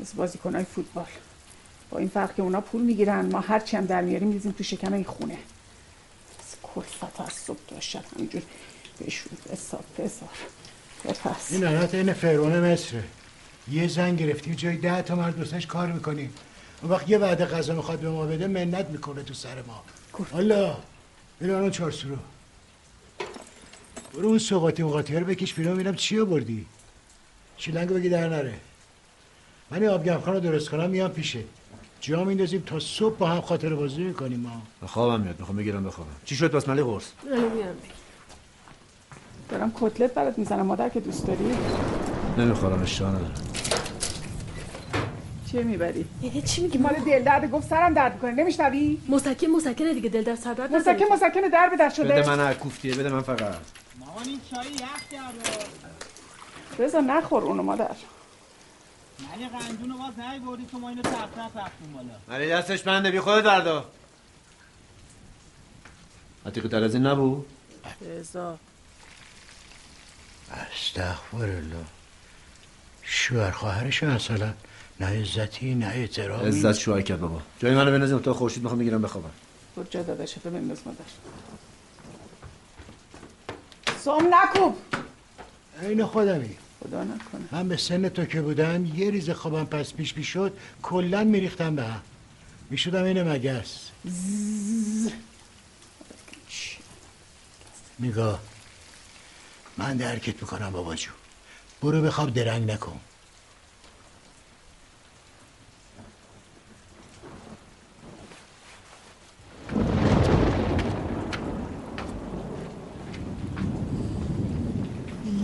مثل 0.00 0.16
بازیکنهای 0.16 0.64
فوتبال. 0.64 1.06
با 1.90 1.98
این 1.98 2.08
فرق 2.08 2.34
که 2.34 2.42
اونا 2.42 2.60
پول 2.60 2.82
می‌گیرن 2.82 3.32
ما 3.32 3.40
هرچی 3.40 3.76
هم 3.76 3.86
در 3.86 4.00
میاریم 4.02 4.28
میزیم 4.28 4.52
تو 4.52 4.64
شکم 4.64 4.92
این 4.92 5.04
خونه. 5.04 5.38
مثل 6.38 6.56
کلفت 6.62 7.20
از 7.20 7.32
صبح 7.32 7.80
شب 7.80 8.04
همینجور. 8.16 8.42
بشور 9.00 9.32
بسار 9.52 9.84
بزار 9.98 10.28
بپس 11.04 11.52
این 11.52 11.64
حالت 11.64 11.94
این 11.94 12.12
فرعون 12.12 12.72
مصره. 12.72 13.04
یه 13.70 13.88
زن 13.88 14.16
گرفتی 14.16 14.54
جای 14.54 14.76
ده 14.76 15.02
تا 15.02 15.14
مرد 15.14 15.36
دوستش 15.36 15.66
کار 15.66 15.92
می‌کنی. 15.92 16.30
اون 16.82 16.90
وقت 16.92 17.10
یه 17.10 17.18
وعده 17.18 17.46
غذا 17.46 17.74
می‌خواد 17.74 17.98
به 17.98 18.10
ما 18.10 18.26
بده 18.26 18.46
منت 18.46 18.86
می‌کنه 18.86 19.22
تو 19.22 19.34
سر 19.34 19.62
ما. 19.66 19.82
حالا 20.32 20.76
برو 21.40 21.54
اون 21.54 21.70
چهار 21.70 21.90
سرو 21.90 22.16
برو 24.14 24.28
اون 24.28 24.38
سوقاتی 24.38 24.82
مقاطی 24.82 25.16
رو 25.16 25.26
بکش 25.26 25.54
بیرون 25.54 25.74
ببینم 25.74 25.94
چی 25.94 26.20
بردی. 26.20 26.66
شیلنگو 27.56 27.94
بگی 27.94 28.08
در 28.08 28.28
نره. 28.28 28.54
من 29.70 29.82
این 29.82 29.90
آبگمخان 29.90 30.34
رو 30.34 30.40
درست 30.40 30.68
کنم 30.68 30.90
میام 30.90 31.10
پیشه. 31.10 31.40
جا 32.00 32.24
میندازیم 32.24 32.62
تا 32.66 32.78
صبح 32.78 33.16
با 33.16 33.26
هم 33.26 33.40
خاطر 33.40 33.74
بازی 33.74 34.02
می‌کنیم 34.02 34.40
ما. 34.40 34.62
خوابم 34.86 35.20
میاد 35.20 35.38
می‌خوام 35.38 35.56
بگیرم 35.56 35.84
بخوابم. 35.84 36.10
چی 36.24 36.36
شد؟ 36.36 36.50
بس 36.50 36.68
ملی 36.68 36.82
قرص. 36.82 37.04
میام. 37.24 37.76
دارم 39.48 39.72
کتلت 39.80 40.14
برات 40.14 40.38
می‌زنم 40.38 40.66
مادر 40.66 40.88
که 40.88 41.00
دوست 41.00 41.26
داری؟ 41.26 41.44
نمی‌خورم 42.38 42.82
اشتها 42.82 43.08
ندارم. 43.08 43.47
چیه 45.50 45.62
می‌بری؟ 45.62 46.06
یعنی 46.22 46.42
چی 46.42 46.62
میگی؟ 46.62 46.78
مال 46.78 46.94
دل 46.94 47.24
درد 47.24 47.50
گفت 47.50 47.68
سرم 47.68 47.94
درد 47.94 48.14
می‌کنه. 48.14 48.30
نمیشنوی؟ 48.30 48.98
مسکن 49.08 49.46
مسکنه 49.46 49.94
دیگه 49.94 50.08
دل 50.08 50.22
در 50.22 50.36
سر 50.36 50.54
درد 50.54 50.74
مسکن 50.74 50.92
نزنی. 50.92 51.04
مسکن 51.12 51.40
در 51.40 51.68
به 51.68 51.76
در 51.76 51.88
شده. 51.88 52.04
بده 52.04 52.36
من 52.36 52.54
کوفتیه 52.54 52.94
بده 52.94 53.08
من 53.08 53.22
فقط. 53.22 53.54
مامان 53.98 54.24
این 54.24 54.40
چای 54.50 54.72
یخ 54.72 55.08
کرده. 55.10 55.64
بذار 56.78 57.02
نخور 57.02 57.42
اونو 57.42 57.62
مادر. 57.62 57.96
ملی 59.18 59.48
قندون 59.48 59.90
رو 59.90 59.98
باز 59.98 60.18
نهی 60.18 60.38
بردی 60.38 60.66
تو 60.70 60.78
ما 60.78 60.88
اینو 60.88 61.02
تخت 61.02 61.38
رفتیم 61.38 61.92
بالا. 61.92 62.08
ولی 62.28 62.48
دستش 62.48 62.82
بنده 62.82 63.10
بی 63.10 63.20
خودت 63.20 63.44
بردا. 63.44 63.84
عتیقی 66.46 66.68
تر 66.68 66.84
از 66.84 66.94
این 66.94 67.06
نبود؟ 67.06 67.46
بذار. 68.02 68.58
استغفر 70.52 71.36
الله. 71.36 71.84
شوهر 73.02 73.50
خواهرش 73.50 74.02
مثلا 74.02 74.54
نه 75.00 75.06
عزتی 75.06 75.74
نه 75.74 75.86
احترامی 75.86 76.48
عزت 76.48 76.72
شوهر 76.78 77.02
کرد 77.02 77.20
بابا. 77.20 77.42
جای 77.58 77.74
منو 77.74 77.90
بنازیم 77.90 78.16
اتاق 78.16 78.36
خورشید 78.36 78.62
می‌خوام 78.62 78.80
بگیرم 78.80 79.02
بخوابم. 79.02 79.30
برو 79.76 79.86
جا 79.90 80.02
داداشه 80.02 80.40
تو 80.40 80.50
بنداز 80.50 80.78
مادر 80.86 81.04
سوم 84.04 84.34
نکوب. 84.34 84.76
عین 85.82 86.06
خودمی. 86.06 86.56
خدا 86.84 87.04
نکنه. 87.04 87.48
من 87.52 87.68
به 87.68 87.76
سن 87.76 88.08
تو 88.08 88.24
که 88.24 88.40
بودم 88.40 88.86
یه 88.86 89.10
ریز 89.10 89.30
خوابم 89.30 89.64
پس 89.64 89.92
پیش 89.92 90.14
پیش 90.14 90.28
شد 90.28 90.56
کلا 90.82 91.24
میریختم 91.24 91.76
به 91.76 91.84
هم. 91.84 92.00
می‌شدم 92.70 93.04
این 93.04 93.22
مگس. 93.22 93.90
نگاه. 98.00 98.40
من 99.76 99.96
درکت 99.96 100.42
می‌کنم 100.42 100.70
بابا 100.70 100.94
جو 100.94 101.10
برو 101.82 102.02
بخواب 102.02 102.34
درنگ 102.34 102.70
نکن. 102.70 103.00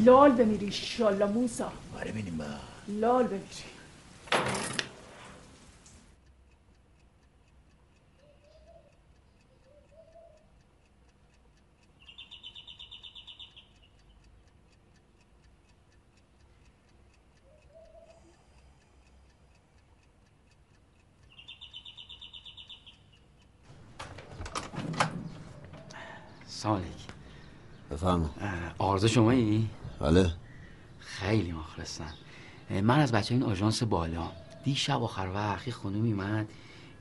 لال 0.05 0.32
بمیری 0.32 0.72
شالا 0.72 1.26
موسا. 1.26 1.72
آره 2.01 2.12
بینیم 2.12 2.36
با. 2.39 2.44
لال 2.89 3.24
بمیری. 3.26 3.44
سلام 26.47 26.76
علیک 26.76 27.06
بفهم 27.90 28.31
آرزو 28.78 29.09
شمایی؟ 29.09 29.70
بله. 30.05 30.31
خیلی 30.98 31.52
مخلصم. 31.52 32.14
من 32.70 32.98
از 32.98 33.12
بچه 33.12 33.35
این 33.35 33.43
آژانس 33.43 33.82
بالا. 33.82 34.31
دیشب 34.64 35.02
آخر 35.02 35.31
وقت 35.35 35.66
یه 35.66 35.72
خانومی 35.72 36.12
اومد 36.12 36.48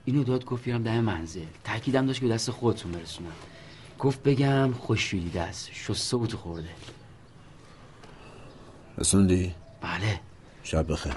اینو 0.06 0.24
داد 0.24 0.46
گفت 0.46 0.64
بیارم 0.64 0.84
دم 0.84 1.00
منزل. 1.00 1.46
تاکیدم 1.64 2.06
داشت 2.06 2.22
که 2.22 2.28
دست 2.28 2.52
خودتون 2.52 2.92
برسونم. 2.92 3.32
گفت 4.00 4.24
بگم 4.24 4.74
خوش 4.74 5.14
دیده 5.14 5.42
است 5.42 5.70
شسته 5.74 6.28
تو 6.28 6.38
خورده. 6.38 6.70
رسوندی؟ 8.98 9.56
بله. 9.82 10.20
شب 10.64 10.92
بخیر. 10.92 11.14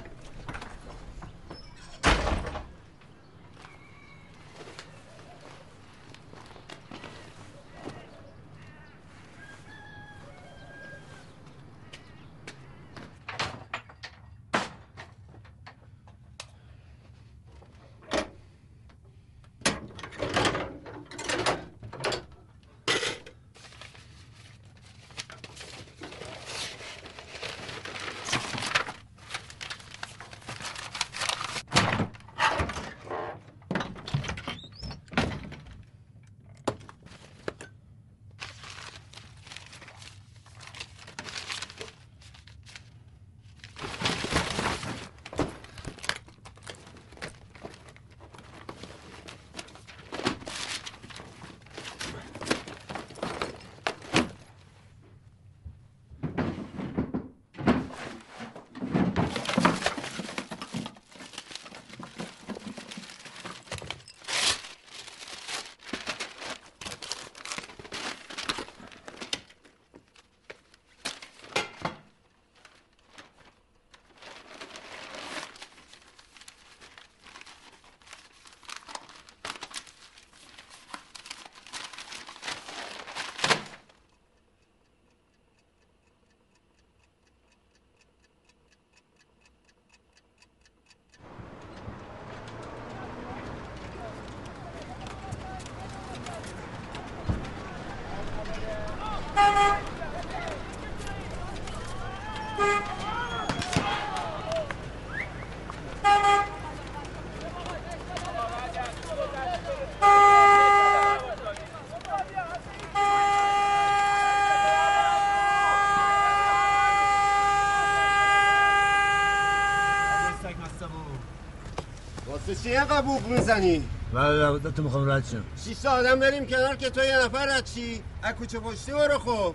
بوق 123.02 123.26
می‌زنی؟ 123.26 123.88
بعد 124.12 124.36
دوازده 124.36 124.70
تو 124.70 124.82
می‌خوام 124.82 125.10
رد 125.10 125.24
شم 125.24 125.44
شیش 125.64 125.86
آدم 125.86 126.20
بریم 126.20 126.46
کنار 126.46 126.76
که 126.76 126.90
تو 126.90 127.04
یه 127.04 127.18
نفر 127.24 127.46
رد 127.46 127.64
چی؟ 127.64 128.02
از 128.22 128.34
کوچه 128.34 128.58
پشتی 128.58 128.92
برو 128.92 129.18
خب 129.18 129.54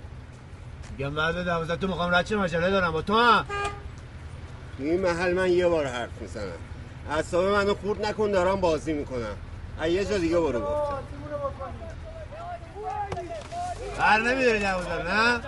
میگم 0.97 1.15
بعد 1.15 1.43
دوازده 1.45 1.75
تو 1.75 1.87
می‌خوام 1.87 2.15
رد 2.15 2.25
شم 2.25 2.41
عجله 2.41 2.69
دارم 2.69 2.91
با 2.91 3.01
تو 3.01 3.15
هم 3.15 3.45
تو 4.77 4.83
این 4.83 5.01
محل 5.01 5.33
من 5.33 5.51
یه 5.51 5.67
بار 5.67 5.85
حرف 5.85 6.21
می‌زنم 6.21 6.59
اعصاب 7.11 7.45
منو 7.45 7.73
خورد 7.75 8.05
نکن 8.05 8.31
دارم 8.31 8.61
بازی 8.61 8.93
می‌کنم 8.93 9.35
از 9.79 9.91
یه 9.91 10.05
جا 10.05 10.17
دیگه 10.17 10.39
برو 10.39 10.59
گفتم 10.59 10.97
بر 13.99 14.19
نمیداری 14.19 14.59
دوازده 14.59 15.13
نه؟ 15.13 15.39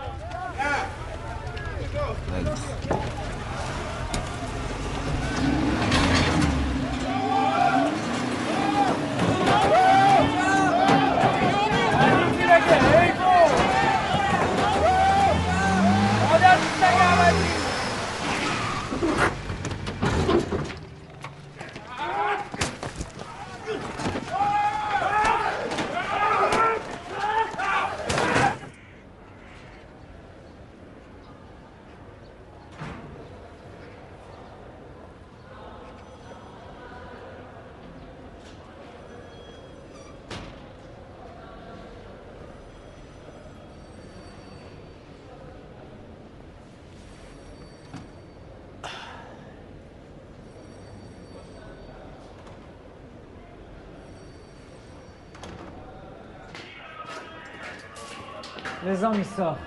رضا 58.86 59.12
میسا 59.12 59.58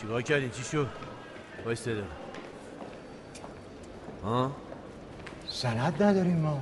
چیکار 0.00 0.22
کردی 0.22 0.48
چی 0.48 0.62
شد 0.62 0.86
وایس 1.64 1.84
دادم 1.84 2.02
ها 4.24 4.50
سند 5.48 6.02
نداریم 6.02 6.36
ما 6.36 6.60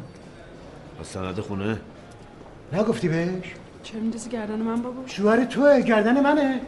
با 0.98 1.04
سند 1.04 1.40
خونه 1.40 1.80
نگفتی 2.72 3.08
بهش 3.08 3.54
چرا 3.82 4.00
میندازی 4.00 4.30
گردن 4.30 4.58
من 4.58 4.82
بابا؟ 4.82 5.06
شوهر 5.06 5.44
توه 5.44 5.80
گردن 5.80 6.20
منه. 6.20 6.60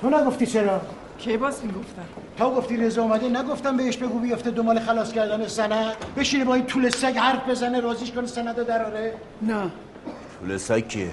تو 0.00 0.10
نگفتی 0.10 0.46
چرا؟ 0.46 0.80
کی 1.18 1.36
باز 1.36 1.64
می‌گفتم 1.64 2.23
تا 2.36 2.50
گفتی 2.50 2.76
رضا 2.76 3.02
اومده؟ 3.02 3.28
نگفتم 3.28 3.76
بهش 3.76 3.96
بگو 3.96 4.18
بیافته 4.18 4.50
دنبال 4.50 4.80
خلاص 4.80 5.12
کردن 5.12 5.46
سند. 5.46 5.96
بشینه 6.16 6.44
با 6.44 6.54
این 6.54 6.66
طول 6.66 6.90
سگ 6.90 7.16
حرف 7.16 7.48
بزنه 7.48 7.80
رازیش 7.80 8.12
کنه 8.12 8.26
سند 8.26 8.66
دراره 8.66 9.14
نه. 9.42 9.70
طول 10.40 10.56
سگ 10.56 10.88
کیه؟ 10.88 11.12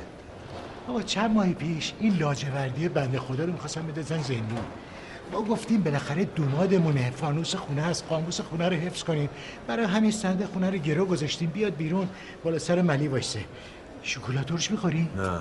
آقا 0.87 1.01
چند 1.01 1.31
ماه 1.31 1.49
پیش 1.49 1.93
این 1.99 2.17
لاجوردی 2.17 2.89
بنده 2.89 3.19
خدا 3.19 3.45
رو 3.45 3.51
می‌خواستم 3.51 3.87
بدازن 3.87 4.21
زندون. 4.21 4.59
ما 5.33 5.41
گفتیم 5.41 5.81
بالاخره 5.81 6.25
دومادمونه 6.25 7.11
فانوس 7.11 7.55
خونه 7.55 7.81
هست 7.81 8.05
قاموس 8.09 8.41
خونه 8.41 8.69
رو 8.69 8.75
حفظ 8.75 9.03
کنیم. 9.03 9.29
برای 9.67 9.85
همین 9.85 10.11
سند 10.11 10.45
خونه 10.53 10.69
رو 10.69 10.77
گرو 10.77 11.05
گذاشتیم. 11.05 11.49
بیاد 11.49 11.75
بیرون. 11.75 12.09
بالا 12.43 12.59
سر 12.59 12.81
ملی 12.81 13.07
وایسه. 13.07 13.39
شکلات 14.03 14.51
روش 14.51 14.71
می‌خوری؟ 14.71 15.09
نه. 15.17 15.39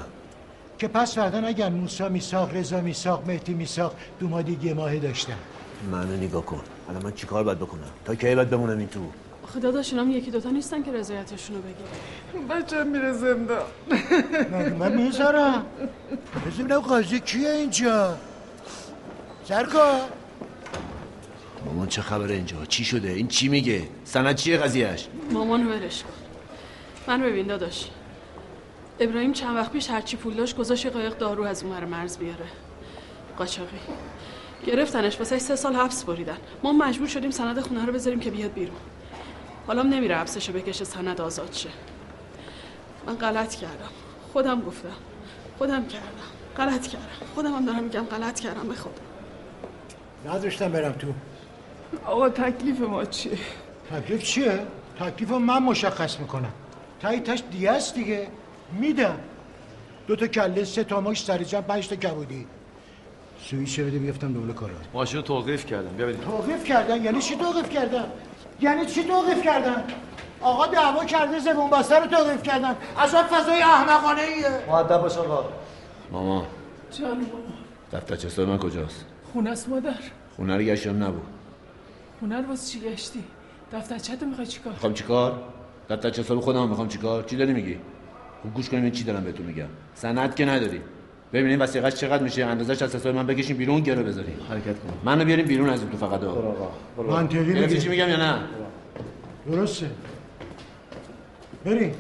که 0.79 0.89
پس 0.89 1.15
فردا 1.15 1.47
اگر 1.47 1.69
موسا 1.69 2.09
میساق 2.09 2.57
رضا 2.57 2.81
میساق 2.81 3.27
مهدی 3.27 3.55
میساق 3.55 3.95
دومادی 4.21 4.59
یه 4.63 4.75
ماهه 4.75 4.99
داشتن. 4.99 5.37
منو 5.93 6.17
نگاه 6.17 6.45
کن. 6.45 6.61
الان 6.89 7.03
من 7.05 7.13
چیکار 7.13 7.45
باید 7.45 7.59
بکنم؟ 7.59 7.91
تا 8.05 8.15
کی 8.15 8.35
باید 8.35 8.51
بمونم 8.51 8.79
این 8.79 8.89
تو؟ 8.89 9.01
خدا 9.47 9.71
داشت 9.71 9.93
اینام 9.93 10.11
یکی 10.11 10.31
دوتا 10.31 10.51
نیستن 10.51 10.83
که 10.83 10.93
رضایتشون 10.93 11.57
رو 11.57 11.63
بگیره 11.63 12.61
بچه 12.61 12.85
میره 12.85 13.13
زندان 13.13 13.63
من, 14.53 14.73
من 14.73 14.93
می‌ذارم. 14.93 15.67
بذار 16.47 16.65
ببینم 16.65 16.81
قاضی 16.81 17.21
کیه 17.21 17.51
اینجا؟ 17.51 18.17
سرکار 19.45 20.01
مامان 21.67 21.89
چه 21.89 22.03
خبره 22.03 22.35
اینجا؟ 22.35 22.65
چی 22.69 22.85
شده؟ 22.85 23.09
این 23.09 23.29
چی 23.29 23.49
میگه؟ 23.49 23.83
سند 24.05 24.35
چیه 24.35 24.57
قضیهش 24.57 25.09
مامانو 25.33 25.71
ولش 25.71 26.03
کن. 26.03 26.11
من 27.07 27.23
ببین 27.23 27.47
داداش 27.47 27.91
ابراهیم 29.01 29.33
چند 29.33 29.57
وقت 29.57 29.73
پیش 29.73 29.91
هرچی 29.91 30.17
پول 30.17 30.35
داشت 30.35 30.57
گذاشت 30.57 30.85
یه 30.85 30.91
قایق 30.91 31.19
دارو 31.19 31.45
از 31.45 31.63
اون 31.63 31.73
ور 31.73 31.85
مرز 31.85 32.19
بیاره. 32.19 32.47
قاچاقی. 33.39 33.79
گرفتنش 34.67 35.19
واسه 35.19 35.39
سه 35.39 35.57
سال 35.57 35.75
حبس 35.77 36.05
بریدن. 36.05 36.37
ما 36.63 36.73
مجبور 36.73 37.09
شدیم 37.09 37.31
سند 37.31 37.61
خونه 37.61 37.87
رو 37.87 37.93
بذاریم 37.93 38.21
که 38.21 38.31
بیاد 38.31 38.53
بیرون. 38.53 38.77
حالا 39.67 39.83
نمیره 39.83 40.17
حبسشو 40.17 40.53
بکشه 40.53 40.85
سند 40.85 41.21
آزاد 41.21 41.53
شه. 41.53 41.69
من 43.07 43.17
غلط 43.17 43.55
کردم. 43.55 43.91
خودم 44.33 44.61
گفتم. 44.61 44.97
خودم 45.59 45.87
کردم. 45.87 46.07
غلط 46.57 46.87
کردم. 46.87 47.07
خودم 47.35 47.53
هم 47.53 47.65
دارم 47.65 47.85
میگم 47.85 48.05
غلط 48.05 48.41
کردم 48.41 48.69
به 48.69 48.75
خودم 48.75 49.03
نذاشتم 50.27 50.73
برم 50.73 50.93
تو. 50.93 51.13
آقا 52.07 52.29
تکلیف 52.29 52.81
ما 52.81 53.05
چیه؟ 53.05 53.39
تکلیف 53.91 54.23
چیه؟ 54.23 54.61
تکلیف 55.01 55.31
من 55.31 55.63
مشخص 55.63 56.21
می‌کنم. 56.21 56.53
تایی 57.01 57.21
تاش 57.21 57.43
دیگه 57.51 57.71
است 57.71 57.95
دیگه. 57.95 58.29
میدم. 58.73 59.19
دو 60.07 60.17
تا 60.17 60.27
کله 60.27 60.65
سه 60.65 60.85
تا 60.85 61.01
ماش 61.01 61.25
سر 61.25 61.39
جمع 61.39 61.61
پنج 61.61 61.89
تا 61.89 61.97
کبودی. 61.97 62.47
سویچ 63.45 63.81
بده 63.81 63.99
بیفتم 63.99 64.33
دولة 64.33 64.53
کارات 64.53 64.77
ماشین 64.95 65.17
رو 65.17 65.23
توقیف 65.23 65.67
کردم. 65.67 65.97
بیا 65.97 66.07
بریم. 66.07 66.21
توقیف 66.21 66.65
کردن؟ 66.65 67.05
یعنی 67.05 67.21
چی 67.21 67.37
توقیف 67.37 67.71
کردن؟ 67.71 68.05
یعنی 68.61 68.87
چی 68.87 69.05
توقیف 69.05 69.43
کردن؟ 69.43 69.85
آقا 70.41 70.67
دعوا 70.67 71.05
کرده 71.05 71.39
زبون 71.39 71.71
بسته 71.71 71.99
رو 71.99 72.07
توقیف 72.07 72.43
کردن. 72.43 72.77
عجب 72.99 73.27
فضای 73.31 73.63
احمقانه 73.63 74.23
ایه 74.23 74.61
مؤدب 74.69 74.99
باش 75.03 75.17
آقا. 75.17 75.45
ماما. 76.13 76.47
جان 76.99 77.11
ماما. 77.11 77.25
دفتر 77.93 78.17
چه 78.17 78.45
من 78.45 78.59
کجاست؟ 78.59 79.05
خونه 79.33 79.51
است 79.51 79.69
مادر. 79.69 79.95
خونه 80.37 80.57
رو 80.57 80.63
گشتم 80.63 81.05
نبود. 81.05 81.23
خونه 82.21 82.41
رو 82.41 82.49
واسه 82.49 82.73
چی 82.73 82.81
گشتی؟ 82.81 83.25
دفترچه 83.73 84.17
تو 84.17 84.27
می‌خوای 84.27 84.47
چیکار 84.47 84.73
می‌خوام 84.73 84.95
چیکار 84.95 85.43
دفتر 85.91 86.11
چه 86.11 86.23
خودم 86.23 86.69
می‌خوام 86.69 86.89
چیکار 86.89 87.23
چی 87.23 87.37
داری 87.37 87.53
میگی؟ 87.53 87.79
گوش 88.55 88.69
کنیم 88.69 88.91
چی 88.91 89.05
دارم 89.05 89.25
بهتون 89.25 89.47
میگم؟ 89.47 89.69
سند 89.95 90.35
که 90.35 90.45
نداری. 90.45 90.81
ببینیم 91.33 91.61
وثیقش 91.61 91.95
چقدر 91.95 92.23
میشه 92.23 92.45
اندازش 92.45 92.83
از 92.83 92.95
حساب 92.95 93.15
من 93.15 93.27
بکشیم 93.27 93.57
بیرون 93.57 93.81
گرو 93.81 94.05
بذاریم. 94.05 94.47
حرکت 94.49 94.79
کن 94.81 94.99
منو 95.05 95.25
بیاریم 95.25 95.47
بیرون 95.47 95.69
از 95.69 95.81
این 95.81 95.91
تو 95.91 95.97
فقط 95.97 96.21
منطقی 96.99 97.61
میگی 97.61 97.79
چی 97.79 97.89
میگم 97.89 98.09
یا 98.09 98.17
نه؟ 98.17 98.41
درسته. 99.47 99.91
بریم 101.65 101.95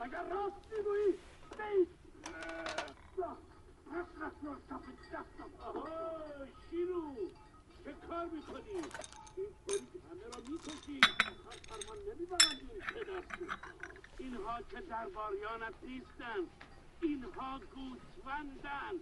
اگر 0.00 0.24
راست 0.30 0.56
می‌گویی 0.72 1.12
بید 1.58 1.88
آهای 5.60 6.48
شیرو 6.70 7.02
چه 7.84 7.92
کار 8.08 8.24
می‌کنی؟ 8.24 8.76
این 9.36 9.50
طوری 9.66 9.86
که 9.92 9.98
همه 10.10 10.26
را 10.32 10.40
می‌کشی 10.48 11.00
آخر 11.20 11.56
فرمان 11.68 11.98
نمی‌برند 12.08 12.58
این 12.60 12.80
پدر 12.94 13.22
اینها 14.18 14.56
که 14.70 14.80
درباریانت 15.68 15.74
نیستند 15.82 16.48
اینها 17.02 17.58
گوسفندند 17.58 19.00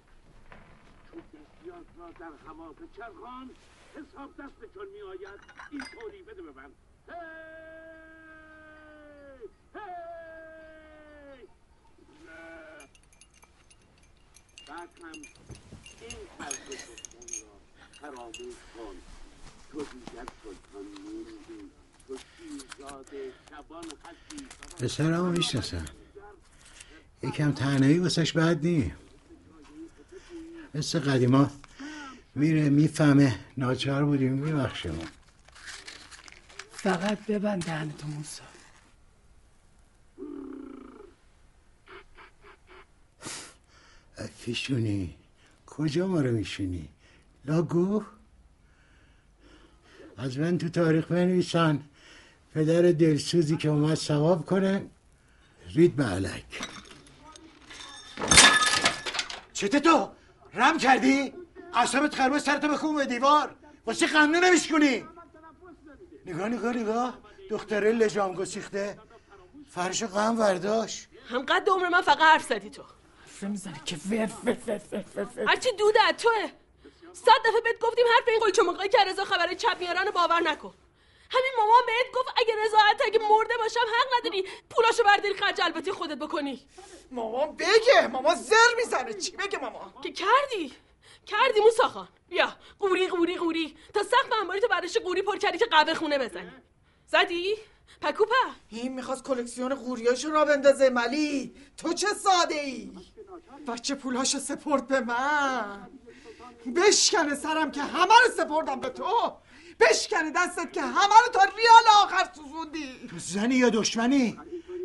چون 1.10 1.20
دستیاز 1.20 1.84
را 1.98 2.10
در 2.10 2.32
هوا 2.46 2.72
بچرخان 2.72 3.50
حساب 3.94 4.30
دست 4.30 4.56
به 4.60 4.68
چون 4.74 4.86
میآید 4.88 5.40
این 5.70 5.80
طوری 5.80 6.22
بده 6.22 6.42
به 6.42 6.52
بعد 6.52 6.70
هم 15.02 15.12
این 16.00 16.18
طرز 16.38 16.58
گفتن 16.68 17.42
را 17.42 17.54
فراموش 18.00 18.36
کن. 18.74 18.96
تو 19.72 19.78
دیگر 19.82 20.26
سلطان 20.42 20.86
موندی 21.04 21.70
تو 22.08 22.16
شیرزاده 22.36 23.32
شبان 23.50 23.84
هستی. 23.84 24.46
پسرمو 24.80 25.30
می‌شناسم. 25.30 26.05
یکم 27.26 27.52
تنهایی 27.52 27.98
واسش 27.98 28.32
بد 28.32 28.66
نی 28.66 28.92
مثل 30.74 30.98
قدیما 30.98 31.50
میره 32.34 32.68
می‌فهمه 32.68 33.38
ناچار 33.56 34.04
بودیم 34.04 34.32
میبخشمون 34.32 35.08
فقط 36.72 37.26
ببند 37.26 37.64
دهنتو 37.64 38.06
موسا 38.06 38.42
پیشونی 44.46 45.14
کجا 45.66 46.06
ما 46.06 46.20
رو 46.20 46.32
میشونی؟ 46.32 46.88
لاگو؟ 47.44 48.04
از 50.16 50.38
من 50.38 50.58
تو 50.58 50.68
تاریخ 50.68 51.06
بنویسن. 51.06 51.80
پدر 52.54 52.82
دلسوزی 52.92 53.56
که 53.56 53.68
اومد 53.68 53.94
ثواب 53.94 54.46
کنه. 54.46 54.86
رید 55.74 55.96
به 55.96 56.04
علک. 56.04 56.75
چته 59.56 59.80
تو؟ 59.80 60.10
رم 60.54 60.78
کردی؟ 60.78 61.34
اعصابت 61.74 62.14
خربه 62.14 62.38
سرتو 62.38 62.68
بخون 62.68 62.96
به 62.96 63.06
دیوار. 63.06 63.54
واسه 63.86 64.06
قمنو 64.06 64.40
نمیشکنی 64.40 65.04
نگاه 66.26 66.48
نگاه 66.48 66.72
نگاه. 66.72 67.18
دختره 67.50 67.92
لجام 67.92 68.34
گسیخته 68.34 68.98
فرش 69.70 70.04
غم 70.04 70.36
برداشت 70.36 71.08
همقدر 71.30 71.72
عمر 71.72 71.88
من 71.88 72.00
فقط 72.00 72.18
حرف 72.18 72.42
زدی 72.42 72.70
تو. 72.70 72.82
حرف 73.22 73.42
می‌زنی 73.42 73.80
که 73.84 73.96
وف 73.96 74.32
وف 74.44 74.68
وف 74.68 75.16
وف 75.16 75.38
هرچی 75.38 75.68
دوده 75.78 76.12
توه. 76.18 76.50
صد 77.12 77.32
دفعه 77.44 77.60
بهت 77.64 77.80
گفتیم 77.80 78.04
حرف 78.16 78.28
این 78.28 78.40
قیچه 78.44 78.62
مقای 78.62 78.88
که 78.88 78.98
رضا 79.06 79.24
خبر 79.24 79.54
چپ 79.54 79.76
میارن 79.80 80.10
باور 80.10 80.40
نکن. 80.40 80.74
همین 81.30 81.52
مامان 81.58 81.82
بهت 81.86 82.14
گفت 82.14 82.28
اگه 82.36 82.54
رضا 82.64 82.78
اگه 83.06 83.18
مرده 83.18 83.54
باشم 83.56 83.80
حق 83.80 84.18
نداری 84.18 84.48
پولاشو 84.70 85.04
برداری 85.04 85.34
خرج. 85.34 85.60
البته 85.60 85.92
خودت 85.92 86.18
بکنی. 86.18 86.66
مامان 87.10 87.56
بگه. 87.56 88.06
مامان 88.12 88.34
زر 88.34 88.74
می‌زنه. 88.76 89.14
چی 89.14 89.30
بگه 89.36 89.58
مامان؟ 89.58 89.94
که 90.02 90.12
کردی. 90.12 90.72
کردی 91.26 91.60
موسا 91.60 91.88
خان 91.88 92.08
بیا. 92.28 92.56
قوری 92.78 93.08
قوری 93.08 93.36
قوری. 93.36 93.76
تا 93.94 94.02
سقف 94.02 94.32
انباری 94.40 94.60
تو 94.60 94.68
برداشت 94.68 95.02
قوری 95.02 95.22
پر 95.22 95.36
کردی 95.36 95.58
که 95.58 95.66
قهوه 95.66 95.94
خونه 95.94 96.18
بزنی. 96.18 96.52
زدی؟ 97.06 97.56
پکوپا. 98.02 98.34
این 98.68 98.92
می‌خواست 98.92 99.24
کلکسیون 99.24 99.74
قوریاشو 99.74 100.30
را 100.30 100.44
بندازه. 100.44 100.90
ملی 100.90 101.54
تو 101.76 101.92
چه 101.92 102.06
ساده 102.06 102.54
ای 102.54 102.92
بچه 103.68 103.94
پولهاشو 103.94 104.38
سپرد 104.38 104.86
به 104.86 105.00
من. 105.00 105.88
بشکنه 106.76 107.34
سرم 107.34 107.70
که 107.70 107.82
همه 107.82 108.14
رو 108.24 108.30
سپردم 108.36 108.80
به 108.80 108.88
تو. 108.88 109.36
بشکنه 109.80 110.30
دستت 110.30 110.72
که 110.72 110.80
همه 110.80 111.14
رو 111.26 111.32
تا 111.32 111.40
ریال 111.40 112.02
آخر 112.02 112.28
سوزوندی. 112.36 113.08
تو 113.10 113.18
زنی 113.18 113.54
یا 113.54 113.68
دشمنی؟ 113.68 114.38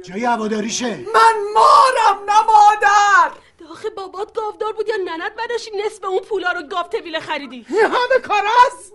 جای 0.03 0.25
هواداریشه. 0.25 0.97
من 0.97 1.33
مارم 1.53 2.23
نه 2.29 2.41
مادر. 2.41 3.31
آخه 3.71 3.89
بابات 3.89 4.33
گاودار 4.33 4.73
بود 4.73 4.89
یا 4.89 4.95
ننت 4.95 5.31
بداشی 5.37 5.71
نصف 5.85 6.03
اون 6.03 6.19
پولا 6.19 6.51
رو 6.51 6.61
گاو 6.61 6.83
طویله 6.83 7.19
خریدی؟ 7.19 7.65
همه 7.69 8.19
کار 8.23 8.43
است. 8.67 8.93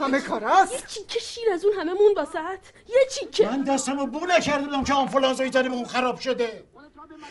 همه 0.00 0.20
کار 0.20 0.44
است. 0.44 0.72
یه 0.72 0.82
چیکه 0.88 1.20
شیر 1.20 1.50
از 1.52 1.64
اون 1.64 1.74
همه 1.78 1.92
مون 1.92 2.14
واسط 2.16 2.58
یه 2.88 3.08
چیکه 3.14 3.48
من 3.48 3.62
دستمو 3.62 4.06
بو 4.06 4.26
نکرده 4.26 4.64
بودم 4.64 4.84
که 4.84 4.94
آنفولانزایی 4.94 5.50
زده 5.50 5.68
به 5.68 5.74
اون 5.74 5.84
خراب 5.86 6.20
شده. 6.20 6.64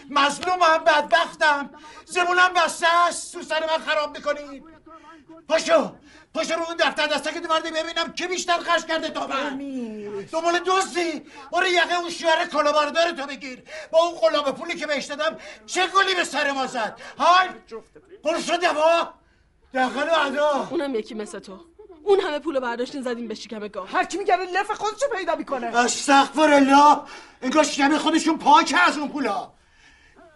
مظلومم 0.10 0.84
بدبختم. 0.86 1.70
زبونم 2.06 2.54
بسته 2.56 2.88
است. 2.88 3.34
تو 3.34 3.42
سر 3.42 3.60
من 3.60 3.86
خراب 3.86 4.18
می‌کنی. 4.18 4.64
پاشو. 5.48 5.92
پاشو 6.36 6.54
رو 6.54 6.64
اون 6.64 6.76
دفتر 6.80 7.08
دسته 7.08 7.34
که 7.34 7.40
دوارده 7.40 7.72
ببینم 7.72 8.14
کی 8.14 8.28
بیشتر 8.28 8.58
خرج 8.58 8.86
کرده 8.86 9.10
تا 9.10 9.28
من 9.28 9.58
دنبال 10.32 10.60
دوستی. 10.60 11.24
برو 11.52 11.68
یقه 11.68 12.00
اون 12.00 12.10
شوهر 12.10 12.46
کلاهبردار 12.46 13.12
تو 13.12 13.26
بگیر. 13.26 13.64
با 13.92 14.00
اون 14.00 14.16
قلاب 14.20 14.52
پولی 14.52 14.76
که 14.76 14.88
بهش 14.88 15.06
دادم 15.06 15.38
چه 15.66 15.88
گلی 15.88 16.16
به 16.16 16.24
سر 16.24 16.52
ما 16.52 16.68
زد؟ 16.68 16.98
های! 17.20 17.50
قرص 18.24 18.50
و 18.50 18.58
دوا. 18.58 19.14
دقل 19.74 20.10
و 20.10 20.26
ادا 20.26 20.68
اونم 20.72 20.96
یکی 20.96 21.14
مثل 21.14 21.40
تو. 21.40 21.60
اون 22.04 22.20
همه 22.20 22.40
پولو 22.40 22.60
برداشتین 22.60 23.02
زدیم 23.02 23.28
به 23.28 23.36
شکم 23.36 23.68
گاو. 23.68 23.88
هر 23.88 24.04
کی 24.04 24.18
میگره 24.18 24.46
لف 24.46 24.72
خودشو 24.72 25.06
پیدا 25.18 25.36
می‌کنه. 25.36 25.78
استغفر 25.78 26.54
الله 26.54 26.98
انگار 27.42 27.64
شکم 27.64 27.98
خودشون 27.98 28.38
پاک 28.38 28.76
از 28.88 28.98
اون 28.98 29.10
پولا. 29.10 29.52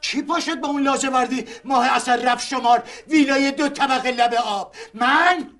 کی 0.02 0.22
پاشد 0.22 0.60
با 0.60 0.68
اون 0.68 0.84
لاجوردی 0.84 1.46
ماه 1.64 1.96
اثر 1.96 2.16
رفت 2.16 2.48
شمار 2.48 2.84
ویلای 3.08 3.52
دو 3.52 3.70
طبقه 3.70 4.12
لب 4.12 4.34
آب؟ 4.34 4.76
من؟ 4.94 5.59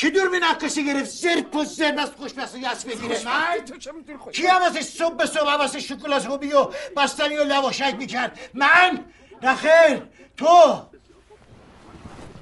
کی 0.00 0.10
دور 0.10 0.28
به 0.28 0.38
نقاشی 0.38 0.84
گرفت؟ 0.84 1.10
زرپ 1.10 1.56
و 1.56 1.64
زرب 1.64 1.98
از 1.98 2.10
خوشبختی 2.10 2.58
یس 2.58 2.84
بگیره. 2.84 3.24
من 3.24 3.64
تو 3.64 3.76
چه 3.76 3.92
می‌تونی 3.92 4.18
خوش 4.18 4.34
کی 4.34 4.46
حواسش 4.46 4.82
صبح 4.82 5.16
به 5.16 5.26
صبح 5.26 5.50
حواس 5.50 5.76
شکلات 5.76 6.26
هوبی 6.26 6.52
و 6.52 6.68
بستنی 6.96 7.36
و 7.36 7.44
لواشک 7.44 7.94
می‌کرد؟ 7.98 8.38
من؟ 8.54 9.04
نخیر. 9.42 10.02
تو؟ 10.36 10.82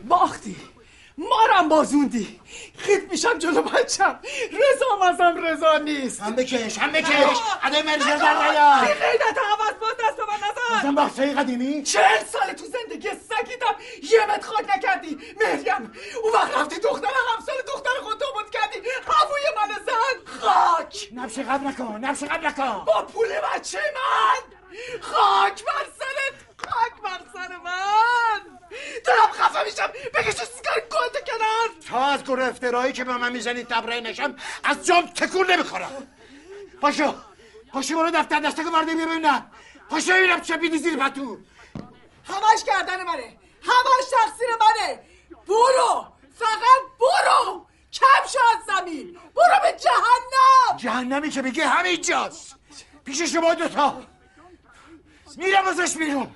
باختی. 0.08 0.56
مارم 1.18 1.68
بازوندی. 1.68 2.40
خیت 2.78 3.02
میشم 3.10 3.38
جلو 3.38 3.62
بچم. 3.62 4.20
رضا 4.52 5.06
ازم 5.08 5.44
رضا 5.44 5.78
نیست. 5.78 6.20
هم 6.20 6.36
بکش 6.36 6.78
هم 6.78 6.92
بکش 6.92 7.38
ادای 7.62 7.82
مرزا 7.82 8.16
در 8.16 8.50
نیار. 8.50 8.84
غیرت 8.84 9.38
عوض 9.38 9.74
باز 9.80 9.94
دست 10.00 10.18
من 10.28 10.36
نزن 10.36 10.82
بازم 10.82 10.94
بحثای 10.94 11.34
قدیمی؟ 11.34 11.82
چهل 11.82 12.24
سال 12.24 12.52
تو 12.52 12.64
زندگی 12.64 13.08
سگیدم. 13.08 13.76
یه 14.02 14.26
مت 14.26 14.44
خاک 14.44 14.76
نکردی. 14.76 15.18
مریم 15.40 15.92
اون 16.22 16.32
وقت 16.34 16.58
رفتی 16.58 16.80
دختر 16.80 17.08
همسال 17.36 17.56
دختر 17.66 18.00
خود 18.02 18.18
بود 18.34 18.50
کردی. 18.50 18.78
هووی 19.06 19.42
من 19.56 19.74
زن. 19.86 20.40
خاک. 20.40 21.08
نبش 21.14 21.38
قبل 21.38 21.66
نکن 21.66 21.98
نبش 22.04 22.22
قبل 22.22 22.46
نکن. 22.46 22.84
با 22.84 23.02
پول 23.02 23.28
بچه 23.28 23.78
من. 23.94 24.56
خاک 25.00 25.64
بر 25.64 25.86
سرت. 25.98 26.47
خاک 26.58 27.02
بر 27.02 27.20
سر 27.32 27.56
من. 27.56 28.58
دارم 29.06 29.30
خفه 29.32 29.64
میشم. 29.64 29.88
بکش 30.14 30.34
سیگار 30.34 30.80
گلد 30.80 31.24
کنار 31.26 31.68
تا 31.88 32.06
از 32.06 32.24
گروه 32.24 32.44
افترایی 32.44 32.92
که 32.92 33.04
به 33.04 33.16
من 33.16 33.32
می‌زنی 33.32 33.64
تبرئه 33.64 34.00
نشم 34.00 34.36
از 34.64 34.86
جام 34.86 35.06
تکون 35.06 35.50
نمی‌خورم. 35.50 36.08
پاشو 36.80 37.14
پاشو 37.72 37.94
برو 37.94 38.10
دفتر 38.10 38.40
دسته 38.40 38.64
که 38.64 38.70
برده 38.70 38.94
ببینم 38.94 39.50
پاشو 39.90 40.12
ببینم 40.12 40.40
چه 40.40 40.56
بیدی 40.56 40.78
زیر 40.78 40.96
پتو. 40.96 41.38
همش 42.24 42.64
کردن 42.66 43.04
منه. 43.04 43.36
همش 43.62 44.04
تقصیر 44.10 44.48
منه. 44.60 45.00
برو. 45.46 46.06
فقط 46.38 46.82
برو. 47.00 47.66
کم 47.92 48.28
شو 48.32 48.38
از 48.56 48.64
زمین. 48.66 49.18
برو 49.34 49.62
به 49.62 49.78
جهنم. 49.78 50.76
جهنمی 50.76 51.30
که 51.30 51.42
بگه 51.42 51.66
همین 51.68 52.00
جاست 52.02 52.56
پیش 53.04 53.22
شما 53.22 53.54
دوتا. 53.54 54.02
میرم 55.36 55.66
ازش 55.66 55.96
بیرون. 55.96 56.34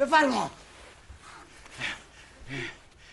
بفرما. 0.00 0.50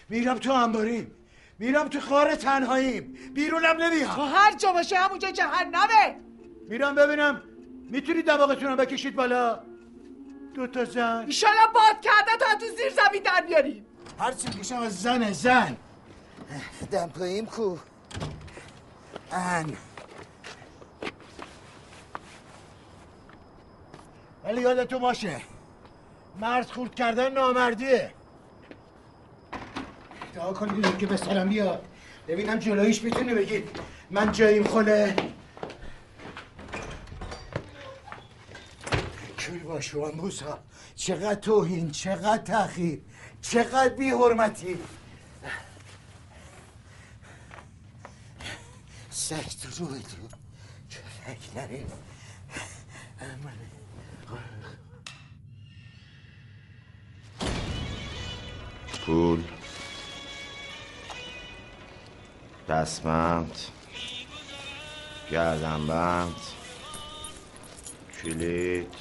میرم 0.10 0.38
تو 0.38 0.52
انباریم. 0.52 1.12
میرم 1.60 1.88
تو 1.88 2.00
خار 2.00 2.36
تنهاییم. 2.36 3.18
بیرونم 3.34 3.82
نمیام. 3.82 4.16
تو 4.16 4.22
هر 4.22 4.56
جا 4.56 4.72
باشه 4.74 4.96
همونجا 4.96 5.32
جهنمه 5.32 6.16
میرم 6.70 6.96
ببینم. 6.96 7.42
می‌تونی 7.90 8.22
دماغتون 8.22 8.70
رو 8.70 8.76
بکشید 8.76 9.16
بالا؟ 9.16 9.60
دو 10.54 10.68
تا 10.68 10.86
زن. 10.86 11.24
ایشالا 11.26 11.68
باد 11.74 12.02
کرده 12.02 12.32
تا 12.40 12.56
تو 12.60 12.66
زیر 12.66 12.90
زمین 12.90 13.24
در 13.24 13.42
بیاری 13.48 13.86
هرچی 14.20 14.48
می‌کشم 14.48 14.80
از 14.80 15.02
زن 15.02 15.32
زن. 15.32 15.78
دم 16.92 17.10
پاییم 17.10 17.46
کو. 17.46 17.78
ان. 19.32 19.78
ولی 24.44 24.62
یادتون 24.62 25.00
باشه 25.00 25.42
مرد 26.40 26.72
خورد 26.72 26.96
کردن 26.96 27.34
نامردیه. 27.34 28.12
دعا 30.36 30.54
کنید 30.54 30.98
که 30.98 31.06
به 31.06 31.18
سلام 31.18 31.50
بیاد. 31.50 31.86
ببینم 32.28 32.60
جلویش 32.60 33.04
می‌تونه 33.04 33.36
بگید 33.36 33.70
من 34.12 34.32
جاییم 34.32 34.64
خله 34.64 35.16
کل 39.40 39.60
باش 39.60 39.88
رو 39.88 40.16
موسا 40.16 40.60
چقدر 40.96 41.36
توهین 41.36 41.92
چقدر 41.92 42.44
تأخیر 42.44 43.02
چقدر 43.42 43.90
بی 43.90 44.10
حرمتی 44.10 44.80
سگ 49.10 49.36
تو 49.36 49.86
روی 49.86 50.00
تو 50.00 50.18
چلک 50.90 51.58
نریم 51.58 51.88
پول. 59.06 59.44
دستمند. 62.70 63.56
گردنبند. 65.32 66.36
کلید. 68.24 68.94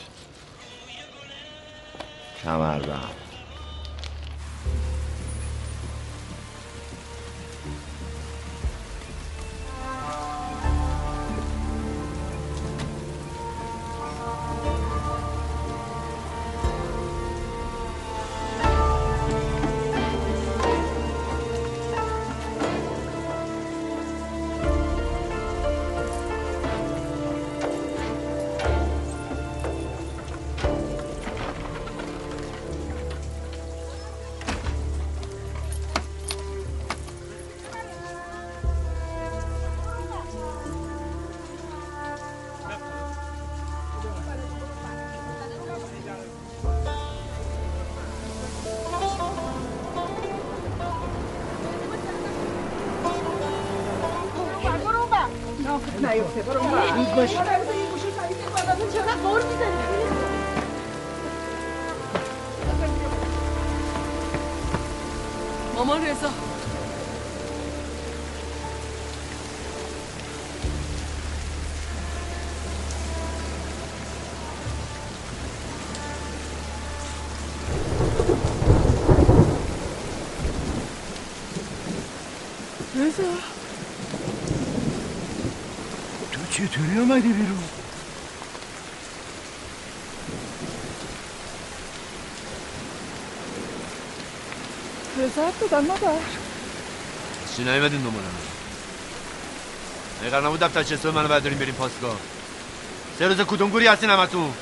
کمربند. 2.43 3.32
نیفته. 56.13 56.43
برو 56.43 56.61
روز 56.97 57.07
باشه. 57.17 57.37
چقدر 58.93 59.17
بار 59.25 59.43
می‌زنی؟ 59.43 59.83
مامان 65.75 66.07
رضا. 66.07 66.29
دادن 95.71 95.87
مادر 95.87 96.13
چی 97.57 97.65
نیومدین 97.65 98.03
دنبالم 98.03 98.31
قرار 100.31 100.47
نبود 100.47 100.61
دفتر 100.61 100.83
چه 100.83 101.11
منو 101.11 101.29
برداریم 101.29 101.59
بریم 101.59 101.75
پاسگاه. 101.75 102.17
سه 103.19 103.29
روز 103.29 103.41
کدوم 103.41 103.71
گوری 103.71 103.87
هستین 103.87 104.11
همتون. 104.11 104.53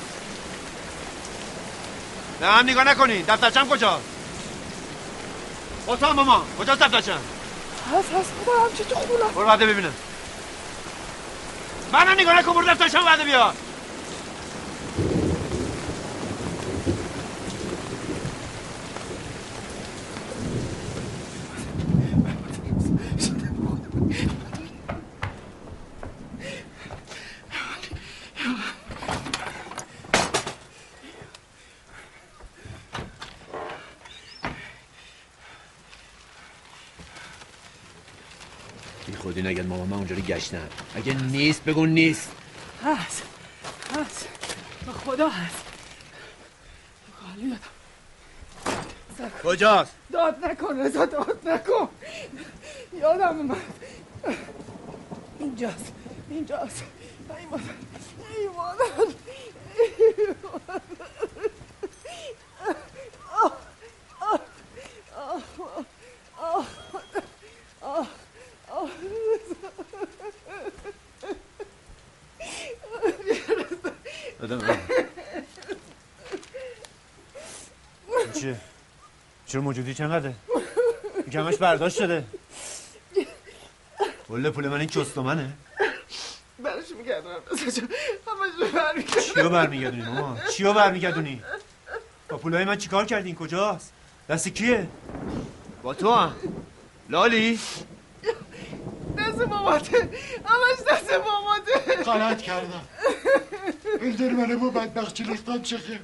به 2.40 2.47
هم 2.47 2.70
نگاه 2.70 2.85
نکنین. 2.85 3.24
دفترچم 3.28 3.68
کجا 3.68 4.01
اتاق 5.86 6.16
ماما 6.16 6.44
کجاست 6.59 6.81
دفترچم 6.82 7.18
هست 7.93 8.12
هست. 8.12 8.31
مادر 8.47 8.70
همچه 8.70 8.85
تو 8.85 8.94
خونه. 8.94 9.24
برو 9.35 9.47
بعده 9.47 9.66
ببینم. 9.66 9.94
منم 11.93 12.20
نگاه 12.20 12.39
نکن 12.39 12.52
برو 12.52 12.66
دفترچم 12.66 13.05
بعده 13.05 13.24
بیا 13.24 13.55
بی 39.06 39.16
خودی 39.16 39.43
نگن 39.43 39.66
ماما 39.66 39.85
من 39.85 39.97
اونجوری 39.97 40.19
گشتم 40.31 40.69
اگه 40.94 41.15
نیست 41.15 41.65
بگو 41.65 41.86
نیست. 41.86 42.31
هست 42.85 43.23
هست. 43.97 44.28
به 44.86 44.93
خدا 44.93 45.28
هست. 45.28 45.65
خالی 47.20 47.57
دادم 49.19 49.32
کجاست؟ 49.44 49.93
داد 50.12 50.44
نکن 50.44 50.81
رضا 50.81 51.07
داد 51.07 51.48
نکن. 51.48 51.89
یادم 53.01 53.36
اومد. 53.39 53.57
اینجاست 55.39 55.93
اینجاست. 56.31 56.82
ای 57.39 57.47
مادر 57.47 57.62
ای 58.36 58.48
مادر 58.48 58.85
ای 59.98 60.27
مادر. 60.43 60.81
آه، 63.32 63.57
آه، 64.20 64.40
آه، 65.16 65.43
آه، 66.39 66.66
آه، 67.82 68.07
آه، 68.70 68.90
دادم 74.40 74.57
من. 74.57 74.78
چیه 78.40 78.61
چرا 79.51 79.60
موجودی 79.60 79.94
چقدره؟ 79.94 80.35
کمش 81.32 81.56
برداشت 81.56 81.97
شده. 81.97 82.24
کل 84.28 84.51
پول 84.51 84.68
من 84.68 84.81
این 84.81 84.89
کستومنه. 84.89 85.52
برش 86.59 86.90
میگردم 86.98 87.28
رضا 87.52 87.70
جان 87.70 87.89
همش 88.27 88.72
برمیگردم 88.72 89.20
چیو 89.35 89.48
برمیگردونی 89.48 90.02
ماما 90.02 90.39
چیو 90.56 90.72
برمیگردونی؟ 90.72 91.43
با 92.28 92.36
پولای 92.36 92.64
من 92.64 92.77
چیکار 92.77 93.05
کردین 93.05 93.35
کجاست؟ 93.35 93.93
دست 94.28 94.48
کیه؟ 94.48 94.89
با 95.82 95.94
تو 95.94 96.12
هم. 96.12 96.35
لالی؟ 97.09 97.60
دست 99.18 99.40
ماماته. 99.40 100.10
همش 100.44 100.78
دست 100.90 101.10
ماماته. 101.12 102.02
غلط 102.05 102.43
کردم. 102.43 102.85
بلدر 104.01 104.31
منو 104.31 104.59
با 104.59 104.70
بدبختی 104.81 105.24
ریختن 105.24 105.62
چه 105.62 105.78
خیر 105.78 106.01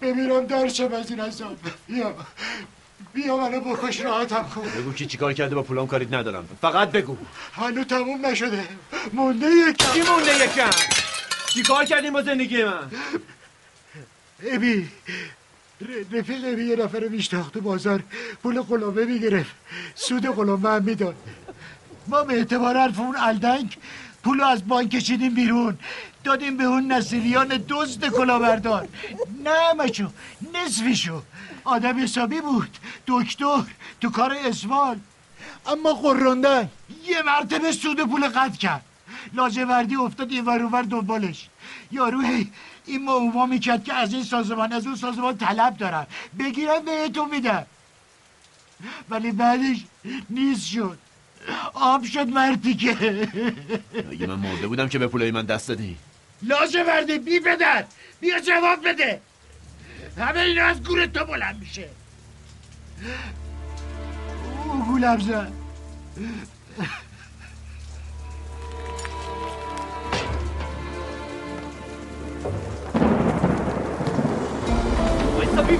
بمیرم 0.00 0.46
درشم 0.46 0.92
از 0.92 1.10
این 1.10 1.20
عذاب. 1.20 1.56
بیا. 1.86 2.14
بیا 3.16 3.36
منو 3.36 3.60
بکش 3.60 4.00
راحتم 4.00 4.44
کن. 4.54 4.60
بگو 4.60 4.92
کی 4.92 5.06
چیکار 5.06 5.32
کرده 5.32 5.54
با 5.54 5.62
پولام 5.62 5.86
کاریت 5.86 6.12
ندارم. 6.12 6.48
فقط 6.60 6.90
بگو. 6.90 7.16
هنو 7.52 7.84
تموم 7.84 8.26
نشده. 8.26 8.64
مونده 9.12 9.46
یکم. 9.46 9.92
کی 9.92 10.00
مونده 10.10 10.44
یکم؟ 10.44 10.70
چیکار 11.48 11.84
کردین 11.84 12.12
با 12.12 12.22
زندگی 12.22 12.64
من؟ 12.64 12.90
ابی 14.52 14.88
رفیق 16.12 16.44
ابی 16.44 16.64
یه 16.64 16.76
نفر 16.76 17.08
میشتاخت 17.08 17.52
تو 17.52 17.60
بازار. 17.60 18.02
پول 18.42 18.60
قلابه 18.60 19.04
می‌گرفت. 19.04 19.54
سود 19.94 20.26
قلابه 20.26 20.68
هم 20.68 20.82
می‌داد. 20.84 21.16
ما 22.08 22.22
به 22.22 22.34
اعتبار 22.34 22.76
حرف 22.76 22.98
اون 22.98 23.16
الدنگ 23.18 23.76
پول 24.24 24.38
رو 24.40 24.46
از 24.46 24.68
بانک 24.68 24.90
کشیدیم 24.90 25.34
بیرون. 25.34 25.78
دادیم 26.24 26.56
به 26.56 26.64
اون 26.64 26.92
نصیریان 26.92 27.64
دزد 27.68 28.08
کلاهبردار 28.08 28.88
نه 29.44 29.72
مچو 29.72 30.08
نصفشو. 30.54 31.22
آدم 31.66 32.02
حسابی 32.02 32.40
بود. 32.40 32.78
دکتر 33.06 33.62
تو 34.00 34.10
کار 34.10 34.36
اسوال 34.44 34.98
اما 35.66 35.94
قرندن 35.94 36.68
یه 37.04 37.22
مرتبه 37.22 37.72
سود 37.72 38.00
پول 38.10 38.28
قطع 38.28 38.56
کرد. 38.56 38.84
لاجوردی 39.34 39.96
افتاد 39.96 40.30
این 40.30 40.44
ور 40.44 40.62
اونور 40.62 40.82
دنبالش. 40.82 41.48
یارو 41.92 42.22
این 42.86 43.02
موما 43.02 43.46
می‌کرد 43.46 43.84
که 43.84 43.94
از 43.94 44.12
این 44.12 44.24
سازمان 44.24 44.72
از 44.72 44.86
اون 44.86 44.96
سازمان 44.96 45.38
طلب 45.38 45.76
دارم 45.76 46.06
بگیرم 46.38 46.84
بهتون 46.84 47.30
میدم 47.30 47.66
ولی 49.10 49.32
بعدش 49.32 49.84
نیست 50.30 50.66
شد. 50.66 50.98
آب 51.74 52.04
شد 52.04 52.28
مردی 52.28 52.74
که. 52.74 52.90
اگه 54.12 54.26
من 54.26 54.34
مرده 54.34 54.66
بودم 54.66 54.88
که 54.88 54.98
به 54.98 55.06
پولای 55.06 55.30
من 55.30 55.46
دست 55.46 55.68
دادی. 55.68 55.96
لاجوردی 56.42 57.18
بی 57.18 57.40
پدر. 57.40 57.84
بیا 58.20 58.40
جواب 58.40 58.88
بده. 58.88 59.20
همه 60.18 60.40
اینا 60.40 60.64
از 60.64 60.82
گور 60.82 61.06
تو 61.06 61.24
بلند 61.24 61.60
میشه. 61.60 61.88
او 64.64 64.84
گولم 64.84 65.18
زد 65.18 65.52
وایسا 75.36 75.62
بی 75.62 75.76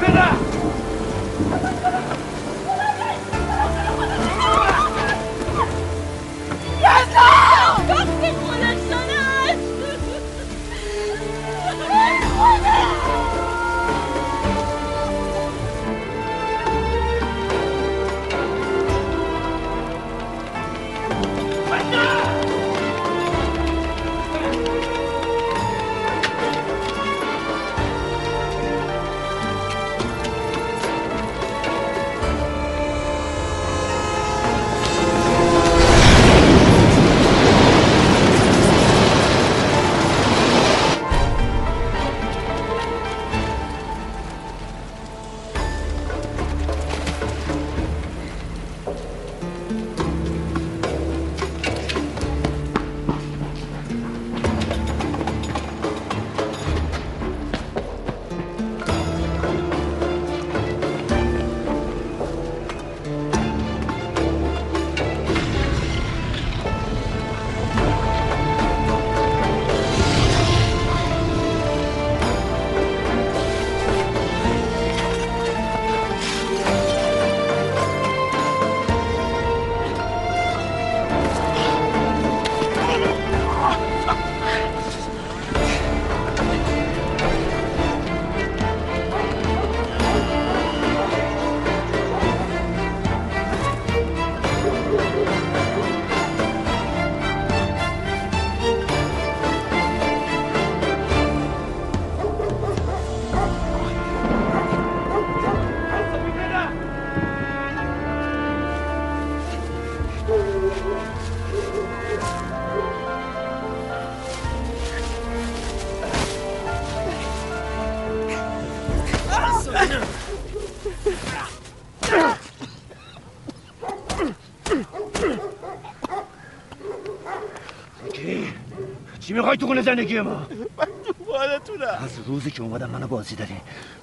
تو 129.66 129.68
خونه 129.68 129.82
زندگی 129.82 130.20
ما. 130.20 130.46
من 130.78 130.86
دنبالتونم 131.18 131.98
از 132.04 132.18
روزی 132.26 132.50
که 132.50 132.62
اومدم 132.62 132.90
منو 132.90 133.06
بازی 133.06 133.36
داری 133.36 133.56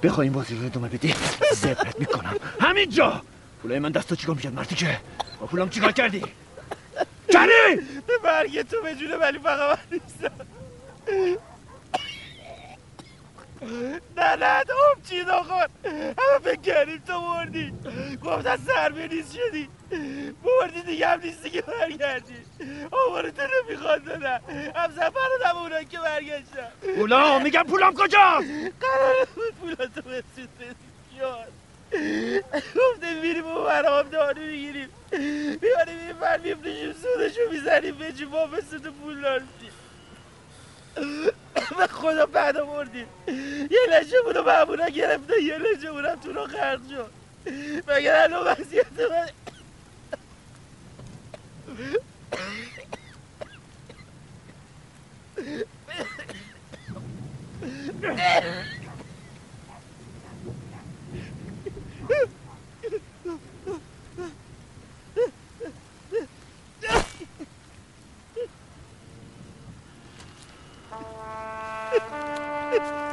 بخوای 0.03 0.27
این 0.27 0.33
بازی 0.33 0.55
رو 0.55 0.65
ادامه 0.65 0.89
بدی 0.89 1.13
زبرت 1.53 1.99
می‌کنم. 1.99 2.33
همینجا. 2.61 3.21
پولای 3.61 3.79
من 3.79 3.91
دستا 3.91 4.15
چیکار 4.15 4.35
می‌کرد 4.35 4.53
مرتی 4.53 4.75
که؟ 4.75 4.99
با 5.39 5.45
پولام 5.47 5.69
چیکار 5.69 5.91
کردی؟ 5.91 6.21
کردی 7.33 7.75
به 8.07 8.13
برگ 8.23 8.61
تو 8.61 8.81
به 8.83 8.95
جونه 8.95 9.15
ولی 9.15 9.39
فقط 9.39 9.79
من 9.79 9.99
نیستم. 9.99 10.31
نه 14.17 14.35
نه 14.35 14.63
تو 14.63 14.73
چی 15.09 15.19
نخور 15.21 15.69
همه 15.85 16.39
فکر 16.43 16.61
کردیم 16.61 17.03
تو 17.07 17.19
مردی. 17.19 17.73
گفتن 18.23 18.57
سر 18.57 18.91
نیست 18.91 19.33
شدی. 19.35 19.69
مردی 20.43 20.81
دیگه 20.81 21.07
هم 21.07 21.19
نیستی 21.19 21.49
که 21.49 21.61
برگردی. 21.61 22.35
آمار 22.91 23.29
تو 23.29 23.41
نمی‌خواد 23.41 24.09
نه 24.09 24.41
هم 24.75 24.91
سفر 24.91 25.29
هم 25.45 25.57
اونایی 25.57 25.85
که 25.85 25.99
برگشتن. 25.99 26.95
پولا 26.95 27.39
میگم 27.39 27.63
پولام 27.63 27.93
کجاست؟ 27.93 28.47
قرار 28.81 29.27
بود 29.35 29.55
پولا 29.61 29.75
تو 29.75 30.01
بسید 30.01 30.49
یاد. 31.19 31.51
گفته 32.75 33.13
میریم 33.21 33.45
اون 33.45 33.65
برام 33.65 34.09
دانو 34.09 34.41
می‌گیریم. 34.41 34.89
می‌بریم 35.11 35.99
این 36.07 36.13
بر 36.21 36.37
میفروشیم 36.37 36.93
سودشو 36.93 37.41
می‌زنیم 37.51 37.95
به 37.95 38.11
چی 38.11 38.25
ما 38.25 38.45
مثل 38.45 38.89
پول 38.89 39.39
به 41.77 41.87
خدا 41.87 42.25
بعد 42.25 42.57
مردیم 42.57 43.07
یه 43.71 43.79
لشه 43.91 44.21
بودو 44.25 44.43
معمولا 44.43 44.89
گرفته 44.89 45.43
یه 45.43 45.57
لشه 45.57 45.91
بودم 45.91 46.15
تو 46.15 46.33
رو 46.33 46.47
خرد 46.47 46.81
شد. 46.89 47.11
مگر 47.87 48.15
الان 48.15 48.47
وضعیت 48.47 48.85
من 49.11 49.29
Ha 71.93 71.99
ha 72.09 72.79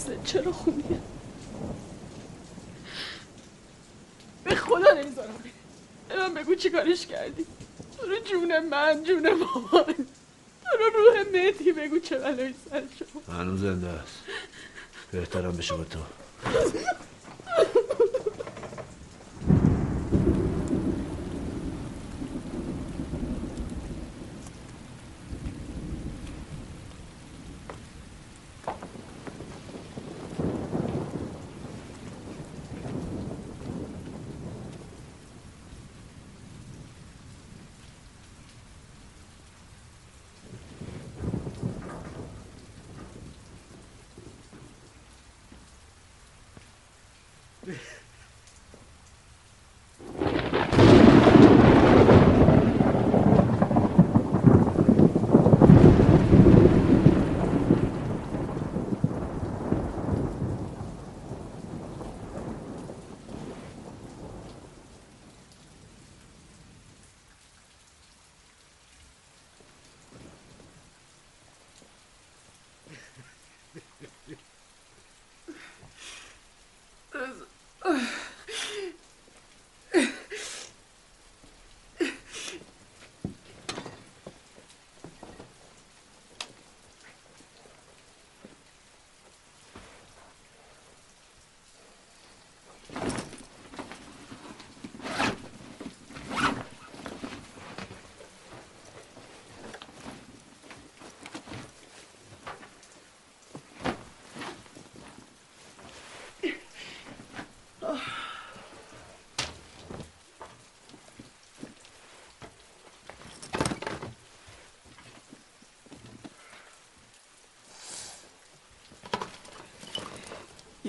دست 0.00 0.24
چرا 0.24 0.52
خونیه 0.52 1.00
به 4.44 4.54
خدا 4.54 4.92
نمی‌ذارم. 4.92 5.34
به 6.08 6.16
من 6.16 6.34
بگو 6.34 6.54
چی 6.54 6.70
کارش 6.70 7.06
کردی. 7.06 7.46
تو 7.98 8.06
رو 8.06 8.18
جون 8.18 8.68
من 8.68 9.04
جون 9.04 9.34
مامان. 9.34 9.94
تو 10.64 10.76
رو 10.78 10.90
روح 10.96 11.32
مهدی 11.32 11.72
بگو 11.72 11.98
چه 11.98 12.18
بلایی 12.18 12.54
سر 12.70 12.82
شما. 12.98 13.36
هنوز 13.36 13.60
زنده 13.60 13.88
است. 13.88 14.18
بهترم 15.12 15.56
بشه 15.56 15.74
با 15.74 15.84
تو. 15.84 15.98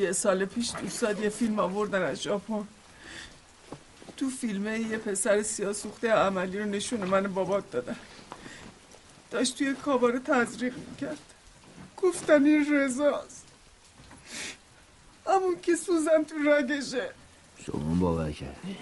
یه 0.02 0.12
سال 0.12 0.46
پیش 0.46 0.72
دوستاد 0.82 1.20
یه 1.20 1.30
فیلم 1.30 1.60
آوردن 1.60 2.02
از 2.02 2.22
ژاپن. 2.22 2.68
تو 4.18 4.30
فیلمه 4.30 4.80
یه 4.80 4.98
پسر 4.98 5.44
سیاه 5.44 5.74
سوخته 5.74 6.12
عملی 6.12 6.60
رو 6.60 6.66
نشون 6.66 7.00
من 7.00 7.34
بابات 7.34 7.72
دادن. 7.72 7.96
داشت 9.32 9.58
توی 9.58 9.74
کاباره 9.74 10.20
تزریق 10.20 10.74
می‌کرد. 10.90 11.18
گفتن 11.98 12.46
این 12.46 12.76
رزاست 12.76 13.46
همون 15.28 15.62
که 15.62 15.76
سوزن 15.76 16.24
تو 16.24 16.36
رگشه 16.50 17.10
شما 17.66 17.96
باور 18.00 18.32
کردی؟ 18.32 18.78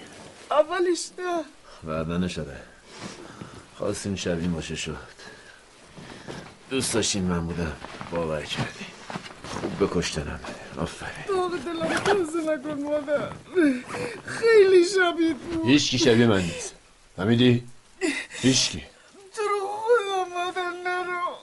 اولش 0.52 1.10
نه. 1.20 1.44
بعدا 1.84 2.18
نشده 2.18 2.58
خواستین 3.76 4.16
شبیه 4.16 4.48
باشه 4.48 4.76
شد. 4.76 4.98
دوست 6.70 6.94
داشتین 6.94 7.24
من 7.24 7.46
بودم. 7.48 7.76
باور 8.12 8.41
کردی. 8.41 8.86
خوب 9.44 9.84
بکشتنم 9.84 10.40
آفرین. 10.80 11.26
داغ 11.28 11.52
دلم 11.52 12.00
تازه 12.00 12.42
نکن 12.42 12.82
مادر. 12.82 13.32
خیلی 14.26 14.86
شبیه 14.86 15.34
بود 15.34 15.66
هیچ 15.66 15.92
کی 15.92 15.98
شبیه 15.98 16.28
من 16.28 16.42
نیست. 16.42 16.76
فهمیدی؟ 17.18 17.68
هیچ 18.30 18.70
کی 18.70 18.84
تو 19.36 19.42
رو 19.42 19.68
خدا 19.68 20.36
مادر 20.36 20.72
نرو. 20.84 21.36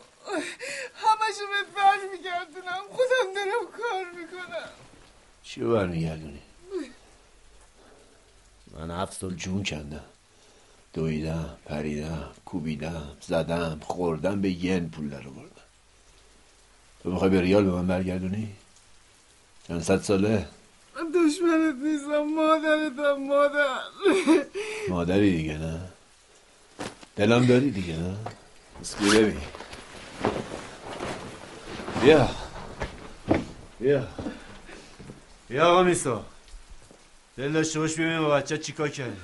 همشو 0.97 1.45
بهت 1.53 1.75
بر 1.77 1.99
میگردونم. 2.13 2.83
خودم 2.91 3.35
دارم 3.35 3.65
کار 3.79 4.05
می‌کنم. 4.21 4.69
چی 5.45 5.61
رو 5.61 5.73
برمیگردونی؟ 5.73 6.43
من 8.79 8.91
هفت 8.91 9.21
سال 9.21 9.35
جون 9.35 9.63
کندم. 9.65 10.05
دویدم 10.95 11.57
پریدم 11.67 12.31
کوبیدم 12.45 13.17
زدم 13.21 13.81
خوردم 13.83 14.41
به 14.41 14.51
ین 14.65 14.91
پول 14.91 15.09
در 15.09 15.21
بردم 15.21 15.51
تو 17.03 17.11
می‌خوای 17.11 17.31
به 17.31 17.41
ریال 17.41 17.65
به 17.65 17.71
من 17.71 17.87
برگردونی؟ 17.87 18.57
چند 19.69 19.83
صد 19.83 20.03
ساله؟ 20.03 20.47
من 20.97 21.11
دشمنت 21.11 21.75
نیستم 21.85 22.23
مادرتم 22.37 23.23
مادر. 23.23 23.79
مادری 24.89 25.37
دیگه 25.37 25.59
نه؟ 25.59 25.81
دلم 27.17 27.47
داری 27.47 27.71
دیگه 27.71 27.97
نه؟ 27.97 28.17
بیا 29.01 29.21
ببین. 29.21 29.41
بیا. 32.03 32.29
بیا. 33.81 34.07
بیا 35.49 35.67
آقا 35.71 35.83
میسا. 35.83 36.25
دل 37.37 37.53
داشته 37.53 37.79
باش 37.79 37.95
ببینیم 37.95 38.23
با 38.23 38.29
بچه 38.29 38.59
چیکار 38.59 38.89
کردی 38.89 39.17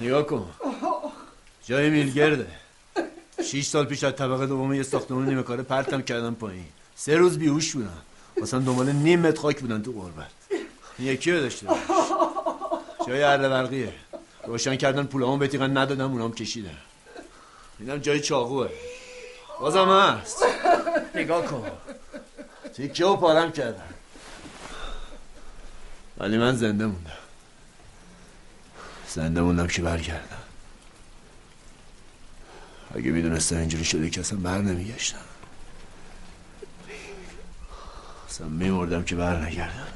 نگاه 0.00 0.26
کن. 0.26 0.50
جای 1.66 1.90
میلگرده 1.90 2.46
شیش 3.44 3.66
سال 3.66 3.86
پیش 3.86 4.04
از 4.04 4.16
طبقه 4.16 4.46
دوم 4.46 4.74
یه 4.74 4.82
ساختمون 4.82 5.26
نیمه 5.28 5.42
کاره 5.42 5.62
پرتم 5.62 6.02
کردم 6.02 6.34
پایین. 6.34 6.64
سه 6.96 7.16
روز 7.16 7.38
بیهوش 7.38 7.72
بودم. 7.72 8.02
مثلا 8.42 8.60
دنبال 8.60 8.92
نیم 8.92 9.20
متر 9.20 9.40
خاک 9.40 9.60
بودن 9.60 9.82
تو 9.82 9.92
قربت 9.92 10.30
این 10.98 11.08
یکی 11.08 11.32
رو 11.32 11.40
داشته 11.40 11.66
جای 13.08 13.22
اره 13.22 13.48
برقیه 13.48 13.92
روشن 14.46 14.76
کردن 14.76 15.04
پولامو 15.04 15.36
بتیقن 15.36 15.76
ندادم 15.76 16.12
اونام 16.12 16.32
کشیدن. 16.32 16.78
اینم 17.80 17.98
جای 17.98 18.20
چاقوه. 18.20 18.70
بازم 19.60 19.88
هست. 19.88 20.44
نگاه 21.14 21.46
کن. 21.46 21.70
تیکه 22.74 23.04
و 23.04 23.16
پارم 23.16 23.52
کردن. 23.52 23.94
ولی 26.18 26.38
من 26.38 26.56
زنده 26.56 26.86
موندم. 26.86 27.10
زنده 29.08 29.40
موندم 29.40 29.66
که 29.66 29.82
برگردم. 29.82 30.42
اگه 32.94 33.10
می‌دونستم 33.10 33.56
اینجوری 33.56 33.84
شده 33.84 34.10
که 34.10 34.20
اصلا 34.20 34.38
بر 34.38 34.58
نمیگشتم. 34.58 35.27
اصلا 38.28 38.48
میمردم 38.48 39.04
که 39.04 39.16
بر 39.16 39.46
نگردم 39.46 39.88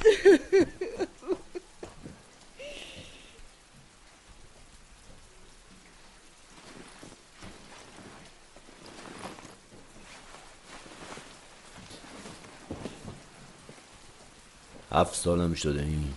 هفت 14.92 15.14
سالم 15.14 15.54
شده 15.54 15.82
این. 15.82 16.14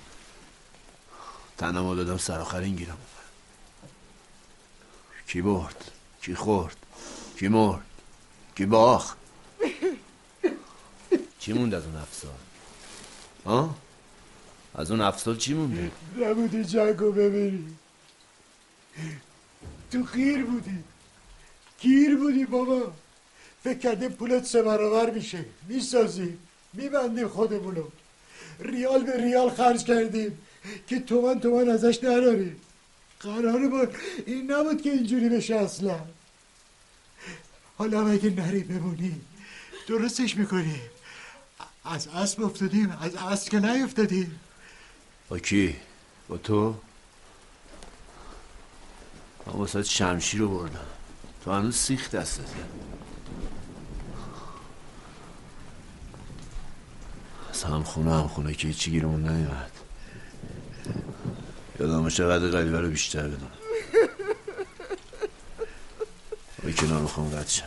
تنمو 1.57 1.95
دادم 1.95 2.17
سر 2.17 2.55
این 2.55 2.75
گیرم. 2.75 2.97
کی 5.27 5.41
برد؟ 5.41 5.91
کی 6.21 6.35
خورد؟ 6.35 6.75
کی 7.39 7.47
مرد؟ 7.47 7.85
کی 8.55 8.65
باخ 8.65 9.15
چی 11.45 11.53
موند 11.53 11.73
از 11.73 11.85
اون 11.85 11.95
هفت 11.95 12.13
سال 12.13 12.31
ها؟ 13.45 13.75
از 14.75 14.91
اون 14.91 15.01
هفت 15.01 15.19
سال 15.19 15.37
چی 15.37 15.53
مونده؟ 15.53 15.91
نبودی 16.19 16.63
جنگو 16.63 17.11
ببری 17.11 17.65
تو 19.91 20.03
خیر 20.03 20.43
بودی. 20.43 20.83
گیر 21.79 22.15
بودی 22.15 22.45
بابا. 22.45 22.93
فکر 23.63 23.77
کردیم 23.77 24.09
پولت 24.09 24.45
سه 24.45 24.61
برابر 24.61 25.09
میشه. 25.09 25.45
می‌سازیم 25.67 26.39
میبندیم 26.73 27.27
خودمونو. 27.27 27.83
ریال 28.59 29.03
به 29.03 29.23
ریال 29.23 29.49
خرج 29.49 29.83
کردیم 29.83 30.37
که 30.87 30.99
تومن 30.99 31.39
تومن 31.39 31.69
ازش 31.69 32.03
نراریم 32.03 32.61
قرار 33.19 33.67
بود 33.67 33.95
این 34.25 34.51
نبود 34.51 34.81
که 34.81 34.91
اینجوری 34.91 35.29
بشه 35.29 35.55
اصلا. 35.55 35.99
حالا 37.77 38.01
هم 38.01 38.11
اگه 38.11 38.29
نری 38.29 38.63
بمونی 38.63 39.21
درستش 39.87 40.37
می‌کنیم 40.37 40.81
از 41.85 42.07
اسب 42.07 42.41
افتادیم 42.43 42.97
از 43.01 43.15
اسب 43.15 43.49
که 43.49 43.59
نیفتادیم 43.59 44.39
با 45.29 45.39
کی؟ 45.39 45.75
با 46.27 46.37
تو؟ 46.37 46.75
من 49.47 49.53
واسه 49.53 49.83
شمشیر 49.83 50.39
رو 50.39 50.57
بردم. 50.57 50.85
تو 51.43 51.51
هنوز 51.51 51.75
سیخ 51.75 52.11
دستته 52.11 52.43
از 57.49 57.63
هم 57.63 57.83
خونه 57.83 58.13
هم 58.13 58.27
خونه 58.27 58.53
که 58.53 58.67
هیچی 58.67 58.91
گیرمون 58.91 59.23
نمیمد 59.23 59.71
یادم 61.79 62.09
قدر 62.09 62.47
قلیبه 62.47 62.81
رو 62.81 62.89
بیشتر 62.89 63.21
بدونم. 63.21 63.51
با 66.63 66.71
کنار 66.71 67.01
می‌خوام 67.01 67.35
رد 67.35 67.47
شم. 67.47 67.65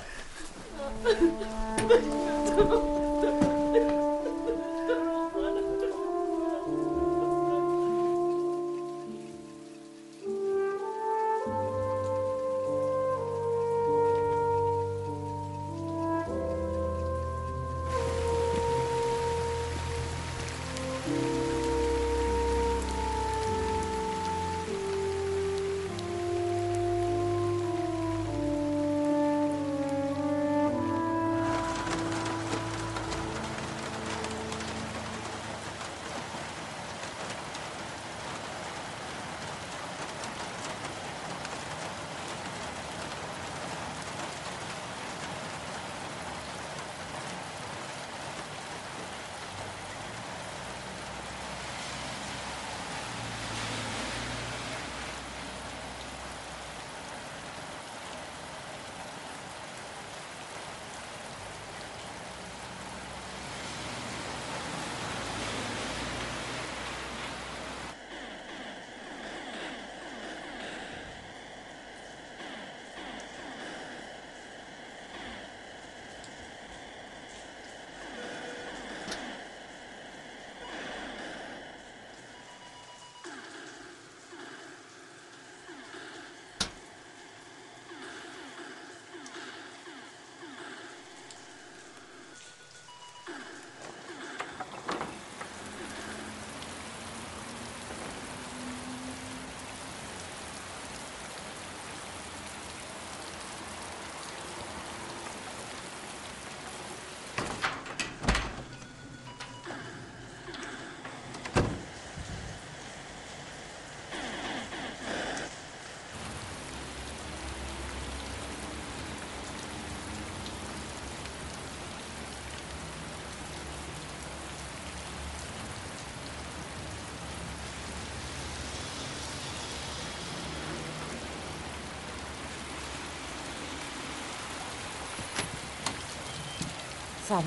سلام 137.28 137.44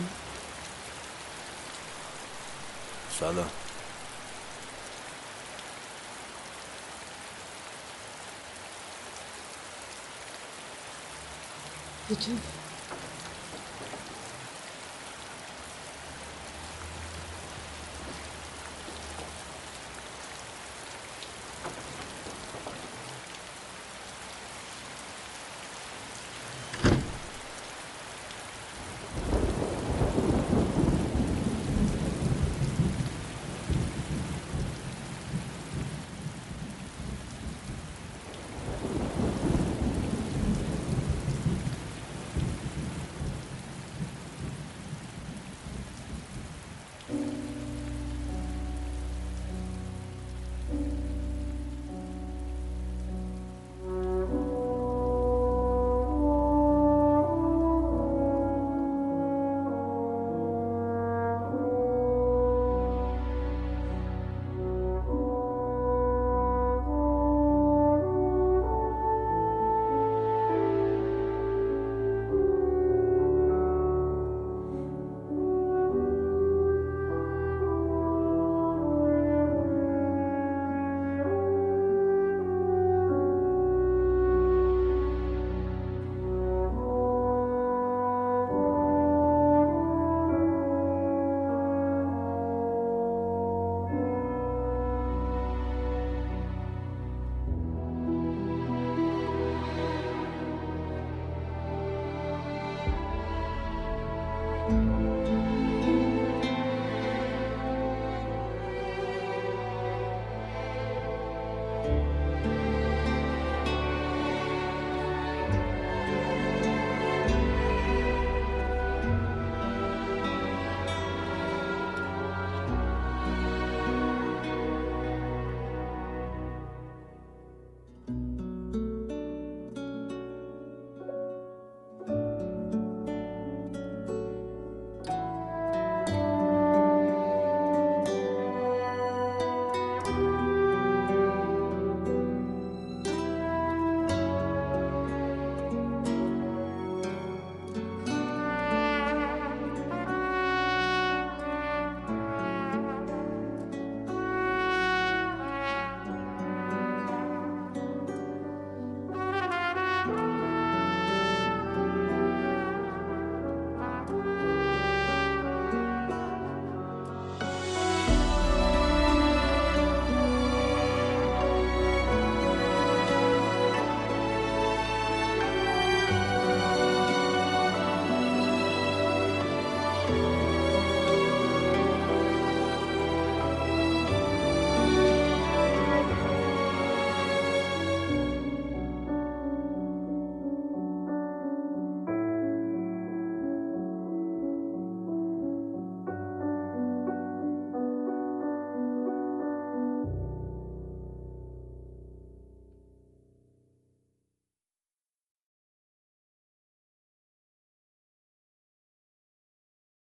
سلام 3.20 3.50
بجون 12.10 12.40